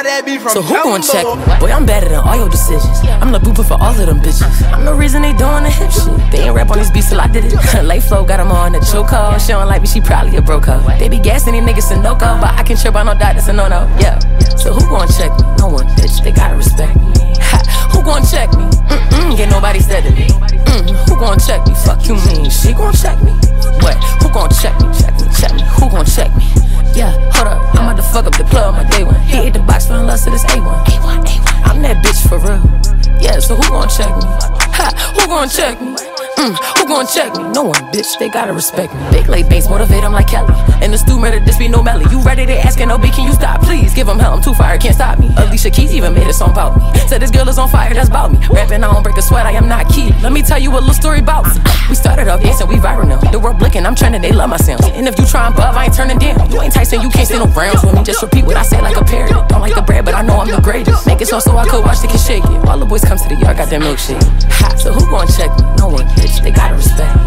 Yeah. 0.05 0.49
So 0.49 0.63
who 0.63 0.75
gon' 0.75 1.03
check 1.03 1.25
me? 1.25 1.59
Boy, 1.59 1.73
I'm 1.73 1.85
better 1.85 2.09
than 2.09 2.21
all 2.21 2.37
your 2.37 2.49
decisions. 2.49 2.99
I'm 3.21 3.33
the 3.33 3.39
booper 3.39 3.67
for 3.67 3.75
all 3.83 3.91
of 3.91 4.07
them 4.07 4.21
bitches. 4.21 4.63
I'm 4.73 4.85
the 4.85 4.95
reason 4.95 5.23
they 5.23 5.33
doing 5.33 5.65
the 5.65 5.71
hip 5.71 5.91
shit. 5.91 6.31
They 6.31 6.47
ain't 6.47 6.55
rap 6.55 6.71
on 6.71 6.79
these 6.79 6.91
beats 6.91 7.09
till 7.09 7.21
I 7.21 7.27
did 7.27 7.45
it. 7.47 7.55
Late 7.85 8.03
flow 8.03 8.25
got 8.25 8.37
them 8.37 8.53
on 8.53 8.73
the 8.73 8.79
chokehold. 8.79 9.41
She 9.41 9.49
don't 9.49 9.67
like 9.67 9.83
me, 9.83 9.89
she 9.89 10.01
probably 10.01 10.37
a 10.37 10.43
broke 10.43 10.67
hoe. 10.67 10.87
They 10.99 11.09
be 11.09 11.19
gassing 11.19 11.55
these 11.55 11.63
niggas 11.63 11.89
to 11.89 12.01
no 12.01 12.15
go, 12.15 12.39
but 12.41 12.55
I 12.55 12.63
can 12.63 12.77
trip 12.77 12.95
on 12.95 13.07
no 13.07 13.15
doctors 13.15 13.49
and 13.49 13.57
no 13.57 13.67
no. 13.69 13.89
Yeah. 13.99 14.19
So 14.57 14.73
who 14.73 14.81
gon' 14.87 15.09
check 15.09 15.33
me? 15.39 15.45
No 15.59 15.69
one, 15.69 15.87
bitch. 15.99 16.23
They 16.23 16.33
gotta 16.33 16.57
respect 16.57 16.97
me. 16.97 17.35
Ha. 17.51 17.91
Who 17.93 18.03
gon' 18.03 18.23
check 18.25 18.53
me? 18.55 19.18
Mm-mm, 19.29 19.37
get 19.37 19.51
nobody 19.51 19.81
said 19.81 20.03
to 20.05 20.11
me. 20.11 20.27
Mm, 20.73 20.89
who 21.09 21.17
gon' 21.19 21.39
check 21.39 21.67
me? 21.67 21.75
Fuck 21.85 22.07
you 22.07 22.15
mean? 22.27 22.51
She 22.51 22.73
gon' 22.73 22.95
check 22.95 23.21
me? 23.23 23.33
What? 23.85 23.97
Who 24.23 24.33
gon' 24.33 24.49
check 24.51 24.73
me? 24.81 24.89
Check 24.97 25.15
me, 25.21 25.29
check 25.37 25.53
me. 25.55 25.63
Who 25.77 25.91
gon' 25.91 26.07
check 26.07 26.35
me? 26.35 26.45
Yeah, 26.95 27.13
hold 27.37 27.49
up. 27.49 27.75
I'm 27.75 27.85
about 27.85 27.97
to 27.97 28.03
fuck 28.03 28.27
up 28.27 28.37
the 28.37 28.45
plug 28.45 28.75
on 28.75 28.75
my 28.75 28.91
day 28.91 29.05
one. 29.05 29.21
He 29.21 29.39
ate 29.39 29.53
the 29.53 29.61
box, 29.61 29.87
for 29.87 29.99
love 29.99 30.21
to 30.25 30.31
this 30.31 30.45
A1. 30.45 30.85
A1, 30.85 31.25
A1. 31.25 31.69
I'm 31.69 31.83
that 31.83 32.03
bitch 32.05 32.27
for 32.29 32.39
real. 32.39 32.65
Yeah, 33.21 33.39
so 33.39 33.55
who 33.55 33.69
gon' 33.69 33.89
check 33.89 34.17
me? 34.17 34.25
Ha, 34.25 35.13
who 35.21 35.27
gon' 35.27 35.49
check 35.49 35.81
me? 35.81 36.18
Mm, 36.39 36.55
who 36.79 36.87
gon' 36.87 37.07
check 37.07 37.35
me? 37.35 37.43
No 37.51 37.65
one, 37.65 37.83
bitch, 37.91 38.17
they 38.21 38.29
gotta 38.29 38.53
respect 38.53 38.95
me. 38.95 39.01
Big 39.11 39.29
late 39.29 39.49
bass, 39.49 39.69
motivate 39.69 40.03
them 40.03 40.13
like 40.13 40.29
Kelly. 40.29 40.55
In 40.85 40.93
the 40.93 40.99
stew, 40.99 41.19
murder, 41.19 41.41
this 41.41 41.59
be 41.59 41.67
no 41.67 41.83
melly. 41.83 42.07
You 42.13 42.21
ready? 42.23 42.47
They 42.47 42.59
asking, 42.59 42.89
no 42.89 42.97
B, 42.97 43.11
can 43.11 43.27
you 43.27 43.33
stop? 43.33 43.61
Please 43.63 43.93
give 43.93 44.07
them 44.07 44.21
hell, 44.21 44.35
I'm 44.35 44.43
too 44.43 44.55
fire, 44.55 44.79
can't 44.79 44.95
stop 44.95 45.19
me. 45.19 45.31
Alicia 45.37 45.71
Keys 45.71 45.93
even 45.93 46.15
made 46.15 46.29
a 46.29 46.33
song 46.33 46.53
about 46.53 46.77
me. 46.79 47.01
Said 47.09 47.21
this 47.23 47.33
girl 47.33 47.49
is 47.49 47.59
on 47.59 47.69
fire, 47.69 47.93
that's 47.93 48.09
about 48.09 48.31
me. 48.31 48.39
Rapping, 48.51 48.85
I 48.85 48.93
don't 48.93 49.03
break 49.03 49.17
a 49.17 49.23
sweat, 49.23 49.47
I 49.47 49.53
am 49.53 49.69
not 49.69 49.89
key. 49.93 50.13
Let 50.23 50.33
me 50.33 50.43
tell 50.43 50.61
you 50.61 50.71
a 50.71 50.79
little 50.79 50.95
story 50.95 51.19
about 51.19 51.47
me. 51.47 51.61
We 51.89 51.97
started 51.97 52.29
off 52.29 52.41
dancing, 52.41 52.69
we 52.69 52.77
viral 52.77 53.09
now. 53.09 53.19
The 53.33 53.41
world 53.41 53.59
blinking, 53.59 53.85
I'm 53.85 53.97
trending, 53.97 54.23
they 54.23 54.31
love 54.31 54.51
my 54.51 54.59
sounds. 54.59 54.87
And 54.87 55.09
if 55.09 55.19
you 55.19 55.27
try 55.27 55.49
and 55.49 55.57
buff, 55.57 55.75
I 55.75 55.87
ain't 55.87 55.95
turning 55.95 56.19
down. 56.19 56.53
You 56.53 56.63
ain't 56.63 56.73
Tyson, 56.73 57.03
you 57.03 57.11
can't 57.11 57.27
stand 57.27 57.43
no 57.43 57.51
rounds 57.51 57.83
with 57.83 57.95
me. 57.95 58.05
Just 58.05 58.23
repeat 58.23 58.45
what 58.45 58.57
I 58.57 58.63
say 58.63 58.81
like 58.81 58.97
a 58.97 59.05
parrot. 59.05 59.33
Don't 59.49 59.61
like 59.61 59.75
the 59.75 59.83
bread, 59.83 60.05
but 60.05 60.15
I 60.15 60.23
know 60.23 60.39
I'm 60.39 60.49
the 60.49 60.61
greatest. 60.61 61.05
Make 61.05 61.21
it 61.21 61.27
so 61.27 61.41
so 61.41 61.57
I 61.57 61.67
could 61.67 61.85
watch 61.85 62.01
the 62.01 62.07
kids 62.07 62.25
shake 62.25 62.45
it. 62.45 62.69
All 62.69 62.79
the 62.79 62.87
boys 62.87 63.03
come 63.05 63.19
to 63.19 63.29
the 63.29 63.35
yard, 63.35 63.57
got 63.57 63.71
their 63.71 63.81
milkshake. 63.81 64.23
Ha, 64.63 64.77
so 64.77 64.93
who 64.93 65.05
gon' 65.11 65.27
check 65.27 65.51
me? 65.59 65.65
No 65.79 65.89
one, 65.89 66.07
bitch, 66.29 66.43
they 66.43 66.51
gotta 66.51 66.75
respect 66.75 67.15
me. 67.17 67.23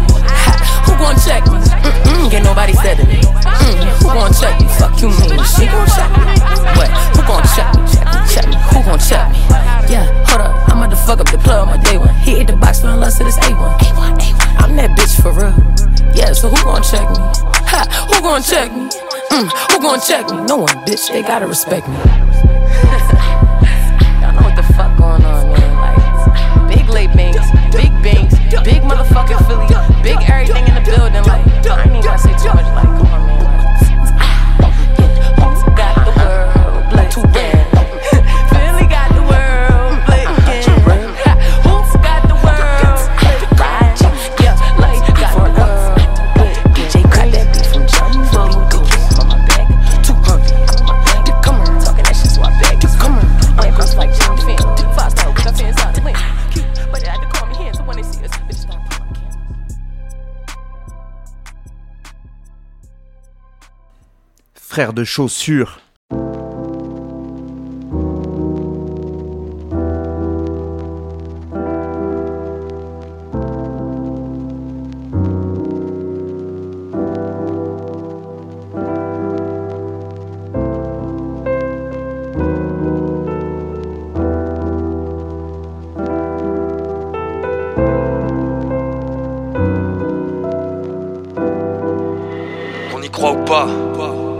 Who 0.86 0.92
gon' 0.98 1.16
check 1.18 1.42
me? 1.46 1.58
Mm-mm, 1.82 2.30
get 2.30 2.42
nobody 2.44 2.72
said 2.74 2.96
to 2.98 3.06
me. 3.06 3.16
Mm, 3.18 3.88
who 3.98 4.06
gon' 4.14 4.32
check 4.32 4.60
me? 4.60 4.68
Fuck 4.78 5.00
you 5.02 5.08
mean? 5.08 5.42
She 5.44 5.66
gon' 5.66 5.86
check 5.90 6.10
me? 6.14 6.22
What? 6.78 6.90
Who 7.16 7.22
gon' 7.26 7.42
check 7.54 7.74
me? 7.74 7.82
Check 7.90 8.06
me, 8.06 8.12
check 8.30 8.46
me. 8.46 8.54
Who 8.70 8.78
gon' 8.86 8.98
check 8.98 9.30
me? 9.32 9.38
Yeah, 9.90 10.06
hold 10.30 10.42
up, 10.46 10.54
I'm 10.70 10.78
about 10.78 10.90
to 10.90 10.96
fuck 10.96 11.18
up 11.20 11.28
the 11.30 11.38
club 11.38 11.68
on 11.68 11.76
my 11.76 11.82
day 11.82 11.98
one. 11.98 12.14
He 12.22 12.36
ate 12.38 12.46
the 12.46 12.56
box, 12.56 12.80
fell 12.80 12.94
in 12.94 13.00
love 13.00 13.14
to 13.16 13.24
this 13.24 13.36
A1. 13.38 13.78
A1, 13.78 14.18
A1. 14.18 14.62
I'm 14.62 14.76
that 14.76 14.90
bitch 14.96 15.20
for 15.20 15.32
real. 15.32 15.52
Yeah, 16.14 16.32
so 16.32 16.48
who 16.48 16.62
gon' 16.62 16.82
check 16.82 17.08
me? 17.10 17.18
Ha, 17.18 17.86
who 18.12 18.20
gon' 18.22 18.42
check 18.42 18.70
me? 18.72 18.88
Mm, 19.30 19.48
who 19.72 19.80
gon' 19.82 20.00
check 20.00 20.28
me? 20.30 20.36
No 20.46 20.56
one, 20.58 20.76
bitch, 20.86 21.08
they 21.10 21.22
gotta 21.22 21.46
respect 21.46 21.88
me. 21.88 21.96
Y'all 24.20 24.32
know 24.32 24.42
what 24.46 24.54
the 24.56 24.62
fuck 24.74 24.96
going 24.98 25.24
on, 25.24 25.52
man. 25.52 25.72
Like, 25.80 25.98
big 26.68 26.88
late 26.88 27.12
banks, 27.16 27.50
big 27.74 27.90
banks, 28.02 28.34
big 28.60 28.82
motherfucking 28.82 29.46
Philly, 29.46 29.66
big 30.02 30.18
everything 30.28 30.66
in 30.68 30.74
the 30.74 30.82
building. 30.82 31.24
Like, 31.24 31.46
I 31.66 31.82
ain't 31.82 31.90
even 31.90 32.02
gonna 32.02 32.18
say 32.18 32.36
too 32.36 32.52
much. 32.52 32.66
Like, 32.76 32.84
come 32.84 33.06
on, 33.06 33.26
man. 33.26 33.41
Frère 64.72 64.94
de 64.94 65.04
chaussures. 65.04 65.80
Croit 93.12 93.32
ou 93.34 93.44
pas? 93.44 94.31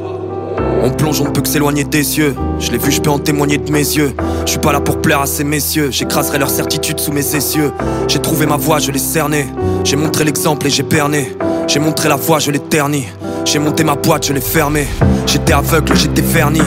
On 0.83 0.91
plonge, 0.91 1.21
on 1.21 1.25
ne 1.25 1.31
peut 1.31 1.41
que 1.41 1.49
s'éloigner 1.49 1.85
des 1.85 2.19
yeux. 2.19 2.35
Je 2.59 2.71
l'ai 2.71 2.79
vu, 2.79 2.91
je 2.91 3.01
peux 3.01 3.11
en 3.11 3.19
témoigner 3.19 3.59
de 3.59 3.71
mes 3.71 3.79
yeux. 3.79 4.13
Je 4.45 4.51
suis 4.51 4.61
pas 4.61 4.73
là 4.73 4.81
pour 4.81 5.01
plaire 5.01 5.21
à 5.21 5.27
ces 5.27 5.45
messieurs. 5.45 5.91
J'écraserai 5.91 6.39
leur 6.39 6.51
certitude 6.51 6.99
sous 6.99 7.13
mes 7.13 7.37
essieux. 7.37 7.73
J'ai 8.09 8.19
trouvé 8.19 8.47
ma 8.47 8.57
voie, 8.57 8.79
je 8.79 8.91
l'ai 8.91 8.99
cerné. 8.99 9.47
J'ai 9.85 9.97
montré 9.97 10.25
l'exemple 10.25 10.67
et 10.67 10.71
j'ai 10.71 10.83
berné. 10.83 11.37
J'ai 11.69 11.79
montré 11.79 12.09
la 12.09 12.17
voie, 12.17 12.39
je 12.39 12.51
l'ai 12.51 12.59
terni. 12.59 13.07
J'ai 13.45 13.59
monté 13.59 13.85
ma 13.85 13.95
boîte, 13.95 14.27
je 14.27 14.33
l'ai 14.33 14.41
fermée. 14.41 14.87
J'étais 15.27 15.53
aveugle, 15.53 15.97
j'étais 15.97 16.23
verni. 16.23 16.63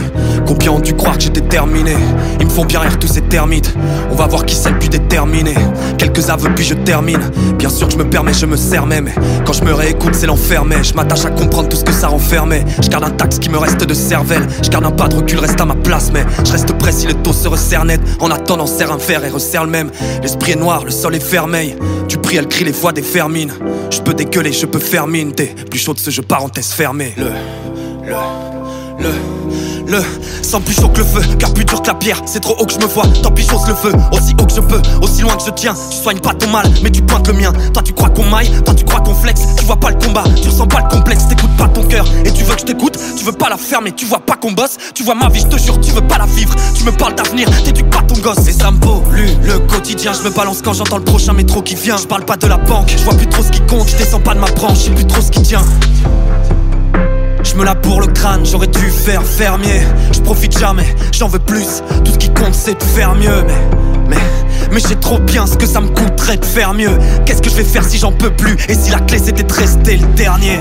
Combien 0.45 0.71
ont 0.71 0.79
dû 0.79 0.93
croire 0.93 1.17
que 1.17 1.23
j'étais 1.23 1.41
terminé? 1.41 1.95
Ils 2.39 2.45
me 2.45 2.51
font 2.51 2.65
bien 2.65 2.79
rire 2.79 2.99
tous 2.99 3.07
ces 3.07 3.21
termites. 3.21 3.73
On 4.11 4.15
va 4.15 4.27
voir 4.27 4.45
qui 4.45 4.55
c'est 4.55 4.69
le 4.69 4.79
plus 4.79 4.89
déterminé. 4.89 5.53
Quelques 6.15 6.29
aveux 6.29 6.49
puis 6.55 6.63
je 6.63 6.73
termine. 6.73 7.19
Bien 7.57 7.67
sûr 7.69 7.87
que 7.87 7.93
je 7.93 7.97
me 7.97 8.09
permets, 8.09 8.33
je 8.33 8.45
me 8.45 8.55
sers 8.55 8.85
même. 8.85 9.09
Quand 9.45 9.51
je 9.51 9.63
me 9.65 9.73
réécoute, 9.73 10.15
c'est 10.15 10.27
l'enfer, 10.27 10.63
mais 10.63 10.81
je 10.81 10.93
m'attache 10.93 11.25
à 11.25 11.29
comprendre 11.29 11.67
tout 11.67 11.75
ce 11.75 11.83
que 11.83 11.91
ça 11.91 12.07
renfermait. 12.07 12.63
Je 12.81 12.87
garde 12.87 13.03
un 13.03 13.09
taxe 13.09 13.37
qui 13.37 13.49
me 13.49 13.57
reste 13.57 13.83
de 13.83 13.93
cervelle. 13.93 14.47
Je 14.63 14.69
garde 14.69 14.85
un 14.85 14.91
pas 14.91 15.09
de 15.09 15.15
recul, 15.15 15.39
reste 15.39 15.59
à 15.59 15.65
ma 15.65 15.75
place, 15.75 16.11
mais 16.13 16.23
je 16.45 16.53
reste 16.53 16.71
prêt 16.77 16.93
si 16.93 17.05
le 17.07 17.15
taux 17.15 17.33
se 17.33 17.49
resserre 17.49 17.83
net. 17.83 17.99
En 18.21 18.31
attendant, 18.31 18.65
serre 18.65 18.93
un 18.93 18.97
verre 18.97 19.25
et 19.25 19.29
resserre 19.29 19.65
le 19.65 19.71
même. 19.71 19.91
L'esprit 20.21 20.53
est 20.53 20.55
noir, 20.55 20.85
le 20.85 20.91
sol 20.91 21.15
est 21.15 21.31
vermeil. 21.31 21.75
Du 22.07 22.17
prix, 22.17 22.37
elle 22.37 22.47
crie 22.47 22.63
les 22.63 22.71
voix 22.71 22.93
des 22.93 23.01
fermines. 23.01 23.51
Je 23.89 23.99
peux 23.99 24.13
dégueuler, 24.13 24.53
je 24.53 24.65
peux 24.67 24.79
faire 24.79 25.07
mine. 25.07 25.33
T'es 25.33 25.53
plus 25.69 25.79
chaud 25.79 25.93
de 25.93 25.99
ce 25.99 26.11
jeu, 26.11 26.21
parenthèse 26.21 26.69
fermée. 26.69 27.13
Le, 27.17 27.25
le, 28.07 28.15
le. 29.03 29.09
Le 29.87 30.01
sang 30.41 30.61
plus 30.61 30.73
chaud 30.73 30.89
que 30.89 30.99
le 30.99 31.03
feu, 31.03 31.21
car 31.37 31.53
plus 31.53 31.65
dur 31.65 31.81
que 31.81 31.87
la 31.87 31.93
pierre. 31.93 32.21
C'est 32.25 32.39
trop 32.39 32.55
haut 32.59 32.65
que 32.65 32.73
je 32.73 32.79
me 32.79 32.85
vois, 32.85 33.05
tant 33.21 33.31
pis 33.31 33.45
j'ose 33.49 33.67
le 33.67 33.75
feu. 33.75 33.91
Aussi 34.11 34.33
haut 34.39 34.45
que 34.45 34.53
je 34.53 34.61
peux, 34.61 34.81
aussi 35.01 35.21
loin 35.21 35.35
que 35.35 35.43
je 35.45 35.51
tiens. 35.51 35.75
Tu 35.91 35.97
soignes 35.97 36.19
pas 36.19 36.33
ton 36.33 36.49
mal, 36.49 36.65
mais 36.83 36.89
tu 36.89 37.01
pointes 37.01 37.27
le 37.27 37.33
mien. 37.33 37.51
Toi 37.73 37.83
tu 37.83 37.93
crois 37.93 38.09
qu'on 38.09 38.23
maille, 38.23 38.49
toi 38.63 38.73
tu 38.73 38.83
crois 38.83 39.01
qu'on 39.01 39.13
flex. 39.13 39.41
Tu 39.57 39.65
vois 39.65 39.75
pas 39.75 39.89
le 39.89 39.97
combat, 39.97 40.23
tu 40.41 40.49
ressens 40.49 40.67
pas 40.67 40.81
le 40.81 40.95
complexe. 40.95 41.27
T'écoutes 41.27 41.55
pas 41.57 41.67
ton 41.67 41.83
cœur, 41.83 42.05
et 42.23 42.31
tu 42.31 42.43
veux 42.43 42.55
que 42.55 42.61
je 42.61 42.65
t'écoute? 42.65 42.97
Tu 43.17 43.23
veux 43.23 43.31
pas 43.31 43.49
la 43.49 43.57
fermer, 43.57 43.91
tu 43.91 44.05
vois 44.05 44.19
pas 44.19 44.35
qu'on 44.35 44.51
bosse. 44.51 44.77
Tu 44.93 45.03
vois 45.03 45.15
ma 45.15 45.29
vie, 45.29 45.41
je 45.41 45.55
te 45.55 45.61
jure, 45.61 45.79
tu 45.79 45.91
veux 45.91 46.07
pas 46.07 46.17
la 46.17 46.25
vivre. 46.25 46.55
Tu 46.73 46.83
me 46.83 46.91
parles 46.91 47.15
d'avenir, 47.15 47.47
t'éduques 47.63 47.89
pas 47.89 48.01
ton 48.01 48.19
gosse. 48.19 48.47
Et 48.47 48.53
ça 48.53 48.71
me 48.71 48.79
pollue 48.79 49.29
le 49.43 49.59
quotidien. 49.59 50.13
Je 50.13 50.23
me 50.27 50.33
balance 50.33 50.61
quand 50.63 50.73
j'entends 50.73 50.97
le 50.97 51.03
prochain 51.03 51.33
métro 51.33 51.61
qui 51.61 51.75
vient. 51.75 51.97
Je 51.97 52.05
parle 52.05 52.25
pas 52.25 52.37
de 52.37 52.47
la 52.47 52.57
banque, 52.57 52.93
je 52.97 53.03
vois 53.03 53.13
plus 53.13 53.27
trop 53.27 53.43
ce 53.43 53.49
qui 53.49 53.61
compte. 53.61 53.87
Je 53.87 53.97
descends 53.97 54.21
pas 54.21 54.33
de 54.33 54.39
ma 54.39 54.47
branche, 54.51 54.79
j'ai 54.85 54.91
plus 54.91 55.05
trop 55.05 55.21
ce 55.21 55.29
qui 55.29 55.41
tient. 55.41 55.63
Je 57.55 57.59
me 57.61 57.63
la 57.63 57.73
pour 57.73 58.01
le 58.01 58.07
crâne, 58.07 58.45
j'aurais 58.45 58.67
dû 58.67 58.89
faire 58.89 59.23
fermier. 59.23 59.79
Je 60.11 60.19
profite 60.19 60.59
jamais, 60.59 60.93
j'en 61.13 61.29
veux 61.29 61.39
plus. 61.39 61.81
Tout 62.03 62.11
ce 62.11 62.17
qui 62.17 62.29
compte 62.33 62.53
c'est 62.53 62.77
de 62.77 62.83
faire 62.83 63.15
mieux. 63.15 63.45
Mais, 64.09 64.17
mais, 64.17 64.17
mais 64.73 64.81
j'ai 64.85 64.97
trop 64.97 65.19
bien 65.19 65.47
ce 65.47 65.55
que 65.55 65.65
ça 65.65 65.79
me 65.79 65.87
coûterait 65.87 66.35
de 66.35 66.43
faire 66.43 66.73
mieux. 66.73 66.97
Qu'est-ce 67.25 67.41
que 67.41 67.49
je 67.49 67.55
vais 67.55 67.63
faire 67.63 67.85
si 67.85 67.97
j'en 67.97 68.11
peux 68.11 68.31
plus? 68.31 68.57
Et 68.67 68.73
si 68.73 68.91
la 68.91 68.99
clé 68.99 69.19
c'était 69.23 69.43
de 69.43 69.53
rester 69.53 69.95
le 69.95 70.05
dernier? 70.15 70.59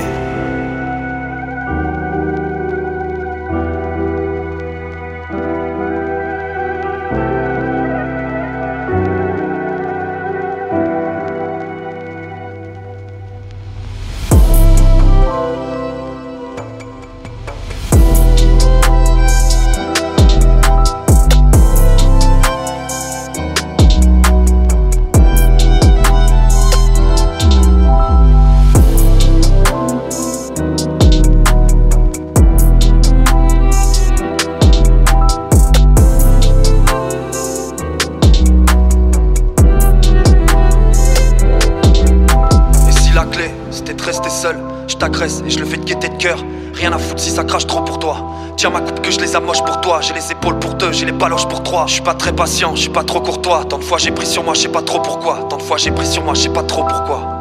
Je 51.87 51.93
suis 51.93 52.01
pas 52.01 52.13
très 52.13 52.33
patient, 52.33 52.73
je 52.75 52.81
suis 52.81 52.89
pas 52.89 53.03
trop 53.03 53.19
courtois. 53.19 53.65
Tant 53.65 53.77
de 53.77 53.83
fois 53.83 53.97
j'ai 53.97 54.11
pris 54.11 54.25
sur 54.25 54.43
moi, 54.43 54.53
je 54.53 54.61
sais 54.61 54.69
pas 54.69 54.81
trop 54.81 54.99
pourquoi. 55.01 55.45
Tant 55.49 55.57
de 55.57 55.61
fois 55.61 55.77
j'ai 55.77 55.91
pris 55.91 56.07
sur 56.07 56.23
moi, 56.23 56.33
je 56.33 56.43
sais 56.43 56.49
pas 56.49 56.63
trop 56.63 56.83
pourquoi. 56.83 57.34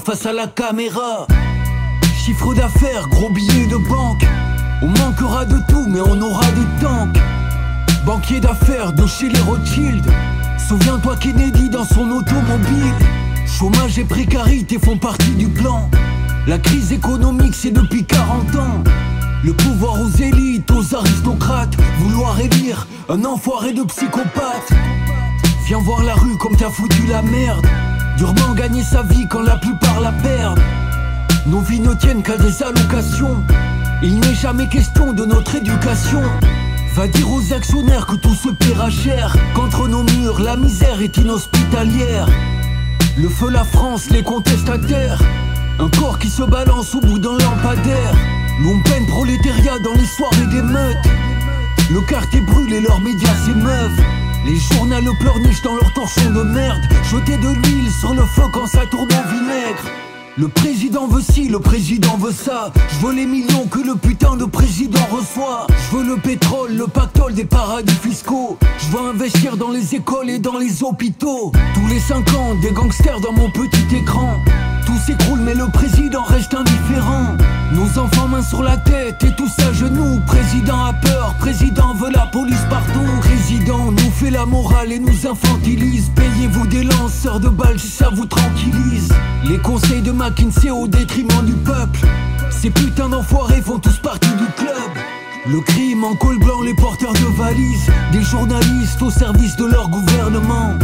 Face 0.00 0.26
à 0.26 0.32
la 0.32 0.46
caméra. 0.46 1.26
Chiffre 2.24 2.54
d'affaires, 2.54 3.08
gros 3.08 3.30
billets 3.30 3.66
de 3.66 3.76
banque. 3.76 4.26
On 4.82 4.88
manquera 4.88 5.44
de 5.44 5.58
tout, 5.68 5.84
mais 5.88 6.00
on 6.00 6.20
aura 6.20 6.46
des 6.52 6.84
tanks. 6.84 7.18
Banquier 8.04 8.40
d'affaires 8.40 8.92
de 8.92 9.06
chez 9.06 9.28
les 9.28 9.40
Rothschild. 9.40 10.04
Souviens-toi 10.68 11.16
Kennedy 11.16 11.68
dans 11.68 11.84
son 11.84 12.08
automobile. 12.10 12.94
Chômage 13.46 13.98
et 13.98 14.04
précarité 14.04 14.78
font 14.78 14.96
partie 14.96 15.32
du 15.32 15.48
plan. 15.48 15.88
La 16.46 16.58
crise 16.58 16.92
économique, 16.92 17.54
c'est 17.54 17.72
depuis 17.72 18.04
40 18.04 18.56
ans. 18.56 18.84
Le 19.44 19.52
pouvoir 19.52 20.00
aux 20.00 20.10
élites, 20.10 20.70
aux 20.70 20.94
aristocrates. 20.94 21.76
Vouloir 21.98 22.38
élire 22.40 22.86
un 23.08 23.24
enfoiré 23.24 23.72
de 23.72 23.82
psychopathe. 23.84 24.72
Viens 25.66 25.78
voir 25.78 26.02
la 26.02 26.14
rue 26.14 26.36
comme 26.38 26.56
t'as 26.56 26.70
foutu 26.70 27.06
la 27.06 27.22
merde. 27.22 27.66
Durement 28.20 28.52
gagner 28.52 28.82
sa 28.82 29.02
vie 29.02 29.26
quand 29.26 29.40
la 29.40 29.56
plupart 29.56 29.98
la 29.98 30.12
perdent. 30.12 30.60
Nos 31.46 31.60
vies 31.60 31.80
ne 31.80 31.94
tiennent 31.94 32.22
qu'à 32.22 32.36
des 32.36 32.62
allocations. 32.62 33.42
Il 34.02 34.20
n'est 34.20 34.34
jamais 34.34 34.68
question 34.68 35.14
de 35.14 35.24
notre 35.24 35.54
éducation. 35.54 36.20
Va 36.96 37.08
dire 37.08 37.32
aux 37.32 37.54
actionnaires 37.54 38.04
que 38.04 38.16
tout 38.16 38.34
se 38.34 38.50
paiera 38.50 38.90
cher. 38.90 39.34
Qu'entre 39.54 39.88
nos 39.88 40.02
murs, 40.02 40.38
la 40.38 40.58
misère 40.58 41.00
est 41.00 41.16
inhospitalière. 41.16 42.28
Le 43.16 43.30
feu, 43.30 43.48
la 43.48 43.64
France, 43.64 44.10
les 44.10 44.22
contestataires. 44.22 45.22
Un 45.78 45.88
corps 45.88 46.18
qui 46.18 46.28
se 46.28 46.42
balance 46.42 46.94
au 46.94 47.00
bout 47.00 47.18
d'un 47.18 47.38
lampadaire. 47.38 48.14
Nous 48.60 48.68
on 48.68 48.82
peine 48.82 49.06
prolétariat 49.06 49.78
dans 49.78 49.94
les 49.94 50.04
soirées 50.04 50.50
des 50.50 50.60
meutes. 50.60 51.08
Le 51.90 52.02
quartier 52.02 52.42
brûle 52.42 52.70
et 52.70 52.82
leurs 52.82 53.00
médias 53.00 53.34
s'émeuvent. 53.46 54.04
Les 54.44 54.56
journaux 54.56 55.14
pleurnichent 55.20 55.62
dans 55.62 55.74
leur 55.74 55.92
torchon 55.92 56.30
de 56.30 56.42
merde. 56.42 56.80
Jeter 57.10 57.36
de 57.36 57.48
l'huile 57.48 57.90
sur 57.90 58.14
le 58.14 58.22
feu 58.22 58.42
quand 58.52 58.66
ça 58.66 58.86
tourne 58.86 59.08
vinaigre. 59.08 59.84
Le 60.36 60.48
président 60.48 61.06
veut 61.06 61.20
ci, 61.20 61.48
le 61.48 61.58
président 61.58 62.16
veut 62.16 62.32
ça. 62.32 62.72
Je 62.88 63.06
veux 63.06 63.12
les 63.12 63.26
millions 63.26 63.66
que 63.66 63.80
le 63.80 63.96
putain 63.96 64.36
de 64.36 64.46
président 64.46 65.06
reçoit. 65.10 65.66
Je 65.68 65.96
veux 65.96 66.04
le 66.04 66.16
pétrole, 66.16 66.72
le 66.74 66.86
pactole 66.86 67.34
des 67.34 67.44
paradis 67.44 67.94
fiscaux. 67.94 68.56
Je 68.78 68.96
veux 68.96 69.10
investir 69.10 69.56
dans 69.56 69.70
les 69.70 69.94
écoles 69.94 70.30
et 70.30 70.38
dans 70.38 70.56
les 70.56 70.82
hôpitaux. 70.82 71.52
Tous 71.74 71.86
les 71.88 72.00
5 72.00 72.32
ans, 72.34 72.54
des 72.62 72.70
gangsters 72.70 73.20
dans 73.20 73.32
mon 73.32 73.50
petit 73.50 73.94
écran. 73.94 74.36
Tout 74.86 74.96
s'écroule, 75.04 75.40
mais 75.40 75.54
le 75.54 75.66
président 75.66 76.22
reste 76.22 76.54
indifférent. 76.54 77.36
Nos 77.72 77.98
enfants 77.98 78.26
main 78.26 78.42
sur 78.42 78.64
la 78.64 78.76
tête 78.76 79.22
et 79.22 79.32
tous 79.36 79.52
à 79.60 79.72
genoux. 79.72 80.20
Président 80.26 80.86
a 80.86 80.92
peur, 80.92 81.34
président 81.38 81.94
veut 81.94 82.10
la 82.10 82.26
police 82.26 82.64
partout. 82.68 83.06
Président 83.20 83.92
nous 83.92 84.10
fait 84.10 84.30
la 84.30 84.44
morale 84.44 84.90
et 84.90 84.98
nous 84.98 85.26
infantilise. 85.26 86.10
Payez-vous 86.16 86.66
des 86.66 86.82
lanceurs 86.82 87.38
de 87.38 87.48
balles 87.48 87.78
si 87.78 87.88
ça 87.88 88.10
vous 88.12 88.26
tranquillise. 88.26 89.12
Les 89.44 89.58
conseils 89.58 90.02
de 90.02 90.10
McKinsey 90.10 90.70
au 90.70 90.88
détriment 90.88 91.44
du 91.44 91.52
peuple. 91.52 92.00
Ces 92.50 92.70
putains 92.70 93.08
d'enfoirés 93.08 93.62
font 93.62 93.78
tous 93.78 93.98
partie 93.98 94.30
du 94.30 94.46
club. 94.56 94.90
Le 95.46 95.60
crime 95.60 96.02
en 96.02 96.16
col 96.16 96.38
blanc, 96.40 96.62
les 96.62 96.74
porteurs 96.74 97.12
de 97.12 97.36
valises. 97.38 97.90
Des 98.10 98.22
journalistes 98.22 99.00
au 99.00 99.10
service 99.10 99.54
de 99.54 99.66
leur 99.66 99.88
gouvernement. 99.88 100.74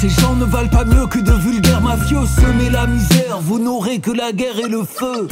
Ces 0.00 0.08
gens 0.08 0.34
ne 0.34 0.44
valent 0.44 0.68
pas 0.68 0.84
mieux 0.84 1.06
que 1.06 1.20
de 1.20 1.32
vulgaires 1.32 1.80
mafieux. 1.80 2.26
Semer 2.26 2.70
la 2.70 2.88
misère, 2.88 3.38
vous 3.40 3.60
n'aurez 3.60 4.00
que 4.00 4.10
la 4.10 4.32
guerre 4.32 4.58
et 4.58 4.68
le 4.68 4.82
feu. 4.82 5.28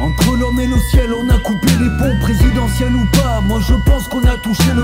Entre 0.00 0.36
l'homme 0.36 0.60
et 0.60 0.66
le 0.66 0.78
ciel, 0.90 1.10
on 1.12 1.28
a 1.28 1.38
coupé 1.38 1.68
les 1.78 1.90
ponts, 1.98 2.18
présidentiels 2.22 2.94
ou 2.94 3.06
pas. 3.12 3.40
Moi 3.42 3.60
je 3.60 3.74
pense 3.84 4.08
qu'on 4.08 4.24
a 4.24 4.36
touché 4.38 4.72
le 4.74 4.82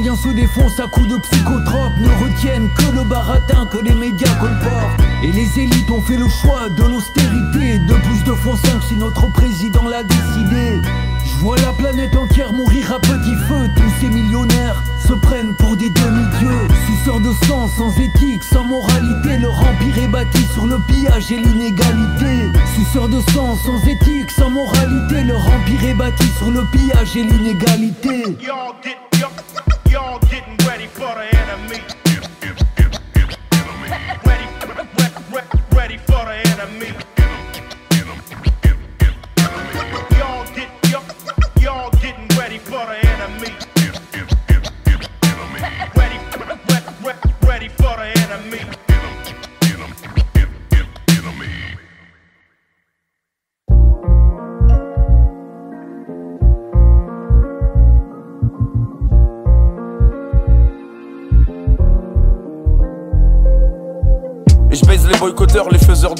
bien 0.00 0.16
se 0.16 0.28
défoncent 0.28 0.80
à 0.80 0.86
coups 0.86 1.08
de 1.08 1.16
psychotropes, 1.18 1.98
ne 1.98 2.08
retiennent 2.24 2.68
que 2.76 2.96
le 2.96 3.04
baratin 3.04 3.66
que 3.66 3.78
les 3.78 3.94
médias 3.94 4.34
colportent. 4.40 5.00
Et 5.22 5.32
les 5.32 5.60
élites 5.60 5.90
ont 5.90 6.00
fait 6.00 6.16
le 6.16 6.28
choix 6.28 6.68
de 6.70 6.82
l'austérité, 6.82 7.78
de 7.78 7.94
plus 7.94 8.24
de 8.24 8.32
fonds 8.32 8.56
5 8.56 8.82
si 8.88 8.94
notre 8.94 9.30
président 9.32 9.86
l'a 9.88 10.02
décidé. 10.02 10.80
Je 11.24 11.34
vois 11.40 11.56
la 11.58 11.72
planète 11.72 12.16
entière 12.16 12.52
mourir 12.52 12.92
à 12.92 12.98
petit 12.98 13.34
feu, 13.48 13.68
tous 13.76 13.92
ces 14.00 14.08
millionnaires 14.08 14.82
se 15.06 15.12
prennent 15.14 15.54
pour 15.54 15.76
des 15.76 15.90
demi-dieux. 15.90 16.68
Suceurs 16.86 17.20
de 17.20 17.32
sang, 17.46 17.68
sans 17.68 17.90
éthique, 17.98 18.42
sans 18.42 18.64
moralité, 18.64 19.38
leur 19.38 19.58
empire 19.60 19.98
est 19.98 20.08
bâti 20.08 20.42
sur 20.52 20.66
le 20.66 20.78
pillage 20.78 21.32
et 21.32 21.38
l'inégalité. 21.38 22.58
Suceurs 22.74 23.08
de 23.08 23.20
sang, 23.32 23.56
sans 23.56 23.86
éthique, 23.86 24.30
sans 24.30 24.50
moralité, 24.50 25.24
leur 25.24 25.46
empire 25.46 25.84
est 25.84 25.94
bâti 25.94 26.26
sur 26.38 26.50
le 26.50 26.64
pillage 26.72 27.16
et 27.16 27.24
l'inégalité. 27.24 28.36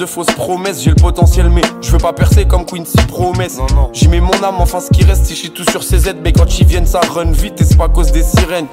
De 0.00 0.06
fausses 0.06 0.34
promesses. 0.34 0.82
J'ai 0.82 0.90
le 0.90 0.96
potentiel, 0.96 1.50
mais 1.50 1.60
je 1.82 1.90
veux 1.90 1.98
pas 1.98 2.14
percer 2.14 2.46
comme 2.46 2.64
Quincy 2.64 2.96
promesse. 3.06 3.58
J'y 3.92 4.08
mets 4.08 4.20
mon 4.20 4.32
âme, 4.42 4.56
enfin 4.58 4.80
ce 4.80 4.90
qui 4.90 5.04
reste, 5.04 5.26
si 5.26 5.34
j'suis 5.36 5.50
tout 5.50 5.64
sur 5.70 5.80
CZ. 5.80 6.14
Mais 6.24 6.32
quand 6.32 6.58
ils 6.58 6.66
viennent, 6.66 6.86
ça 6.86 7.00
run 7.00 7.30
vite 7.30 7.60
et 7.60 7.64
c'est 7.64 7.76
pas 7.76 7.84
à 7.84 7.88
cause 7.88 8.10
des 8.10 8.22
sirènes. 8.22 8.66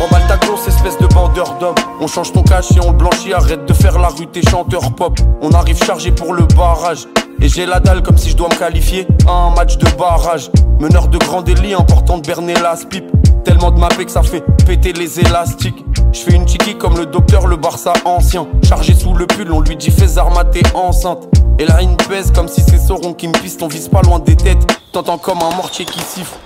Remballe 0.00 0.26
ta 0.28 0.36
grosse 0.36 0.68
espèce 0.68 0.96
de 0.98 1.06
bandeur 1.08 1.56
d'homme. 1.58 1.74
On 2.00 2.06
change 2.06 2.32
ton 2.32 2.42
cash 2.42 2.70
et 2.76 2.80
on 2.80 2.92
le 2.92 2.96
blanchit. 2.96 3.32
Arrête 3.32 3.66
de 3.66 3.72
faire 3.72 3.98
la 3.98 4.08
rue, 4.08 4.28
t'es 4.28 4.42
chanteur 4.48 4.94
pop. 4.94 5.18
On 5.42 5.50
arrive 5.50 5.82
chargé 5.82 6.12
pour 6.12 6.34
le 6.34 6.44
barrage. 6.44 7.06
Et 7.42 7.48
j'ai 7.48 7.64
la 7.64 7.80
dalle 7.80 8.02
comme 8.02 8.18
si 8.18 8.30
je 8.30 8.36
dois 8.36 8.48
me 8.48 8.54
qualifier 8.54 9.06
à 9.26 9.32
un 9.32 9.50
match 9.54 9.78
de 9.78 9.86
barrage. 9.96 10.50
Meneur 10.78 11.08
de 11.08 11.16
grand 11.16 11.40
délit, 11.40 11.72
important 11.72 12.18
de 12.18 12.26
berner 12.26 12.54
las 12.54 12.84
pipe. 12.84 13.10
Tellement 13.44 13.70
de 13.70 13.80
mappé 13.80 14.04
que 14.04 14.10
ça 14.10 14.22
fait 14.22 14.44
péter 14.66 14.92
les 14.92 15.20
élastiques. 15.20 15.84
Je 16.12 16.20
fais 16.20 16.34
une 16.34 16.44
tiki 16.44 16.76
comme 16.76 16.98
le 16.98 17.06
docteur, 17.06 17.46
le 17.46 17.56
Barça 17.56 17.94
ancien. 18.04 18.46
Chargé 18.62 18.94
sous 18.94 19.14
le 19.14 19.26
pull, 19.26 19.50
on 19.52 19.60
lui 19.60 19.76
dit 19.76 19.90
fais 19.90 20.06
Zarma, 20.06 20.44
t'es 20.44 20.62
enceinte. 20.74 21.28
Et 21.58 21.64
là, 21.64 21.80
il 21.80 21.96
pèse 22.08 22.30
comme 22.32 22.48
si 22.48 22.60
c'est 22.60 22.78
Sauron 22.78 23.14
qui 23.14 23.28
me 23.28 23.32
piste. 23.32 23.62
On 23.62 23.68
vise 23.68 23.88
pas 23.88 24.02
loin 24.02 24.18
des 24.18 24.36
têtes. 24.36 24.66
T'entends 24.92 25.18
comme 25.18 25.38
un 25.38 25.54
mortier 25.56 25.86
qui 25.86 26.00
siffle. 26.00 26.36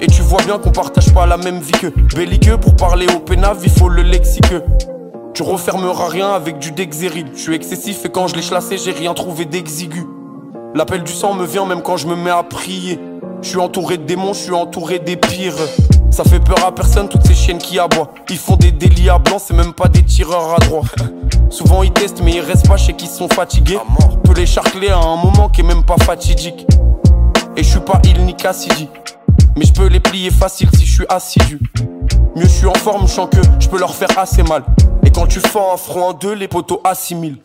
Et 0.00 0.06
tu 0.06 0.22
vois 0.22 0.42
bien 0.42 0.58
qu'on 0.58 0.70
partage 0.70 1.12
pas 1.12 1.26
la 1.26 1.36
même 1.36 1.60
vie 1.60 1.72
que 1.72 1.88
belliqueux. 2.16 2.56
Pour 2.56 2.76
parler 2.76 3.06
au 3.14 3.20
pénave, 3.20 3.58
il 3.62 3.70
faut 3.70 3.90
le 3.90 4.02
lexique. 4.02 4.54
Tu 5.34 5.42
refermeras 5.42 6.08
rien 6.08 6.30
avec 6.30 6.58
du 6.58 6.72
Dexéril. 6.72 7.26
Je 7.34 7.40
suis 7.40 7.54
excessif 7.54 8.04
et 8.06 8.08
quand 8.08 8.26
je 8.26 8.36
l'ai 8.36 8.42
chlassé, 8.42 8.78
j'ai 8.78 8.92
rien 8.92 9.12
trouvé 9.12 9.44
d'exigu. 9.44 10.06
L'appel 10.72 11.02
du 11.02 11.12
sang 11.12 11.34
me 11.34 11.44
vient 11.44 11.66
même 11.66 11.82
quand 11.82 11.96
je 11.96 12.06
me 12.06 12.14
mets 12.14 12.30
à 12.30 12.44
prier. 12.44 13.00
Je 13.42 13.48
suis 13.48 13.58
entouré 13.58 13.98
de 13.98 14.04
démons, 14.04 14.32
je 14.32 14.38
suis 14.38 14.54
entouré 14.54 15.00
des 15.00 15.16
pires. 15.16 15.56
Ça 16.12 16.22
fait 16.22 16.38
peur 16.38 16.64
à 16.64 16.72
personne, 16.72 17.08
toutes 17.08 17.26
ces 17.26 17.34
chiennes 17.34 17.58
qui 17.58 17.80
aboient. 17.80 18.12
Ils 18.28 18.38
font 18.38 18.54
des 18.54 18.70
délits 18.70 19.10
à 19.10 19.18
blanc, 19.18 19.38
c'est 19.40 19.54
même 19.54 19.72
pas 19.72 19.88
des 19.88 20.04
tireurs 20.04 20.54
à 20.54 20.58
droit. 20.58 20.84
Souvent 21.50 21.82
ils 21.82 21.90
testent, 21.90 22.22
mais 22.22 22.34
ils 22.34 22.40
restent 22.40 22.68
pas 22.68 22.76
chez 22.76 22.92
qui 22.92 23.08
sont 23.08 23.28
fatigués. 23.28 23.78
Peut 24.22 24.34
les 24.34 24.46
charcler 24.46 24.90
à 24.90 24.98
un 24.98 25.16
moment 25.16 25.48
qui 25.48 25.62
est 25.62 25.64
même 25.64 25.82
pas 25.82 25.96
fatidique. 26.04 26.66
Et 27.56 27.64
je 27.64 27.68
suis 27.68 27.80
pas 27.80 28.00
il 28.04 28.24
ni 28.24 28.36
Cassidy. 28.36 28.88
Mais 29.56 29.64
je 29.64 29.72
peux 29.72 29.88
les 29.88 30.00
plier 30.00 30.30
facile 30.30 30.68
si 30.76 30.86
je 30.86 30.92
suis 30.92 31.06
assidu. 31.08 31.58
Mieux 32.36 32.44
je 32.44 32.48
suis 32.48 32.66
en 32.66 32.74
forme, 32.74 33.08
je 33.08 33.12
sens 33.12 33.28
que 33.28 33.42
je 33.58 33.68
peux 33.68 33.78
leur 33.78 33.92
faire 33.92 34.16
assez 34.16 34.44
mal. 34.44 34.62
Et 35.04 35.10
quand 35.10 35.26
tu 35.26 35.40
fends 35.40 35.74
un 35.74 35.76
front 35.76 36.10
en 36.10 36.12
deux, 36.12 36.34
les 36.34 36.46
poteaux 36.46 36.80
assimilent. 36.84 37.38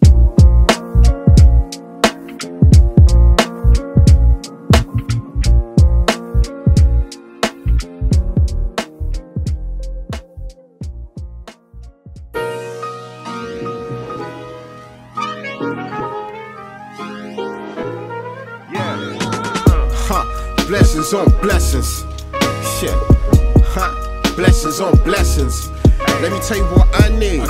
Blessings 20.67 21.13
on 21.13 21.29
blessings. 21.41 22.05
Shit. 22.79 22.93
Huh, 23.73 23.93
blessings 24.35 24.79
on 24.79 24.95
blessings. 25.03 25.69
Let 26.21 26.31
me 26.31 26.39
tell 26.39 26.57
you 26.57 26.65
what 26.75 26.87
I 27.03 27.09
need. 27.09 27.45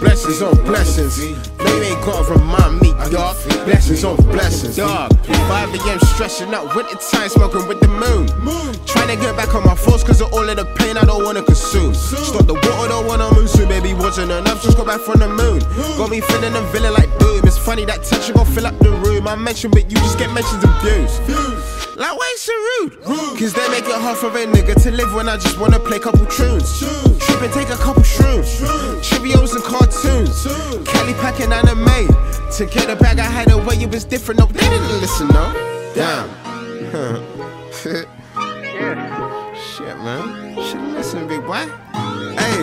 Blessings 0.00 0.42
on 0.42 0.56
blessings. 0.64 1.18
You 1.18 1.36
ain't 1.82 2.00
gotta 2.04 2.32
remind 2.32 2.80
me, 2.80 2.90
dog. 3.10 3.36
Blessings 3.64 4.02
on 4.04 4.16
blessings, 4.16 4.76
dog. 4.76 5.14
5 5.26 5.74
a.m. 5.74 6.00
stressing 6.00 6.52
out, 6.54 6.74
winter 6.74 6.96
time 6.96 7.28
smoking 7.28 7.66
with 7.68 7.80
the 7.80 7.88
moon. 7.88 8.26
Trying 8.86 9.08
to 9.08 9.16
get 9.16 9.36
back 9.36 9.54
on 9.54 9.64
my 9.64 9.74
force 9.74 10.02
cause 10.02 10.20
of 10.20 10.32
all 10.32 10.48
of 10.48 10.56
the 10.56 10.64
pain 10.76 10.96
I 10.96 11.04
don't 11.04 11.24
wanna 11.24 11.42
consume. 11.42 11.94
Stop 11.94 12.46
the 12.46 12.54
water, 12.54 12.88
don't 12.88 13.06
wanna 13.06 13.32
move 13.34 13.50
soon, 13.50 13.68
baby. 13.68 13.94
Wasn't 13.94 14.30
enough, 14.30 14.62
just 14.62 14.76
got 14.76 14.86
back 14.86 15.00
from 15.00 15.20
the 15.20 15.28
moon. 15.28 15.60
Got 15.96 16.10
me 16.10 16.20
feeling 16.20 16.54
a 16.54 16.62
villain 16.72 16.92
like 16.94 17.10
doom. 17.18 17.42
It's 17.44 17.58
funny 17.58 17.84
that 17.84 18.02
tension 18.04 18.34
gon' 18.34 18.46
fill 18.46 18.66
up 18.66 18.78
the 18.78 18.90
room. 18.90 19.28
I 19.28 19.36
mention, 19.36 19.70
but 19.70 19.90
you 19.90 19.96
just 19.98 20.18
get 20.18 20.32
mentions 20.32 20.64
and 20.64 20.74
views. 20.80 21.77
Like, 21.98 22.16
why 22.16 22.30
you 22.30 22.38
so 22.38 22.52
rude? 22.52 23.38
Cause 23.38 23.52
they 23.52 23.68
make 23.70 23.82
it 23.84 24.00
hard 24.00 24.18
for 24.18 24.28
a 24.28 24.46
nigga 24.46 24.80
to 24.84 24.90
live 24.92 25.12
when 25.14 25.28
I 25.28 25.36
just 25.36 25.58
wanna 25.58 25.80
play 25.80 25.98
couple 25.98 26.26
tunes. 26.26 26.78
Trip 26.78 27.42
and 27.42 27.52
take 27.52 27.70
a 27.70 27.76
couple 27.76 28.04
shrooms. 28.04 28.62
Cheerios 29.02 29.56
and 29.56 29.64
cartoons. 29.64 30.46
Kelly 30.88 31.14
packing 31.14 31.52
anime. 31.52 32.06
To 32.56 32.66
get 32.66 32.88
a 32.88 32.94
bag, 32.94 33.18
I 33.18 33.24
had 33.24 33.50
a 33.50 33.58
way 33.58 33.74
it 33.82 33.90
was 33.90 34.04
different. 34.04 34.38
No, 34.38 34.46
they 34.46 34.60
didn't 34.60 35.00
listen, 35.00 35.26
no. 35.28 35.52
Damn. 35.96 36.28
Yeah 38.78 39.54
Shit, 39.58 39.98
man. 39.98 40.54
Should 40.62 40.80
listen, 40.94 41.26
big 41.26 41.44
boy. 41.44 41.66
Hey, 42.38 42.62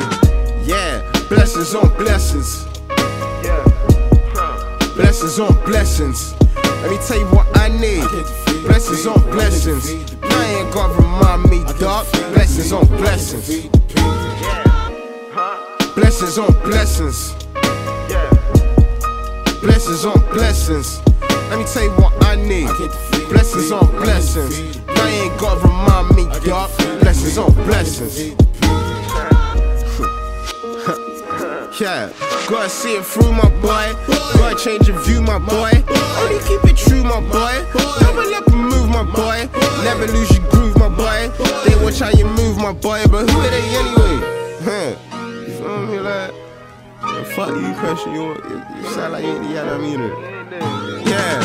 yeah. 0.63 1.11
Blessings 1.27 1.75
on 1.75 1.89
blessings. 1.97 2.65
Yeah. 3.43 3.63
Blessings 4.95 5.39
on 5.39 5.53
blessings. 5.65 6.33
Let 6.55 6.89
me 6.89 6.97
tell 7.05 7.19
you 7.19 7.25
what 7.25 7.47
I 7.57 7.67
need. 7.67 8.44
Blessings 8.65 9.05
on 9.05 9.21
blessings. 9.31 9.89
I 10.23 10.45
ain't 10.57 10.73
gotta 10.73 10.93
remind 10.93 11.49
me, 11.49 11.63
dog. 11.79 12.05
Blessings 12.33 12.71
on 12.71 12.85
blessings. 12.87 13.69
Blessings 15.95 16.37
on 16.37 16.51
blessings. 16.63 17.33
Blessings 19.61 20.05
on 20.05 20.19
blessings. 20.33 21.01
Let 21.49 21.59
me 21.59 21.65
tell 21.65 21.83
you 21.83 21.91
what 21.91 22.13
I 22.25 22.35
need. 22.35 22.67
Blessings 23.29 23.71
on 23.71 23.89
blessings. 23.91 24.79
I 24.87 25.09
ain't 25.09 25.39
gotta 25.39 25.67
remind 25.67 26.15
me, 26.15 26.23
dog. 26.45 26.69
Blessings 27.01 27.37
on 27.37 27.53
blessings. 27.65 28.35
Yeah, 31.79 32.09
gotta 32.47 32.69
see 32.69 32.95
it 32.95 33.05
through, 33.05 33.33
my 33.33 33.49
boy. 33.59 33.91
Gotta 34.39 34.55
change 34.55 34.87
your 34.87 34.97
view, 35.01 35.21
my 35.21 35.39
boy. 35.39 35.71
Only 36.23 36.39
keep 36.47 36.63
it 36.63 36.77
true, 36.77 37.03
my 37.03 37.19
boy. 37.19 37.51
Double 37.99 38.33
up 38.33 38.47
and 38.47 38.63
move, 38.63 38.87
my 38.87 39.03
boy. 39.03 39.49
Never 39.83 40.07
lose 40.07 40.31
your 40.37 40.49
groove, 40.51 40.77
my 40.77 40.87
boy. 40.87 41.29
They 41.67 41.75
watch 41.83 41.99
how 41.99 42.11
you 42.11 42.27
move, 42.27 42.55
my 42.55 42.71
boy. 42.71 43.03
But 43.11 43.29
who 43.29 43.39
are 43.39 43.49
they 43.49 43.75
anyway? 43.75 44.15
Huh? 44.63 44.95
You 45.19 45.53
feel 45.53 45.85
me, 45.87 45.99
like? 45.99 46.33
Fuck 47.35 47.49
you, 47.49 47.73
question. 47.73 48.13
You, 48.13 48.29
you, 48.29 48.89
sound 48.91 49.11
like 49.11 49.25
you 49.25 49.31
ain't 49.31 49.69
the 49.69 49.77
meter. 49.77 50.07
Yeah, 51.09 51.43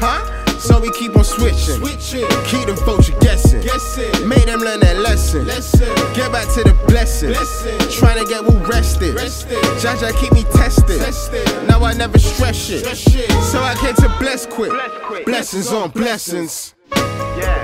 huh? 0.00 0.37
So 0.58 0.80
we 0.80 0.90
keep 0.90 1.16
on 1.16 1.24
switching. 1.24 1.78
Switching. 1.78 2.26
Keep 2.46 2.66
the 2.66 2.82
vulture 2.84 3.14
guessing. 3.20 3.62
Guessing. 3.62 4.28
Made 4.28 4.48
them 4.48 4.60
learn 4.60 4.80
that 4.80 4.96
lesson. 4.98 5.46
Lesson. 5.46 5.86
Get 6.14 6.32
back 6.32 6.52
to 6.54 6.64
the 6.64 6.76
blessing. 6.86 7.30
Blessing. 7.30 7.78
Trying 7.90 8.24
to 8.24 8.28
get 8.28 8.42
well 8.42 8.58
rested. 8.66 9.14
Rested. 9.14 9.58
Jaja 9.78 10.12
keep 10.18 10.32
me 10.32 10.42
tested. 10.54 10.98
tested. 10.98 11.46
Now 11.68 11.84
I 11.84 11.94
never 11.94 12.18
stress 12.18 12.56
shit. 12.56 12.80
Stress 12.80 12.98
shit. 12.98 13.30
So 13.52 13.62
I 13.62 13.74
came 13.76 13.94
to 13.96 14.08
bless 14.18 14.46
quick. 14.46 14.72
Bless 14.72 14.90
quick. 15.02 15.24
Blessings 15.26 15.72
on 15.72 15.90
blessings. 15.90 16.74
Yeah. 16.92 17.62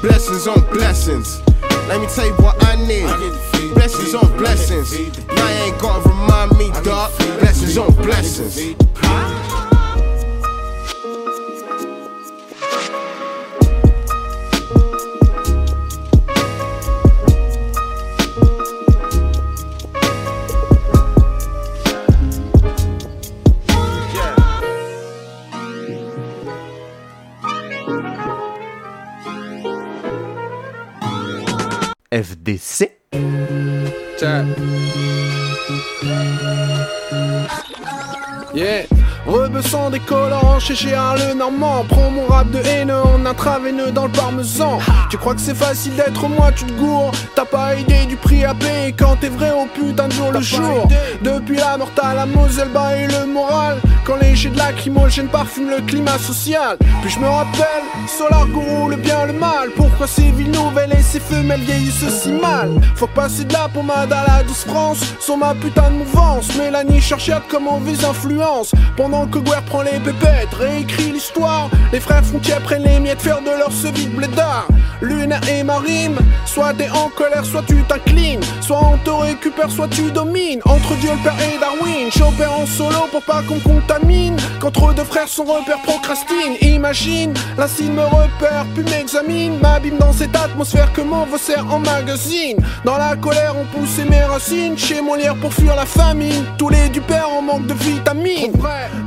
Blessings 0.00 0.46
on 0.46 0.60
blessings. 0.72 1.40
Let 1.88 2.00
me 2.00 2.06
tell 2.06 2.26
you 2.26 2.34
what 2.34 2.56
I 2.64 2.76
need. 2.86 3.06
Blessings 3.74 4.14
on 4.14 4.36
blessings. 4.36 4.92
Now 5.28 5.48
you 5.48 5.72
ain't 5.72 5.80
gotta 5.80 6.08
remind 6.08 6.56
me, 6.58 6.70
dog. 6.84 7.16
Blessings 7.40 7.76
on 7.76 7.92
blessings. 7.94 8.76
FDC. 32.46 32.92
Yeah, 38.54 38.84
rebeçant 39.26 39.90
des 39.90 40.00
collants 40.00 40.58
chez 40.60 40.74
Gérard 40.74 41.16
le 41.16 41.34
Normand. 41.34 41.84
Prends 41.88 42.10
mon 42.10 42.26
rap 42.26 42.50
de 42.50 42.58
haine 42.58 42.90
en 42.90 43.26
intraveineux 43.26 43.90
dans 43.90 44.06
le 44.06 44.12
parmesan. 44.12 44.78
Tu 45.10 45.18
crois 45.18 45.34
que 45.34 45.40
c'est 45.40 45.56
facile 45.56 45.94
d'être 45.96 46.28
moi, 46.28 46.52
tu 46.52 46.64
te 46.64 46.72
gourres. 46.72 47.12
T'as 47.34 47.44
pas 47.44 47.74
idée 47.74 48.06
du 48.06 48.16
prix 48.16 48.44
à 48.44 48.54
payer 48.54 48.92
quand 48.92 49.16
t'es 49.16 49.28
vrai 49.28 49.50
au 49.50 49.66
putain 49.66 50.08
de 50.08 50.12
jour 50.12 50.32
le 50.32 50.40
jour. 50.40 50.88
Depuis 51.22 51.56
la 51.56 51.76
mortale 51.76 52.18
à 52.18 52.26
Moselle, 52.26 52.70
et 52.96 53.06
le 53.08 53.26
moral. 53.26 53.78
Quand 54.06 54.16
les 54.20 54.36
jets 54.36 54.50
de 54.50 54.56
lacrymogène 54.56 55.26
parfument 55.26 55.70
le 55.70 55.80
climat 55.84 56.16
social. 56.16 56.76
Puis 57.02 57.10
je 57.10 57.18
me 57.18 57.26
rappelle, 57.26 57.82
Solar 58.06 58.46
Guru, 58.46 58.90
le 58.90 58.96
bien, 58.96 59.26
le 59.26 59.32
mal. 59.32 59.70
Pourquoi 59.74 60.06
ces 60.06 60.30
villes 60.30 60.52
nouvelles 60.52 60.92
et 60.92 61.02
ces 61.02 61.18
femelles 61.18 61.62
vieillissent 61.62 62.08
si 62.22 62.30
mal? 62.30 62.70
Faut 62.94 63.08
passer 63.08 63.42
de 63.42 63.52
la 63.52 63.68
pommade 63.68 64.12
à 64.12 64.24
la 64.28 64.44
douce 64.44 64.64
France. 64.64 65.00
Sur 65.18 65.36
ma 65.36 65.54
putain 65.56 65.90
de 65.90 65.96
mouvance, 65.96 66.54
Mélanie 66.56 67.00
cherche 67.00 67.32
comme 67.48 67.64
mauvaise 67.64 68.04
influence? 68.04 68.70
Pendant 68.96 69.26
que 69.26 69.40
Guerre 69.40 69.64
prend 69.64 69.82
les 69.82 69.98
pépettes, 69.98 70.54
réécrit 70.56 71.10
l'histoire. 71.10 71.68
Les 71.92 71.98
frères 71.98 72.24
frontières 72.24 72.60
prennent 72.60 72.84
les 72.84 73.00
miettes, 73.00 73.20
faire 73.20 73.40
de 73.40 73.58
leur 73.58 73.72
sevi 73.72 74.06
de 74.06 74.16
blédard. 74.16 74.68
Lunaire 75.00 75.46
et 75.48 75.64
marine, 75.64 76.16
soit 76.46 76.72
t'es 76.74 76.88
en 76.90 77.08
colère, 77.08 77.44
soit 77.44 77.64
tu 77.66 77.82
t'inclines. 77.82 78.40
Soit 78.60 78.80
on 78.80 78.98
te 78.98 79.10
récupère, 79.10 79.70
soit 79.70 79.88
tu 79.88 80.12
domines. 80.12 80.60
Entre 80.64 80.94
Dieu 81.00 81.10
le 81.10 81.22
père 81.24 81.36
et 81.40 81.58
Darwin, 81.58 82.08
j'opère 82.16 82.52
en 82.52 82.66
solo 82.66 83.08
pour 83.10 83.22
pas 83.22 83.42
qu'on 83.42 83.58
contamine. 83.96 84.36
Qu'entre 84.60 84.94
deux 84.94 85.04
frères, 85.04 85.28
son 85.28 85.44
repère 85.44 85.80
procrastine. 85.82 86.56
Imagine, 86.62 87.34
l'insigne 87.58 87.92
me 87.92 88.04
repère, 88.04 88.64
puis 88.74 88.84
m'examine. 88.84 89.58
M'abîme 89.60 89.98
dans 89.98 90.12
cette 90.12 90.34
atmosphère 90.34 90.92
que 90.92 91.00
mon 91.00 91.26
sert 91.36 91.66
en 91.72 91.78
magazine. 91.78 92.56
Dans 92.84 92.96
la 92.96 93.16
colère, 93.16 93.54
on 93.56 93.64
pousse 93.64 93.98
mes 94.08 94.22
racines. 94.22 94.76
Chez 94.76 95.00
Molière 95.00 95.36
pour 95.36 95.52
fuir 95.52 95.76
la 95.76 95.86
famine. 95.86 96.44
Tous 96.58 96.68
les 96.68 96.88
du 96.88 97.00
père 97.00 97.28
en 97.30 97.42
manque 97.42 97.66
de 97.66 97.74
vitamines. 97.74 98.52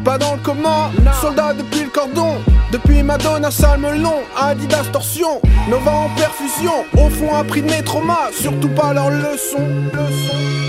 Pas 0.03 0.17
dans 0.17 0.35
le 0.35 0.41
coma, 0.41 0.91
soldat 1.21 1.53
depuis 1.53 1.83
le 1.83 1.89
cordon. 1.89 2.35
Depuis 2.71 3.03
Madonna, 3.03 3.51
Salmelon, 3.51 4.21
Adidas 4.39 4.85
torsion. 4.91 5.41
Nova 5.69 5.91
en 5.91 6.09
perfusion, 6.15 6.85
au 6.93 7.09
fond 7.09 7.35
appris 7.35 7.61
de 7.61 7.69
mes 7.69 7.83
traumas. 7.83 8.29
Surtout 8.31 8.69
pas 8.69 8.93
leurs 8.93 9.09
leçons, 9.09 9.67
leçons. 9.93 10.68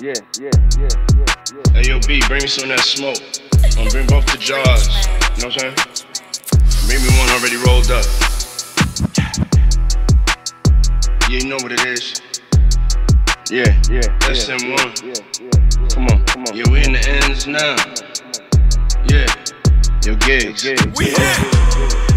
Yeah, 0.00 0.14
yeah, 0.38 0.50
yeah, 0.78 0.88
yeah. 1.16 1.72
Hey, 1.72 1.88
yo, 1.88 1.98
B, 2.06 2.22
bring 2.28 2.40
me 2.42 2.46
some 2.46 2.70
of 2.70 2.76
that 2.76 2.84
smoke. 2.84 3.18
I'm 3.64 3.74
gonna 3.74 3.90
bring 3.90 4.06
both 4.06 4.26
the 4.30 4.38
jars. 4.38 4.86
You 5.34 5.42
know 5.42 5.48
what 5.48 5.64
I'm 5.64 5.74
saying? 5.74 5.74
Bring 6.86 7.02
me 7.02 7.10
one 7.18 7.28
already 7.34 7.56
rolled 7.66 7.90
up. 7.90 8.06
Yeah, 11.28 11.38
you 11.38 11.48
know 11.48 11.56
what 11.56 11.72
it 11.72 11.84
is. 11.84 12.22
Yeah, 13.50 13.74
yeah. 13.90 14.06
That's 14.20 14.46
yeah, 14.46 14.58
M1. 14.58 15.02
Yeah, 15.02 15.18
yeah, 15.42 15.88
Come 15.88 16.06
on, 16.06 16.24
come 16.26 16.44
on. 16.44 16.54
Yeah, 16.54 16.70
we 16.70 16.84
in 16.84 16.92
the 16.92 17.02
ends 17.08 17.48
now. 17.48 17.74
Yeah. 19.10 19.26
Yo, 20.06 20.14
gigs. 20.14 20.62
We 20.96 22.07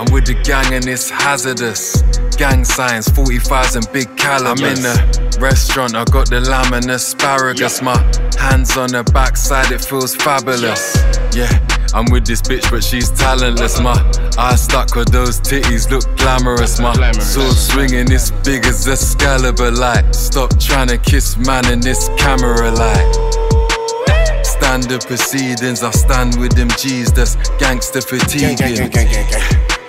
I'm 0.00 0.10
with 0.14 0.24
the 0.24 0.32
gang 0.32 0.72
and 0.72 0.88
it's 0.88 1.10
hazardous. 1.10 2.00
Gang 2.38 2.64
signs, 2.64 3.06
45s 3.08 3.76
and 3.76 3.92
big 3.92 4.08
calibers. 4.16 4.62
I'm 4.62 4.64
in 4.64 4.82
the 4.82 5.38
restaurant, 5.38 5.94
I 5.94 6.04
got 6.04 6.30
the 6.30 6.40
lamb 6.40 6.72
and 6.72 6.90
asparagus. 6.90 7.82
My 7.82 7.98
hands 8.38 8.78
on 8.78 8.88
the 8.92 9.04
backside, 9.12 9.70
it 9.70 9.84
feels 9.84 10.16
fabulous. 10.16 10.96
Yeah, 11.36 11.52
I'm 11.92 12.06
with 12.10 12.24
this 12.24 12.40
bitch, 12.40 12.70
but 12.70 12.82
she's 12.82 13.10
talentless. 13.10 13.78
My 13.78 13.92
eyes 14.38 14.62
stuck 14.62 14.96
with 14.96 15.12
those 15.12 15.38
titties, 15.38 15.90
look 15.90 16.08
glamorous. 16.16 16.80
My 16.80 16.94
sword 17.12 17.52
swinging, 17.52 18.10
it's 18.10 18.30
big 18.30 18.64
as 18.64 18.86
a 18.86 18.92
Excalibur. 18.92 19.70
Like, 19.70 20.14
stop 20.14 20.58
trying 20.58 20.88
to 20.88 20.96
kiss 20.96 21.36
man 21.36 21.70
in 21.70 21.80
this 21.80 22.08
camera 22.16 22.70
light. 22.70 24.46
Standard 24.46 25.02
proceedings, 25.02 25.82
I 25.82 25.90
stand 25.90 26.40
with 26.40 26.56
them 26.56 26.70
G's, 26.78 27.12
that's 27.12 27.36
gangster 27.58 28.00
fatiguing. 28.00 28.88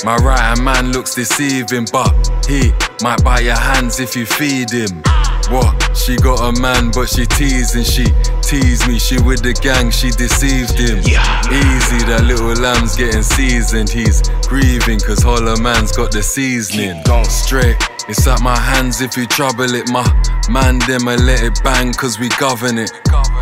My 0.04 0.16
right 0.18 0.40
hand 0.40 0.64
man 0.64 0.92
looks 0.92 1.14
deceiving, 1.14 1.86
but 1.92 2.10
he 2.48 2.72
might 3.04 3.24
bite 3.24 3.44
your 3.44 3.58
hands 3.58 4.00
if 4.00 4.16
you 4.16 4.26
feed 4.26 4.72
him. 4.72 5.04
What? 5.50 5.96
She 5.96 6.16
got 6.16 6.42
a 6.42 6.60
man, 6.60 6.90
but 6.90 7.08
she 7.08 7.26
teasing. 7.26 7.84
She 7.84 8.06
teased 8.42 8.88
me. 8.88 8.98
She 8.98 9.22
with 9.22 9.44
the 9.44 9.54
gang, 9.54 9.92
she 9.92 10.10
deceived 10.10 10.80
him. 10.80 11.00
Easy, 11.00 12.02
that 12.10 12.24
little 12.26 12.54
lamb's 12.54 12.96
getting 12.96 13.22
seasoned. 13.22 13.90
He's 13.90 14.24
grieving, 14.48 15.00
cause 15.00 15.22
Hollow 15.22 15.58
Man's 15.58 15.92
got 15.92 16.12
the 16.12 16.24
seasoning. 16.24 17.04
Gone 17.06 17.26
straight. 17.26 17.78
It's 18.10 18.26
at 18.26 18.42
my 18.42 18.58
hands 18.58 19.02
if 19.02 19.16
you 19.16 19.28
trouble 19.28 19.76
it. 19.76 19.88
My 19.92 20.08
man, 20.50 20.80
them, 20.90 21.08
I 21.08 21.16
let 21.16 21.44
it 21.44 21.62
bang, 21.64 21.94
cause 21.94 22.18
we 22.18 22.30
govern 22.42 22.80
it. 22.80 22.92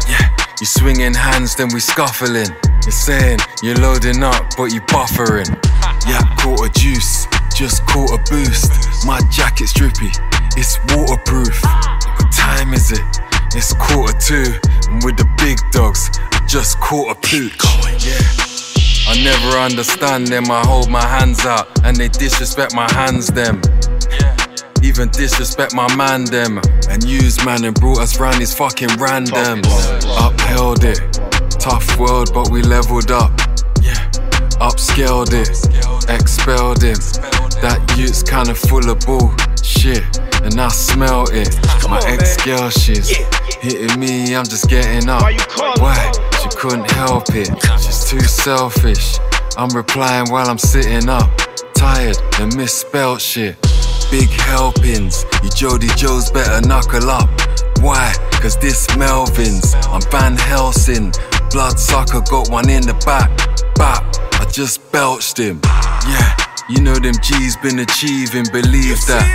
Yeah, 0.10 0.28
you 0.60 0.66
swinging 0.66 1.14
hands, 1.14 1.56
then 1.56 1.70
we 1.74 1.80
scuffling. 1.80 2.52
You're 2.84 2.92
saying 2.92 3.40
you're 3.64 3.80
loading 3.80 4.24
up, 4.24 4.58
but 4.58 4.74
you 4.74 4.82
buffering. 4.82 5.48
Caught 6.40 6.66
a 6.66 6.80
juice, 6.80 7.28
just 7.56 7.86
caught 7.86 8.12
a 8.12 8.18
boost. 8.30 8.72
My 9.06 9.20
jacket's 9.32 9.74
drippy, 9.74 10.10
it's 10.56 10.80
waterproof. 10.90 11.62
What 11.64 12.32
time 12.32 12.74
is 12.74 12.92
it? 12.92 13.02
It's 13.56 13.74
quarter 13.74 14.18
two. 14.20 14.54
I'm 14.90 15.00
with 15.00 15.18
the 15.18 15.28
big 15.38 15.58
dogs, 15.72 16.10
I 16.32 16.46
just 16.48 16.80
caught 16.80 17.12
a 17.12 17.16
pooch. 17.16 17.60
Yeah. 18.06 18.20
I 19.08 19.22
never 19.24 19.58
understand 19.58 20.28
them, 20.28 20.50
I 20.50 20.66
hold 20.66 20.90
my 20.90 21.06
hands 21.06 21.46
out 21.46 21.68
and 21.84 21.98
they 21.98 22.08
disrespect 22.08 22.74
my 22.74 22.92
hands 22.94 23.28
them. 23.28 23.62
Even 24.82 25.10
disrespect 25.10 25.74
my 25.74 25.94
man 25.96 26.24
them 26.24 26.62
and 26.90 27.04
use 27.04 27.44
man 27.44 27.66
and 27.66 27.76
brought 27.76 28.00
us 28.00 28.20
round 28.20 28.40
these 28.40 28.54
fucking 28.54 28.90
randoms. 28.90 29.68
Upheld 30.18 30.84
it, 30.84 31.00
tough 31.60 31.98
world, 32.00 32.32
but 32.34 32.50
we 32.50 32.62
leveled 32.62 33.12
up. 33.12 33.32
Upscaled 34.60 35.32
it, 35.34 35.50
expelled 36.10 36.84
him. 36.84 37.00
That 37.62 37.80
youth's 37.98 38.24
kinda 38.24 38.56
full 38.56 38.90
of 38.90 39.00
bullshit, 39.02 40.04
and 40.44 40.60
I 40.60 40.68
smell 40.70 41.26
it. 41.32 41.58
My 41.90 42.00
ex 42.06 42.38
girl, 42.38 42.70
she's 42.70 43.10
hitting 43.62 44.00
me, 44.00 44.36
I'm 44.36 44.46
just 44.46 44.70
getting 44.70 45.10
up. 45.10 45.24
Why? 45.80 46.12
She 46.42 46.50
couldn't 46.50 46.90
help 46.92 47.34
it. 47.36 47.50
She's 47.80 48.06
too 48.10 48.22
selfish. 48.22 49.20
I'm 49.58 49.70
replying 49.70 50.30
while 50.30 50.50
I'm 50.50 50.58
sitting 50.58 51.10
up, 51.10 51.30
tired 51.74 52.18
and 52.40 52.56
misspelled 52.56 53.22
shit. 53.22 53.56
Big 54.12 54.30
helpings, 54.30 55.26
you 55.44 55.50
Jody 55.50 55.88
Joes 55.96 56.32
better 56.32 56.66
knuckle 56.68 57.10
up. 57.10 57.30
Why? 57.82 58.14
Cause 58.42 58.58
this 58.58 58.88
Melvin's, 58.98 59.74
I'm 59.88 60.02
Van 60.12 60.36
Helsing. 60.36 61.14
Bloodsucker 61.52 62.22
got 62.30 62.50
one 62.50 62.70
in 62.70 62.82
the 62.82 62.94
back. 63.06 63.30
Bap, 63.76 64.04
I 64.34 64.39
just 64.52 64.92
belched 64.92 65.38
him. 65.38 65.60
Yeah, 65.64 66.36
you 66.70 66.82
know 66.82 66.96
them 66.96 67.14
G's 67.22 67.56
been 67.58 67.80
achieving, 67.80 68.46
believe 68.52 69.00
that. 69.08 69.28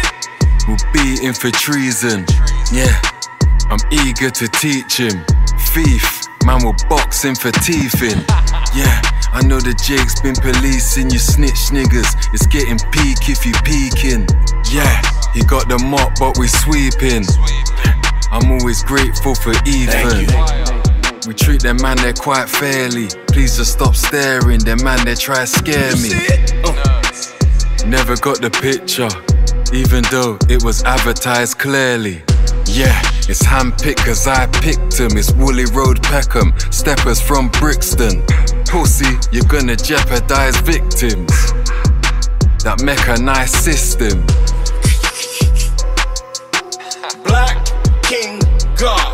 We'll 0.66 0.76
beat 0.92 1.20
him 1.20 1.34
for 1.34 1.50
treason. 1.50 2.26
Yeah, 2.72 3.00
I'm 3.70 3.80
eager 3.92 4.30
to 4.30 4.48
teach 4.48 4.98
him. 4.98 5.24
Thief, 5.74 6.04
man 6.44 6.64
will 6.64 6.76
box 6.88 7.22
him 7.22 7.34
for 7.34 7.52
teething. 7.52 8.24
Yeah, 8.74 9.00
I 9.32 9.42
know 9.44 9.60
the 9.60 9.74
Jake's 9.74 10.20
been 10.20 10.36
policing 10.36 11.10
you 11.10 11.18
snitch 11.18 11.70
niggas. 11.70 12.10
It's 12.32 12.46
getting 12.46 12.78
peak 12.90 13.28
if 13.28 13.46
you 13.46 13.52
peeking. 13.64 14.26
Yeah, 14.72 15.02
he 15.32 15.42
got 15.44 15.68
the 15.68 15.78
mop, 15.78 16.18
but 16.18 16.38
we 16.38 16.48
sweeping. 16.48 17.24
I'm 18.30 18.50
always 18.50 18.82
grateful 18.82 19.34
for 19.34 19.52
Ethan. 19.66 20.83
We 21.26 21.32
treat 21.32 21.62
them 21.62 21.80
man 21.80 21.96
there 21.98 22.12
quite 22.12 22.50
fairly. 22.50 23.08
Please 23.28 23.56
just 23.56 23.72
stop 23.72 23.96
staring. 23.96 24.58
Them 24.58 24.82
man 24.84 25.04
they 25.06 25.14
try 25.14 25.44
scare 25.46 25.96
me. 25.96 26.10
Uh. 26.64 27.02
Never 27.86 28.16
got 28.16 28.42
the 28.42 28.50
picture, 28.50 29.08
even 29.72 30.02
though 30.10 30.38
it 30.50 30.62
was 30.62 30.82
advertised 30.84 31.58
clearly. 31.58 32.22
Yeah, 32.66 33.00
it's 33.28 33.42
handpicked 33.42 34.04
cause 34.04 34.26
I 34.26 34.46
picked 34.48 34.98
him. 35.00 35.16
It's 35.16 35.32
Woolly 35.32 35.64
Road 35.66 36.02
Peckham, 36.02 36.52
steppers 36.70 37.20
from 37.20 37.48
Brixton. 37.60 38.22
Pussy, 38.66 39.16
you're 39.32 39.44
gonna 39.44 39.76
jeopardize 39.76 40.56
victims. 40.60 41.30
That 42.64 42.82
mechanized 42.82 43.54
system. 43.54 44.26
Black 47.24 47.64
King 48.02 48.40
Gods. 48.76 49.13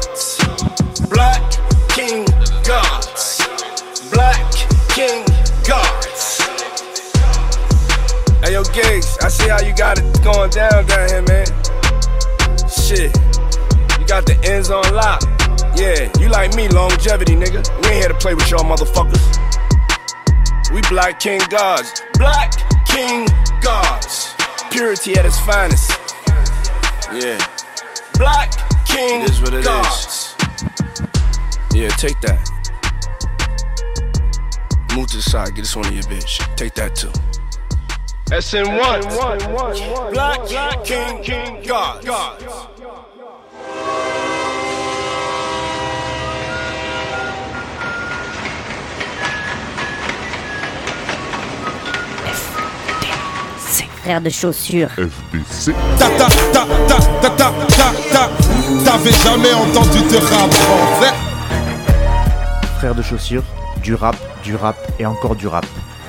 Hey 8.60 8.66
yo, 8.66 8.82
Gigs, 8.82 9.16
I 9.22 9.28
see 9.28 9.48
how 9.48 9.62
you 9.62 9.74
got 9.74 9.98
it 9.98 10.22
going 10.22 10.50
down 10.50 10.84
down 10.84 11.08
here, 11.08 11.22
man. 11.22 11.46
Shit, 12.68 13.16
you 13.98 14.06
got 14.06 14.26
the 14.26 14.38
ends 14.44 14.70
on 14.70 14.82
lock. 14.92 15.22
Yeah, 15.76 16.10
you 16.20 16.28
like 16.28 16.54
me, 16.54 16.68
longevity, 16.68 17.36
nigga. 17.36 17.66
We 17.82 17.88
ain't 17.88 17.96
here 17.96 18.08
to 18.08 18.14
play 18.14 18.34
with 18.34 18.50
y'all 18.50 18.64
motherfuckers. 18.64 19.16
We 20.74 20.82
Black 20.90 21.20
King 21.20 21.40
Gods. 21.48 22.02
Black 22.18 22.52
King 22.86 23.26
Gods. 23.62 24.34
Purity 24.70 25.14
at 25.14 25.24
its 25.24 25.40
finest. 25.40 25.92
Yeah. 27.14 27.38
Black 28.18 28.52
King 28.84 29.22
It 29.22 29.30
is 29.30 29.40
what 29.40 29.54
it 29.54 29.60
is. 29.60 29.64
Gods. 29.64 30.34
Yeah, 31.72 31.88
take 31.96 32.20
that. 32.20 32.46
Move 34.94 35.06
to 35.08 35.16
the 35.16 35.22
side, 35.22 35.54
get 35.54 35.62
this 35.62 35.74
one 35.74 35.86
to 35.86 35.94
your 35.94 36.02
bitch. 36.04 36.44
Take 36.56 36.74
that 36.74 36.94
too. 36.94 37.12
SN1. 38.30 39.00
Black, 40.12 40.48
Black 40.48 40.84
King 40.84 41.20
King 41.20 41.66
Gods. 41.66 42.06
Frère 53.96 54.20
de 54.20 54.30
chaussures. 54.30 54.90
FDC. 54.90 55.74
Ta 55.98 56.08
ta 56.10 56.28
ta 56.52 56.66
ta 56.86 56.98
ta 57.20 57.30
ta 57.30 57.30
ta 57.30 57.92
ta. 58.12 58.30
T'avais 58.84 59.10
jamais 59.24 59.52
entendu 59.54 59.98
de 60.08 60.16
rap 60.18 60.52
français. 60.52 61.14
Frères 62.78 62.94
de 62.94 63.02
chaussures, 63.02 63.44
du 63.82 63.94
rap, 63.96 64.14
du 64.44 64.54
rap 64.54 64.76
et 65.00 65.06
encore 65.06 65.34
du 65.34 65.48
rap 65.48 65.66